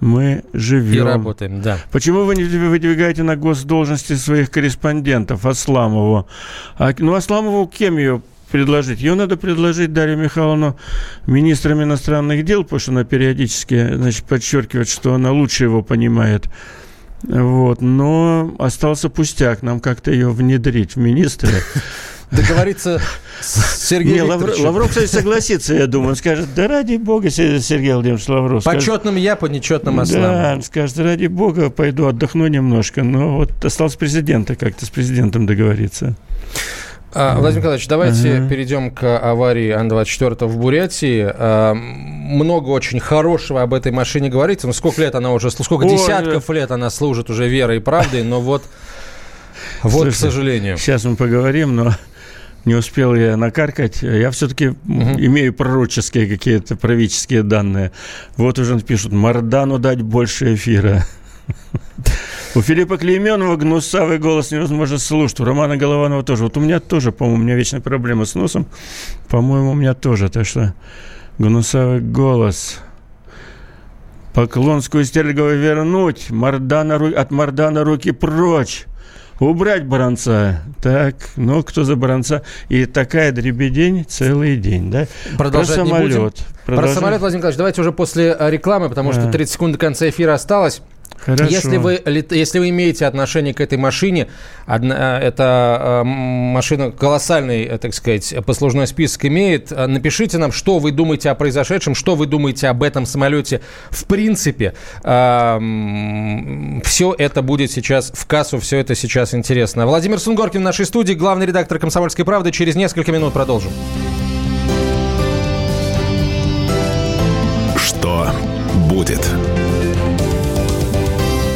мы 0.00 0.44
живем. 0.52 0.94
И 0.94 1.00
работаем, 1.00 1.62
да. 1.62 1.78
Почему 1.90 2.24
вы 2.24 2.36
не 2.36 2.44
выдвигаете 2.44 3.22
на 3.22 3.36
госдолжности 3.36 4.14
своих 4.14 4.50
корреспондентов 4.50 5.46
Асламову? 5.46 6.28
А, 6.76 6.92
ну, 6.98 7.14
Асламову 7.14 7.66
кем 7.66 7.96
ее 7.96 8.22
предложить? 8.54 9.00
Ее 9.00 9.16
надо 9.16 9.36
предложить 9.36 9.92
Дарью 9.92 10.16
Михайловну 10.16 10.76
министром 11.26 11.82
иностранных 11.82 12.44
дел, 12.44 12.62
потому 12.62 12.78
что 12.78 12.92
она 12.92 13.02
периодически 13.02 13.96
значит, 13.96 14.24
подчеркивает, 14.26 14.88
что 14.88 15.12
она 15.12 15.32
лучше 15.32 15.64
его 15.64 15.82
понимает. 15.82 16.44
Вот, 17.24 17.80
но 17.80 18.54
остался 18.60 19.08
пустяк, 19.08 19.62
нам 19.62 19.80
как-то 19.80 20.12
ее 20.12 20.30
внедрить 20.30 20.94
в 20.94 20.98
министры. 20.98 21.50
Договориться 22.30 23.02
с 23.40 23.88
Сергеем 23.88 24.28
Лавров, 24.28 24.56
Лавров, 24.60 24.88
кстати, 24.90 25.06
согласится, 25.06 25.74
я 25.74 25.88
думаю. 25.88 26.10
Он 26.10 26.16
скажет, 26.16 26.46
да 26.54 26.68
ради 26.68 26.94
бога, 26.94 27.30
Сергей 27.30 27.92
Владимирович 27.92 28.28
Лавров. 28.28 28.62
По 28.62 28.80
четным 28.80 29.16
я, 29.16 29.34
по 29.34 29.46
нечетным 29.46 29.98
Аслам. 29.98 30.22
Да, 30.22 30.52
он 30.54 30.62
скажет, 30.62 30.96
ради 30.98 31.26
бога, 31.26 31.70
пойду 31.70 32.06
отдохну 32.06 32.46
немножко. 32.46 33.02
Но 33.02 33.38
вот 33.38 33.64
осталось 33.64 33.96
президента 33.96 34.54
как-то 34.54 34.86
с 34.86 34.90
президентом 34.90 35.44
договориться. 35.44 36.14
А, 37.14 37.38
Владимир 37.38 37.60
Николаевич, 37.60 37.88
давайте 37.88 38.28
uh-huh. 38.28 38.48
перейдем 38.48 38.90
к 38.90 39.18
аварии 39.18 39.70
Ан-24 39.70 40.46
в 40.46 40.58
Бурятии. 40.58 41.24
А, 41.26 41.74
много 41.74 42.70
очень 42.70 42.98
хорошего 42.98 43.62
об 43.62 43.72
этой 43.72 43.92
машине 43.92 44.28
говорится. 44.28 44.66
Но 44.66 44.72
сколько 44.72 45.00
лет 45.00 45.14
она 45.14 45.32
уже, 45.32 45.50
сколько 45.50 45.84
Ой, 45.84 45.92
десятков 45.92 46.50
лет 46.50 46.70
она 46.70 46.90
служит 46.90 47.30
уже 47.30 47.48
верой 47.48 47.76
и 47.76 47.80
правдой, 47.80 48.24
но 48.24 48.40
вот 48.40 48.64
Вот, 49.82 49.92
Слушай, 49.92 50.12
к 50.12 50.16
сожалению. 50.16 50.78
Сейчас 50.78 51.04
мы 51.04 51.16
поговорим, 51.16 51.76
но 51.76 51.94
не 52.64 52.74
успел 52.74 53.14
я 53.14 53.36
накаркать. 53.36 54.02
Я 54.02 54.30
все-таки 54.30 54.68
угу. 54.68 54.76
имею 54.86 55.52
пророческие 55.52 56.26
какие-то 56.26 56.76
правительские 56.76 57.42
данные. 57.42 57.92
Вот 58.36 58.58
уже 58.58 58.80
пишут, 58.80 59.12
Мардану 59.12 59.78
дать 59.78 60.02
больше 60.02 60.54
эфира. 60.54 61.04
У 62.56 62.62
Филиппа 62.62 62.98
Клейменова 62.98 63.56
гнусавый 63.56 64.18
голос 64.18 64.52
невозможно 64.52 64.98
слушать. 64.98 65.40
У 65.40 65.44
Романа 65.44 65.76
Голованова 65.76 66.22
тоже. 66.22 66.44
Вот 66.44 66.56
у 66.56 66.60
меня 66.60 66.78
тоже, 66.78 67.10
по-моему, 67.10 67.40
у 67.40 67.44
меня 67.44 67.56
вечная 67.56 67.80
проблема 67.80 68.26
с 68.26 68.36
носом. 68.36 68.66
По-моему, 69.28 69.72
у 69.72 69.74
меня 69.74 69.94
тоже. 69.94 70.28
Так 70.28 70.46
что 70.46 70.72
гнусавый 71.38 72.00
голос. 72.00 72.78
Поклонскую 74.34 75.04
Стергову 75.04 75.48
вернуть. 75.50 76.30
Мордана, 76.30 76.94
от 76.94 77.32
Мордана 77.32 77.82
руки 77.82 78.12
прочь. 78.12 78.84
Убрать 79.40 79.84
баранца. 79.84 80.62
Так, 80.80 81.16
ну, 81.34 81.64
кто 81.64 81.82
за 81.82 81.96
баранца? 81.96 82.42
И 82.68 82.86
такая 82.86 83.32
дребедень 83.32 84.04
целый 84.04 84.56
день, 84.56 84.92
да? 84.92 85.08
Продолжать 85.36 85.74
Про 85.74 85.86
самолет. 85.86 86.08
Не 86.08 86.18
будем. 86.20 86.32
Продолжать. 86.66 86.94
Про 86.94 87.00
самолет, 87.00 87.20
Владимир 87.20 87.38
Николаевич, 87.40 87.58
давайте 87.58 87.80
уже 87.80 87.90
после 87.90 88.36
э, 88.38 88.50
рекламы, 88.50 88.88
потому 88.88 89.12
что 89.12 89.28
30 89.28 89.52
секунд 89.52 89.72
до 89.72 89.78
конца 89.78 90.08
эфира 90.08 90.34
осталось. 90.34 90.82
Хорошо. 91.24 91.50
Если 91.50 91.76
вы, 91.78 92.02
если 92.30 92.58
вы 92.58 92.68
имеете 92.68 93.06
отношение 93.06 93.54
к 93.54 93.60
этой 93.60 93.78
машине, 93.78 94.28
одна, 94.66 95.20
э, 95.20 95.28
эта 95.28 95.78
э, 95.80 96.02
машина 96.04 96.90
колоссальный, 96.90 97.64
э, 97.64 97.78
так 97.78 97.94
сказать, 97.94 98.34
послужной 98.44 98.86
список 98.86 99.24
имеет, 99.24 99.70
напишите 99.70 100.38
нам, 100.38 100.52
что 100.52 100.78
вы 100.78 100.92
думаете 100.92 101.30
о 101.30 101.34
произошедшем, 101.34 101.94
что 101.94 102.14
вы 102.14 102.26
думаете 102.26 102.68
об 102.68 102.82
этом 102.82 103.06
самолете 103.06 103.60
в 103.90 104.04
принципе. 104.04 104.74
Все 105.02 107.14
это 107.18 107.42
будет 107.42 107.70
сейчас 107.70 108.12
в 108.14 108.26
кассу, 108.26 108.58
все 108.58 108.78
это 108.78 108.94
сейчас 108.94 109.34
интересно. 109.34 109.86
Владимир 109.86 110.18
Сунгоркин 110.18 110.60
в 110.60 110.64
нашей 110.64 110.86
студии, 110.86 111.14
главный 111.14 111.46
редактор 111.46 111.78
«Комсомольской 111.78 112.24
правды». 112.24 112.52
Через 112.52 112.74
несколько 112.74 113.12
минут 113.12 113.32
продолжим. 113.32 113.72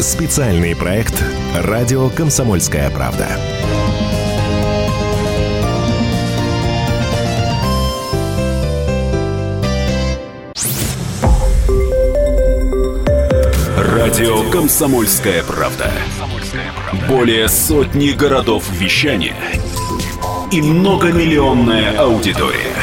Специальный 0.01 0.77
проект 0.77 1.25
«Радио 1.57 2.09
Комсомольская 2.09 2.89
правда». 2.91 3.27
Радио 13.77 14.49
«Комсомольская 14.53 15.43
правда». 15.43 15.91
Более 17.09 17.49
сотни 17.49 18.11
городов 18.11 18.71
вещания 18.71 19.35
и 20.53 20.63
многомиллионная 20.63 21.99
аудитория. 21.99 22.77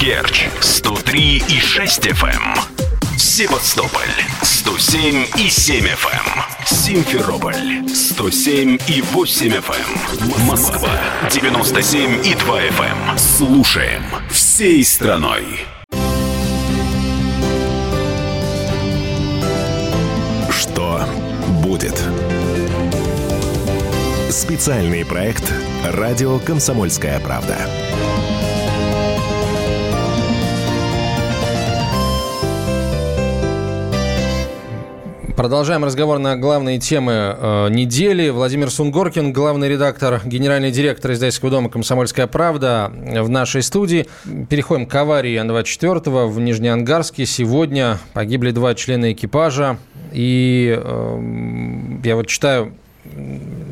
Керчь 0.00 0.48
103 0.60 1.42
и 1.48 1.60
6 1.60 2.06
FM. 2.06 2.58
Севастополь 3.18 4.08
107 4.68 5.24
и 5.38 5.48
7 5.48 5.86
FM. 5.86 6.10
Эм. 6.12 6.66
Симферополь 6.66 7.88
107 7.88 8.78
и 8.86 9.00
8 9.00 9.48
FM. 9.48 10.40
Эм. 10.40 10.46
Москва 10.46 10.90
97 11.30 12.26
и 12.26 12.34
2 12.34 12.60
FM. 12.60 13.10
Эм. 13.10 13.18
Слушаем 13.18 14.02
всей 14.30 14.84
страной. 14.84 15.60
Что 20.50 21.08
будет? 21.62 21.98
Специальный 24.28 25.06
проект 25.06 25.50
«Радио 25.82 26.38
Комсомольская 26.40 27.18
правда». 27.20 27.56
Продолжаем 35.38 35.84
разговор 35.84 36.18
на 36.18 36.36
главные 36.36 36.80
темы 36.80 37.12
э, 37.12 37.68
недели. 37.70 38.28
Владимир 38.28 38.70
Сунгоркин, 38.70 39.32
главный 39.32 39.68
редактор, 39.68 40.20
генеральный 40.24 40.72
директор 40.72 41.12
издательского 41.12 41.52
дома 41.52 41.70
«Комсомольская 41.70 42.26
правда» 42.26 42.90
в 42.92 43.28
нашей 43.28 43.62
студии. 43.62 44.08
Переходим 44.50 44.86
к 44.86 44.94
аварии 44.96 45.36
Ан-24 45.36 46.26
в 46.26 46.40
Нижнеангарске. 46.40 47.24
Сегодня 47.24 47.98
погибли 48.14 48.50
два 48.50 48.74
члена 48.74 49.12
экипажа. 49.12 49.78
И 50.10 50.76
э, 50.76 52.00
я 52.02 52.16
вот 52.16 52.26
читаю 52.26 52.72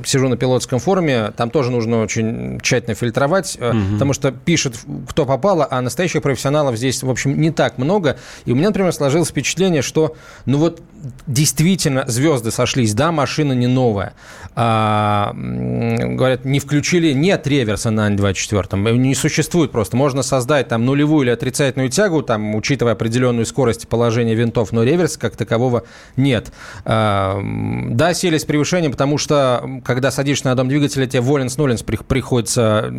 сижу 0.04 0.28
на 0.28 0.36
пилотском 0.36 0.78
форуме, 0.78 1.32
там 1.36 1.50
тоже 1.50 1.70
нужно 1.70 2.00
очень 2.00 2.60
тщательно 2.60 2.94
фильтровать, 2.94 3.56
угу. 3.56 3.76
потому 3.92 4.12
что 4.12 4.30
пишет, 4.30 4.76
кто 5.08 5.26
попало, 5.26 5.66
а 5.68 5.80
настоящих 5.80 6.22
профессионалов 6.22 6.76
здесь, 6.76 7.02
в 7.02 7.10
общем, 7.10 7.38
не 7.40 7.50
так 7.50 7.78
много. 7.78 8.16
И 8.44 8.52
у 8.52 8.54
меня, 8.54 8.68
например, 8.68 8.92
сложилось 8.92 9.28
впечатление, 9.28 9.82
что, 9.82 10.14
ну 10.44 10.58
вот, 10.58 10.80
действительно 11.26 12.04
звезды 12.06 12.50
сошлись, 12.50 12.94
да, 12.94 13.12
машина 13.12 13.52
не 13.52 13.66
новая. 13.66 14.14
А, 14.54 15.32
говорят, 15.34 16.44
не 16.44 16.60
включили, 16.60 17.12
нет 17.12 17.46
реверса 17.46 17.90
на 17.90 18.06
Ан-24, 18.06 18.96
не 18.96 19.14
существует 19.14 19.72
просто. 19.72 19.96
Можно 19.96 20.22
создать 20.22 20.68
там 20.68 20.84
нулевую 20.84 21.24
или 21.24 21.30
отрицательную 21.30 21.90
тягу, 21.90 22.22
там, 22.22 22.54
учитывая 22.54 22.92
определенную 22.92 23.46
скорость 23.46 23.84
и 23.84 23.86
положение 23.86 24.34
винтов, 24.34 24.72
но 24.72 24.82
реверса 24.82 25.18
как 25.18 25.36
такового 25.36 25.84
нет. 26.16 26.52
А, 26.84 27.38
да, 27.42 28.14
сели 28.14 28.38
с 28.38 28.44
превышением, 28.44 28.92
потому 28.92 29.18
что, 29.18 29.80
когда 29.84 30.10
садишься 30.10 30.46
на 30.46 30.54
дом 30.54 30.68
двигателя, 30.68 31.06
тебе 31.06 31.20
воленс-нуленс 31.20 31.82
приходится 31.82 32.92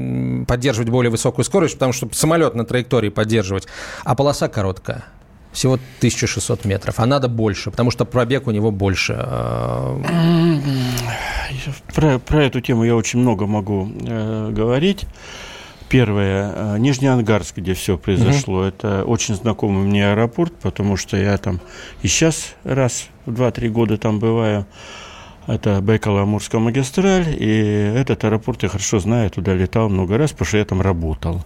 поддерживать 0.48 0.90
более 0.90 1.12
высокую 1.12 1.46
скорость, 1.46 1.74
потому 1.76 1.94
что 1.94 2.10
самолет 2.12 2.56
на 2.56 2.66
траектории 2.66 3.10
поддерживать, 3.10 3.68
а 4.04 4.16
полоса 4.16 4.48
короткая 4.48 5.06
всего 5.52 5.74
1600 5.74 6.66
метров, 6.66 7.00
а 7.00 7.06
надо 7.06 7.28
больше, 7.28 7.72
потому 7.72 7.92
что 7.92 8.06
пробег 8.06 8.48
у 8.48 8.52
него 8.52 8.72
больше. 8.72 9.16
А. 9.18 10.02
Про, 11.94 12.20
про 12.20 12.44
эту 12.44 12.62
тему 12.62 12.84
я 12.84 12.96
очень 12.96 13.20
много 13.20 13.46
могу 13.48 13.90
э, 14.02 14.50
говорить. 14.52 15.06
Первое, 15.90 16.54
э, 16.54 16.78
Нижний 16.80 17.08
Ангарск, 17.08 17.58
где 17.58 17.74
все 17.74 17.98
произошло, 17.98 18.60
угу. 18.60 18.64
это 18.66 19.04
очень 19.06 19.36
знакомый 19.36 19.86
мне 19.86 20.12
аэропорт, 20.12 20.54
потому 20.62 20.98
что 20.98 21.16
я 21.18 21.38
там 21.38 21.62
и 22.02 22.08
сейчас 22.08 22.56
раз 22.64 23.08
в 23.26 23.32
2-3 23.42 23.70
года 23.70 23.98
там 23.98 24.20
бываю. 24.20 24.66
Это 25.48 25.80
Байкало-Амурская 25.80 26.60
магистраль, 26.60 27.36
и 27.40 27.94
этот 27.96 28.26
аэропорт 28.26 28.64
я 28.64 28.70
хорошо 28.70 29.00
знаю, 29.00 29.30
туда 29.30 29.54
летал 29.54 29.88
много 29.88 30.18
раз, 30.18 30.32
потому 30.34 30.46
что 30.46 30.58
я 30.58 30.66
там 30.66 30.82
работал 30.82 31.46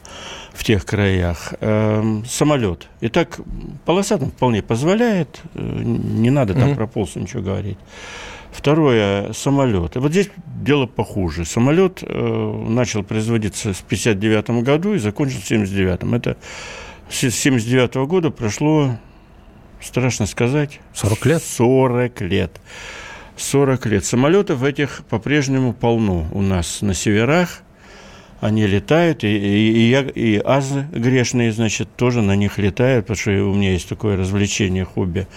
в 0.54 0.64
тех 0.64 0.86
краях. 0.86 1.54
Эм, 1.62 2.26
самолет. 2.26 2.88
Итак, 3.02 3.40
полоса 3.86 4.18
там 4.18 4.32
вполне 4.32 4.64
позволяет, 4.64 5.42
э, 5.54 5.82
не 5.84 6.32
надо 6.32 6.56
там 6.56 6.72
mm-hmm. 6.72 6.76
про 6.76 6.88
полосу 6.88 7.20
ничего 7.20 7.44
говорить. 7.44 7.78
Второе, 8.52 9.34
самолет. 9.34 9.96
И 9.96 10.00
вот 10.00 10.12
здесь 10.12 10.30
дело 10.46 10.88
похуже. 10.88 11.46
Самолет 11.46 12.00
э, 12.02 12.66
начал 12.68 13.04
производиться 13.04 13.74
в 13.74 13.84
1959 13.84 14.64
году 14.64 14.94
и 14.96 14.98
закончился 14.98 15.44
в 15.44 15.52
1979. 15.52 16.20
Это 16.20 16.38
с 17.08 17.18
1979 17.20 17.96
года 18.10 18.32
прошло, 18.32 18.98
страшно 19.80 20.26
сказать, 20.26 20.80
40 20.94 21.26
лет. 21.28 21.44
40 21.44 22.22
лет. 22.22 22.60
40 23.42 23.86
лет. 23.88 24.06
Самолетов 24.06 24.64
этих 24.64 25.04
по-прежнему 25.10 25.74
полно 25.74 26.28
у 26.32 26.42
нас 26.42 26.82
на 26.82 26.94
северах. 26.94 27.64
Они 28.40 28.66
летают, 28.66 29.24
и, 29.24 29.28
и, 29.28 29.72
и, 29.72 29.90
я, 29.90 30.02
и 30.02 30.42
аз 30.44 30.72
грешные, 30.92 31.52
значит, 31.52 31.90
тоже 31.96 32.24
на 32.24 32.36
них 32.36 32.58
летают, 32.58 33.06
потому 33.06 33.22
что 33.22 33.32
у 33.32 33.54
меня 33.54 33.74
есть 33.74 33.88
такое 33.88 34.18
развлечение, 34.18 34.84
хобби, 34.84 35.28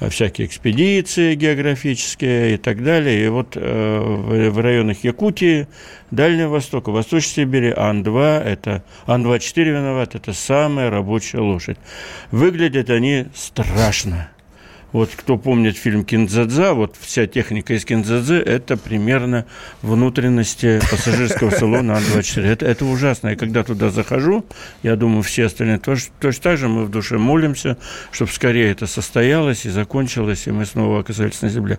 э, 0.00 0.08
всякие 0.08 0.46
экспедиции 0.46 1.34
географические 1.34 2.54
и 2.54 2.56
так 2.56 2.82
далее. 2.82 3.26
И 3.26 3.28
вот 3.28 3.56
э, 3.56 4.48
в 4.50 4.58
районах 4.58 5.04
Якутии, 5.04 5.68
Дальнего 6.10 6.48
Востока, 6.48 6.90
Восточной 6.90 7.44
Сибири 7.44 7.74
Ан-2, 7.76 8.42
это 8.42 8.82
Ан-24 9.06 9.64
виноват, 9.64 10.14
это 10.14 10.32
самая 10.32 10.88
рабочая 10.88 11.40
лошадь. 11.40 11.76
Выглядят 12.30 12.88
они 12.88 13.26
страшно. 13.34 14.30
Вот 14.92 15.10
кто 15.14 15.36
помнит 15.36 15.76
фильм 15.76 16.04
«Киндзадза», 16.04 16.72
вот 16.72 16.96
вся 16.98 17.26
техника 17.26 17.74
из 17.74 17.84
«Киндзадзы»– 17.84 18.36
это 18.46 18.76
примерно 18.76 19.44
внутренности 19.82 20.80
пассажирского 20.90 21.50
салона 21.50 21.96
Ан-24. 21.96 22.46
Это, 22.46 22.66
это 22.66 22.84
ужасно. 22.84 23.28
И 23.28 23.36
когда 23.36 23.64
туда 23.64 23.90
захожу, 23.90 24.46
я 24.82 24.96
думаю, 24.96 25.22
все 25.22 25.46
остальные 25.46 25.78
тоже, 25.78 26.06
точно 26.20 26.42
так 26.42 26.58
же 26.58 26.68
мы 26.68 26.84
в 26.84 26.90
душе 26.90 27.18
молимся, 27.18 27.76
чтобы 28.12 28.30
скорее 28.30 28.70
это 28.70 28.86
состоялось 28.86 29.66
и 29.66 29.70
закончилось, 29.70 30.46
и 30.46 30.52
мы 30.52 30.64
снова 30.64 31.00
оказались 31.00 31.42
на 31.42 31.48
земле. 31.48 31.78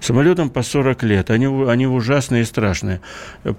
Самолетам 0.00 0.48
по 0.48 0.62
40 0.62 1.02
лет. 1.02 1.30
Они, 1.30 1.46
они 1.46 1.86
ужасные 1.86 2.42
и 2.42 2.44
страшные. 2.46 3.00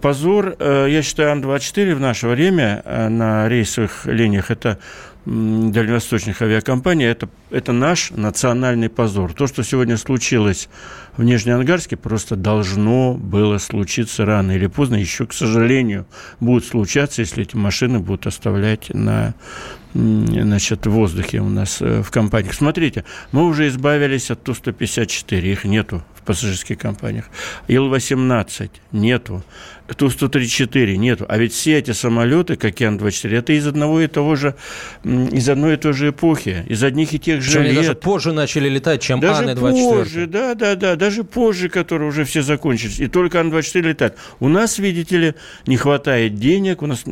Позор, 0.02 0.56
э, 0.58 0.88
я 0.90 1.02
считаю, 1.04 1.32
Ан-24 1.34 1.96
в 1.96 2.00
наше 2.00 2.28
время 2.28 2.82
э, 2.86 3.10
на 3.10 3.50
рейсовых 3.50 4.06
линиях– 4.06 4.50
это 4.52 4.80
дальневосточных 5.26 6.42
авиакомпаний, 6.42 7.06
это, 7.06 7.28
это 7.50 7.72
наш 7.72 8.12
национальный 8.12 8.90
позор. 8.90 9.34
То, 9.34 9.48
что 9.48 9.64
сегодня 9.64 9.98
случилось 9.98 10.70
в 11.18 11.24
Нижнеангарске, 11.24 11.98
просто 11.98 12.36
должно 12.36 13.14
было 13.14 13.58
случиться 13.58 14.26
рано 14.26 14.52
или 14.52 14.68
поздно. 14.68 14.96
Еще, 14.96 15.26
к 15.26 15.34
сожалению, 15.34 16.06
будет 16.40 16.66
случаться, 16.66 17.22
если 17.22 17.44
эти 17.44 17.56
машины 17.56 18.00
будут 18.00 18.28
оставлять 18.28 18.94
на 18.94 19.34
значит, 19.94 20.86
в 20.86 20.92
воздухе 20.92 21.40
у 21.40 21.48
нас 21.48 21.82
э, 21.82 22.04
в 22.04 22.12
компаниях. 22.12 22.54
Смотрите, 22.54 23.06
мы 23.32 23.46
уже 23.46 23.70
избавились 23.70 24.30
от 24.30 24.44
Ту-154, 24.44 25.42
их 25.42 25.64
нету 25.64 26.04
пассажирских 26.26 26.78
компаниях. 26.78 27.26
Ил-18 27.68 28.70
нету. 28.92 29.44
Ту-134 29.94 30.96
нету. 30.96 31.26
А 31.30 31.38
ведь 31.38 31.54
все 31.54 31.78
эти 31.78 31.92
самолеты, 31.92 32.56
как 32.56 32.80
Ян-24, 32.80 33.38
это 33.38 33.54
из 33.54 33.68
одного 33.68 34.02
и 34.02 34.08
того 34.08 34.36
же, 34.36 34.56
из 35.04 35.48
одной 35.48 35.76
и 35.76 35.78
той 35.78 35.94
же 35.94 36.10
эпохи, 36.10 36.66
из 36.68 36.84
одних 36.84 37.14
и 37.14 37.20
тех 37.20 37.42
же 37.42 37.62
лет. 37.62 37.76
Даже 37.76 37.94
позже 37.94 38.34
начали 38.34 38.68
летать, 38.68 39.02
чем 39.02 39.20
Даже 39.20 39.44
Ан-24. 39.44 39.72
позже, 39.72 40.28
да, 40.28 40.56
да, 40.56 40.76
да, 40.76 40.96
даже 40.96 41.24
позже, 41.24 41.70
которые 41.70 42.10
уже 42.10 42.24
все 42.26 42.42
закончились, 42.42 43.00
и 43.00 43.08
только 43.08 43.40
Ан-24 43.40 43.82
летает. 43.82 44.18
У 44.40 44.50
нас, 44.50 44.80
видите 44.80 45.18
ли, 45.18 45.34
не 45.68 45.78
хватает 45.78 46.36
денег, 46.36 46.82
у 46.82 46.88
нас 46.88 47.04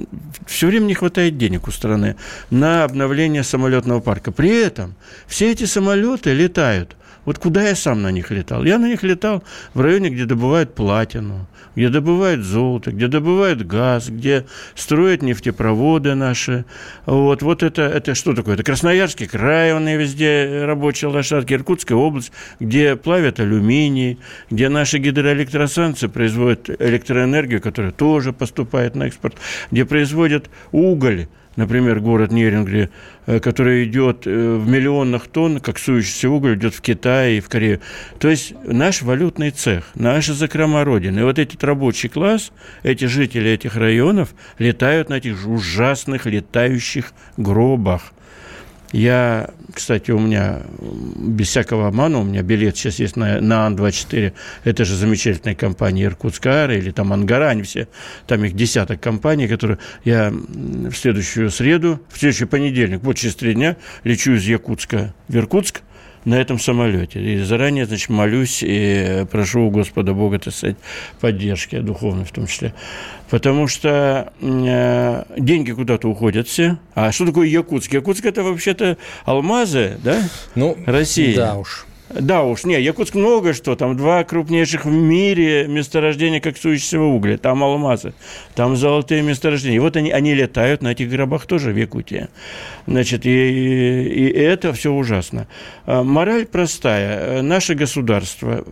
все 0.48 0.68
время 0.68 0.86
не 0.86 0.96
хватает 0.96 1.38
денег 1.38 1.68
у 1.68 1.72
страны 1.72 2.16
на 2.50 2.86
обновление 2.86 3.44
самолетного 3.44 4.00
парка. 4.00 4.32
При 4.32 4.50
этом 4.50 4.96
все 5.28 5.52
эти 5.52 5.66
самолеты 5.66 6.34
летают– 6.34 6.96
вот 7.26 7.40
куда 7.40 7.68
я 7.68 7.76
сам 7.76 8.02
на 8.02 8.12
них 8.12 8.32
летал? 8.32 8.64
Я 8.64 8.78
на 8.78 8.88
них 8.88 9.04
летал 9.04 9.44
в 9.74 9.82
районе, 9.82 10.10
где 10.10 10.26
добывают 10.26 10.76
платину, 10.76 11.48
где 11.76 11.90
добывают 11.90 12.42
золото, 12.42 12.92
где 12.92 13.08
добывают 13.08 13.66
газ, 13.66 14.10
где 14.10 14.46
строят 14.76 15.22
нефтепроводы 15.22 16.16
наши. 16.16 16.66
Вот, 17.06 17.42
вот 17.42 17.64
это, 17.64 17.84
это 17.84 18.14
что 18.14 18.34
такое? 18.34 18.56
Это 18.56 18.64
Красноярский 18.64 19.28
край, 19.28 19.74
он 19.74 19.88
и 19.88 19.96
везде 19.96 20.66
рабочие 20.66 21.10
лошадки, 21.10 21.54
Иркутская 21.54 21.98
область, 21.98 22.32
где 22.60 22.96
плавят 22.96 23.40
алюминий, 23.40 24.20
где 24.50 24.70
наши 24.70 24.98
гидроэлектростанции 24.98 26.08
производят 26.08 26.70
электроэнергию, 26.70 27.62
которая 27.62 27.92
тоже 27.92 28.34
поступает 28.34 28.96
на 28.96 29.04
экспорт, 29.04 29.36
где 29.72 29.86
производят 29.86 30.50
уголь, 30.72 31.28
например, 31.56 32.00
город 32.00 32.32
Нерингли, 32.32 32.90
э, 33.26 33.40
который 33.40 33.86
идет 33.86 34.26
э, 34.26 34.56
в 34.56 34.68
миллионах 34.68 35.28
тонн, 35.28 35.60
как 35.60 35.80
сующийся 35.80 36.30
уголь, 36.30 36.56
идет 36.56 36.74
в 36.74 36.82
Китай 36.82 37.38
и 37.38 37.40
в 37.40 37.50
Корею. 37.50 37.80
То 38.20 38.30
есть 38.30 38.54
наш 38.66 39.02
валютный 39.02 39.52
цех, 39.52 39.86
наша 39.96 40.34
закрома 40.34 40.84
Родины. 40.84 41.20
И 41.20 41.24
вот 41.24 41.40
этот 41.40 41.64
рабочий 41.64 42.10
класс, 42.10 42.52
эти 42.84 43.06
жители 43.06 43.52
этих 43.52 43.76
районов 43.76 44.34
летают 44.58 45.10
на 45.10 45.16
этих 45.16 45.48
ужасных 45.48 46.26
летающих 46.26 47.14
гробах. 47.38 48.14
Я, 48.94 49.50
кстати, 49.74 50.12
у 50.12 50.20
меня 50.20 50.62
без 51.18 51.48
всякого 51.48 51.88
обмана, 51.88 52.20
у 52.20 52.24
меня 52.24 52.44
билет 52.44 52.78
сейчас 52.78 53.00
есть 53.00 53.16
на, 53.16 53.42
на 53.42 53.66
Ан-24. 53.66 54.34
Это 54.64 54.86
же 54.86 54.96
замечательная 54.96 55.56
компания 55.56 56.06
Иркутская 56.06 56.72
или 56.72 56.92
там 56.92 57.12
Ангара, 57.12 57.50
они 57.50 57.64
все, 57.64 57.88
там 58.28 58.44
их 58.46 58.56
десяток 58.56 59.02
компаний, 59.02 59.48
которые 59.48 59.80
я 60.06 60.32
в 60.32 60.94
следующую 60.94 61.50
среду, 61.50 62.00
в 62.10 62.20
следующий 62.20 62.46
понедельник, 62.46 63.02
вот 63.02 63.18
через 63.18 63.36
три 63.36 63.56
дня 63.56 63.78
лечу 64.04 64.34
из 64.34 64.46
Якутска 64.46 65.16
в 65.28 65.36
Иркутск, 65.36 65.82
на 66.26 66.36
этом 66.36 66.60
самолете. 66.60 67.22
И 67.22 67.40
заранее, 67.40 67.86
значит, 67.86 68.10
молюсь 68.10 68.60
и 68.62 69.26
прошу 69.32 69.68
у 69.68 69.70
Господа 69.70 70.14
Бога, 70.14 70.40
так 70.40 70.54
сказать, 70.54 70.78
поддержки, 71.20 71.80
духовной 71.80 72.26
в 72.26 72.32
том 72.32 72.48
числе. 72.48 72.74
Потому 73.30 73.68
что 73.68 74.32
э, 74.42 75.24
деньги 75.38 75.72
куда-то 75.72 76.08
уходят 76.08 76.48
все. 76.48 76.78
А 76.94 77.12
что 77.12 77.26
такое 77.26 77.48
Якутск? 77.48 77.94
Якутск– 77.94 78.26
это 78.26 78.44
вообще-то 78.44 78.98
алмазы, 79.26 79.98
да? 80.04 80.22
Ну, 80.56 80.78
России. 80.86 81.36
Да 81.36 81.56
уж. 81.56 81.86
Да 82.20 82.44
уж, 82.44 82.64
не, 82.64 82.80
Якутск 82.80 83.16
много 83.16 83.54
что, 83.54 83.76
там 83.76 83.98
два 83.98 84.24
крупнейших 84.24 84.86
в 84.86 84.92
мире 84.92 85.68
месторождения 85.68 86.40
коксующегося 86.40 87.00
угля, 87.00 87.38
там 87.38 87.64
алмазы, 87.64 88.14
там 88.56 88.76
золотые 88.76 89.24
месторождения. 89.24 89.78
И 89.78 89.80
вот 89.80 89.98
они, 89.98 90.12
они 90.12 90.34
летают 90.36 90.82
на 90.82 90.92
этих 90.92 91.10
гробах 91.10 91.46
тоже 91.46 91.72
в 91.72 91.78
Якутии. 91.78 92.28
Значит, 92.86 93.26
и, 93.26 93.30
и, 93.30 94.28
и 94.28 94.40
это 94.40 94.74
все 94.74 94.92
ужасно. 94.92 95.48
А, 95.86 96.04
мораль 96.04 96.46
простая. 96.46 97.42
Наше 97.42 97.74
государство 97.74 98.64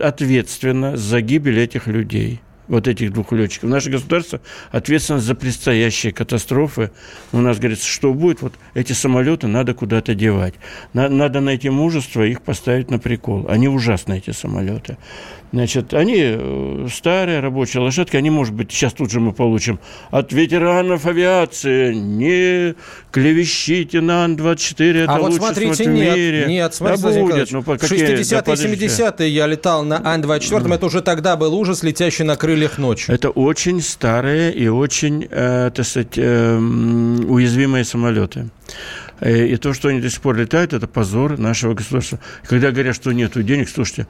ответственно 0.00 0.96
за 0.96 1.20
гибель 1.20 1.60
этих 1.60 1.86
людей– 1.86 2.40
вот 2.68 2.86
этих 2.86 3.12
двух 3.12 3.32
летчиков. 3.32 3.68
Наше 3.68 3.90
государство 3.90 4.40
ответственно 4.70 5.20
за 5.20 5.34
предстоящие 5.34 6.12
катастрофы. 6.12 6.90
У 7.32 7.38
нас 7.38 7.58
говорится, 7.58 7.86
что 7.86 8.12
будет, 8.12 8.42
вот 8.42 8.54
эти 8.74 8.92
самолеты 8.92 9.46
надо 9.46 9.74
куда-то 9.74 10.14
девать. 10.14 10.54
Надо 10.92 11.40
найти 11.40 11.70
мужество 11.70 12.22
их 12.22 12.42
поставить 12.42 12.90
на 12.90 12.98
прикол. 12.98 13.46
Они 13.48 13.68
ужасные, 13.68 14.18
эти 14.18 14.30
самолеты. 14.30 14.96
Значит, 15.50 15.94
они 15.94 16.16
э, 16.18 16.88
старые 16.92 17.40
рабочие 17.40 17.82
лошадки, 17.82 18.16
они, 18.16 18.28
может 18.28 18.52
быть, 18.52 18.70
сейчас 18.70 18.92
тут 18.92 19.10
же 19.10 19.18
мы 19.18 19.32
получим 19.32 19.80
от 20.10 20.30
ветеранов 20.32 21.06
авиации, 21.06 21.94
не 21.94 22.74
клевещите 23.10 24.02
на 24.02 24.24
Ан-24, 24.24 25.04
это 25.04 25.12
а 25.12 25.18
вот 25.18 25.30
лучше 25.30 25.38
смотрите, 25.38 25.84
в 25.84 25.86
нет, 25.86 26.16
мире. 26.16 26.44
нет, 26.48 26.74
смотрите, 26.74 27.02
да 27.02 27.20
будет, 27.20 27.50
ну, 27.50 27.62
в 27.62 27.68
60-е, 27.68 28.42
да, 28.42 28.52
70-е 28.52 29.28
я 29.30 29.46
летал 29.46 29.84
на 29.84 30.06
Ан-24, 30.06 30.64
mm. 30.64 30.74
это 30.74 30.86
уже 30.86 31.00
тогда 31.00 31.36
был 31.36 31.54
ужас, 31.54 31.82
летящий 31.82 32.26
на 32.26 32.36
крыльях 32.58 32.78
ночью. 32.78 33.14
Это 33.14 33.30
очень 33.30 33.80
старые 33.80 34.52
и 34.52 34.68
очень, 34.68 35.26
э, 35.30 35.70
так 35.74 35.86
сказать, 35.86 36.18
э, 36.18 36.58
уязвимые 36.58 37.84
самолеты. 37.84 38.48
Э, 39.20 39.46
и 39.46 39.56
то, 39.56 39.74
что 39.74 39.88
они 39.88 40.00
до 40.00 40.10
сих 40.10 40.20
пор 40.20 40.36
летают, 40.36 40.72
это 40.72 40.86
позор 40.86 41.38
нашего 41.38 41.74
государства. 41.74 42.18
Когда 42.48 42.70
говорят, 42.70 42.96
что 42.96 43.12
нет 43.12 43.32
денег, 43.44 43.68
слушайте, 43.68 44.06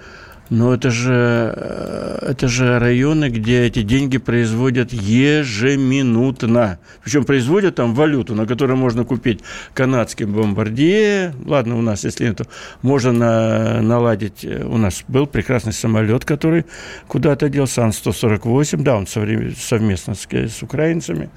но 0.50 0.74
это 0.74 0.90
же, 0.90 1.52
э, 1.56 2.18
это 2.30 2.48
же 2.48 2.78
районы, 2.78 3.28
где 3.28 3.66
эти 3.66 3.82
деньги 3.82 4.18
производят 4.18 4.92
ежеминутно. 4.92 6.78
Причем 7.04 7.24
производят 7.24 7.74
там 7.74 7.94
валюту, 7.94 8.34
на 8.34 8.46
которой 8.46 8.76
можно 8.76 9.04
купить 9.04 9.40
канадский 9.74 10.26
бомбардье. 10.26 11.34
Ладно, 11.44 11.76
у 11.78 11.82
нас, 11.82 12.04
если 12.04 12.26
нету, 12.26 12.46
можно 12.82 13.12
на, 13.12 13.82
наладить. 13.82 14.44
Э, 14.44 14.64
у 14.64 14.78
нас 14.78 15.04
был 15.08 15.26
прекрасный 15.26 15.72
самолет, 15.72 16.24
который 16.24 16.64
куда-то 17.06 17.48
делся, 17.48 17.84
Ан-148. 17.84 18.82
Да, 18.82 18.96
он 18.96 19.06
совместно 19.06 20.14
с, 20.14 20.26
с 20.30 20.62
украинцами. 20.62 21.30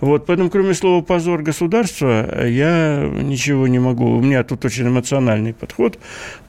Вот, 0.00 0.26
поэтому, 0.26 0.50
кроме 0.50 0.74
слова 0.74 1.02
«позор 1.02 1.42
государства», 1.42 2.46
я 2.46 3.08
ничего 3.22 3.66
не 3.66 3.78
могу. 3.78 4.16
У 4.16 4.20
меня 4.20 4.44
тут 4.44 4.64
очень 4.64 4.88
эмоциональный 4.88 5.54
подход, 5.54 5.98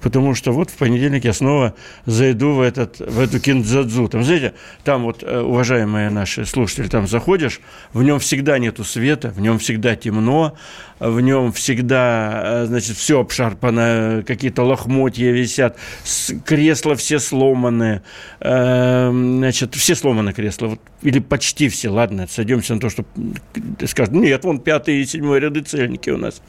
потому 0.01 0.35
что 0.35 0.51
вот 0.51 0.69
в 0.69 0.77
понедельник 0.77 1.25
я 1.25 1.33
снова 1.33 1.75
зайду 2.05 2.53
в, 2.53 2.61
этот, 2.61 2.99
в 2.99 3.19
эту 3.19 3.39
киндзадзу. 3.39 4.07
Там, 4.07 4.23
знаете, 4.23 4.53
там 4.83 5.03
вот, 5.03 5.23
э, 5.23 5.39
уважаемые 5.39 6.09
наши 6.09 6.45
слушатели, 6.45 6.87
там 6.87 7.07
заходишь, 7.07 7.59
в 7.93 8.03
нем 8.03 8.19
всегда 8.19 8.57
нету 8.59 8.83
света, 8.83 9.29
в 9.29 9.39
нем 9.39 9.59
всегда 9.59 9.95
темно, 9.95 10.55
в 10.99 11.19
нем 11.21 11.51
всегда, 11.51 12.41
э, 12.43 12.65
значит, 12.65 12.97
все 12.97 13.21
обшарпано, 13.21 14.23
какие-то 14.25 14.63
лохмотья 14.63 15.31
висят, 15.31 15.77
кресла 16.45 16.95
все 16.95 17.19
сломаны, 17.19 18.01
э, 18.39 19.09
значит, 19.11 19.75
все 19.75 19.95
сломаны 19.95 20.33
кресла, 20.33 20.67
вот, 20.67 20.81
или 21.01 21.19
почти 21.19 21.69
все, 21.69 21.89
ладно, 21.89 22.27
сойдемся 22.29 22.75
на 22.75 22.81
то, 22.81 22.89
что 22.89 23.05
скажут, 23.85 24.13
нет, 24.13 24.43
вон 24.43 24.59
пятый 24.59 25.01
и 25.01 25.05
седьмой 25.05 25.39
ряды 25.39 25.61
цельники 25.61 26.09
у 26.09 26.17
нас. 26.17 26.41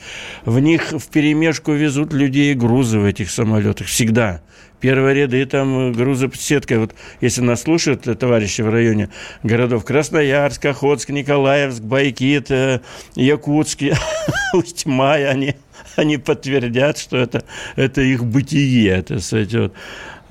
В 0.45 0.59
них 0.59 0.93
в 0.93 1.09
перемешку 1.09 1.73
везут 1.73 2.13
людей 2.13 2.53
и 2.53 2.55
грузы 2.55 2.99
в 2.99 3.05
этих 3.05 3.31
самолетах, 3.31 3.87
всегда 3.87 4.43
первые 4.81 5.15
ряды 5.15 5.45
там 5.47 5.93
грузоподсеткой. 5.93 6.79
Вот 6.79 6.95
если 7.21 7.43
нас 7.43 7.63
слушают 7.63 8.07
э, 8.09 8.15
товарищи 8.15 8.63
в 8.63 8.71
районе 8.71 9.11
городов 9.43 9.85
Красноярск, 9.85 10.65
Охотск, 10.67 11.11
Николаевск, 11.11 11.83
Байкит, 11.83 12.51
э, 12.51 12.81
Якутск, 13.15 13.83
Усть-Май, 14.55 15.29
они, 15.29 15.55
они 15.97 16.19
подтвердят, 16.19 16.99
что 16.99 17.17
это, 17.17 17.45
это 17.77 18.01
их 18.01 18.25
бытие. 18.25 18.91
Это, 18.91 19.21
сказать, 19.21 19.55
вот. 19.55 19.75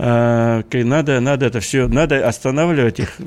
А, 0.01 0.63
надо, 0.71 1.19
надо 1.19 1.45
это 1.47 1.59
все, 1.59 1.89
надо 1.89 2.25
останавливать 2.25 2.99
их 3.01 3.17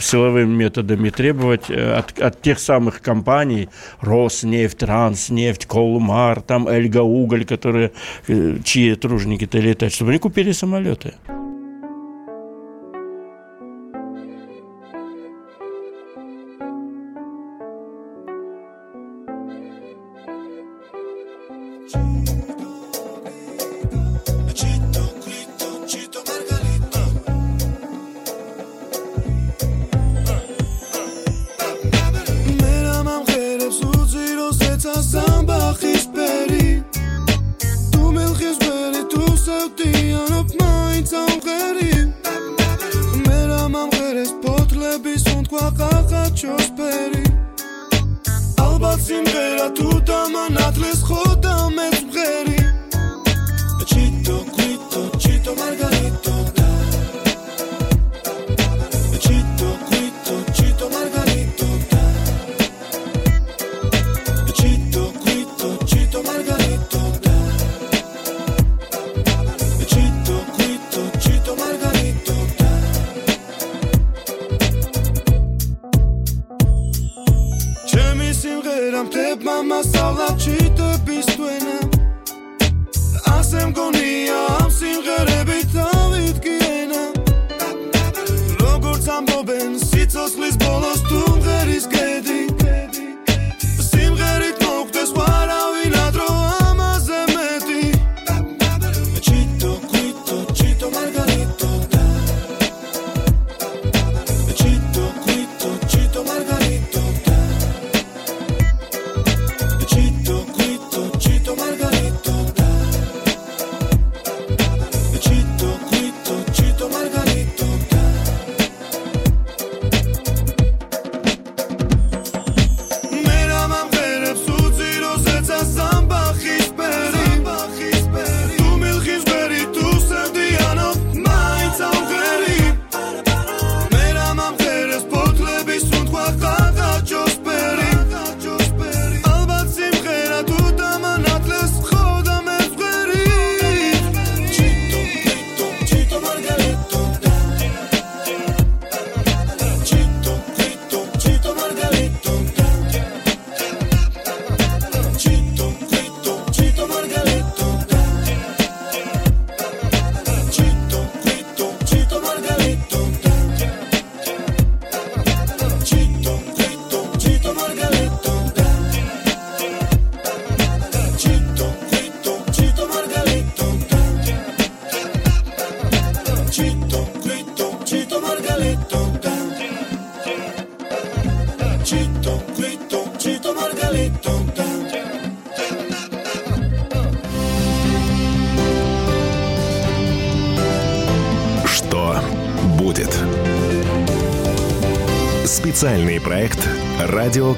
силовыми 0.00 0.52
методами, 0.52 1.10
требовать 1.10 1.70
э, 1.70 1.94
от, 1.94 2.18
от 2.18 2.42
тех 2.42 2.58
самых 2.58 3.00
компаний, 3.00 3.68
Роснефть, 4.00 4.78
Транснефть, 4.78 5.66
Колмар, 5.66 6.40
там 6.40 6.66
Эльга 6.66 7.02
Уголь, 7.02 7.44
которые, 7.44 7.92
э, 8.26 8.58
чьи 8.64 8.96
тружники-то 8.96 9.58
летают, 9.58 9.94
чтобы 9.94 10.10
они 10.10 10.18
купили 10.18 10.50
самолеты. 10.50 11.14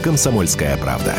«Комсомольская 0.08 0.74
правда». 0.78 1.14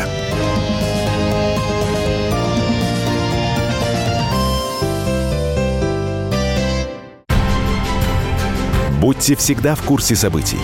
Будьте 9.00 9.36
всегда 9.36 9.76
в 9.76 9.82
курсе 9.82 10.16
событий. 10.16 10.58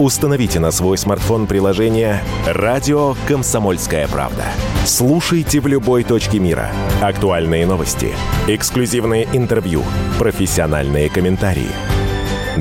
Установите 0.00 0.58
на 0.58 0.72
свой 0.72 0.98
смартфон 0.98 1.46
приложение 1.46 2.20
«Радио 2.48 3.14
Комсомольская 3.28 4.08
правда». 4.08 4.46
Слушайте 4.84 5.60
в 5.60 5.68
любой 5.68 6.02
точке 6.02 6.40
мира. 6.40 6.72
Актуальные 7.00 7.64
новости, 7.64 8.12
эксклюзивные 8.48 9.28
интервью, 9.32 9.84
профессиональные 10.18 11.08
комментарии. 11.10 11.70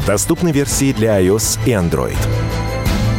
Доступны 0.06 0.52
версии 0.52 0.94
для 0.94 1.20
iOS 1.20 1.58
и 1.66 1.72
Android– 1.72 2.20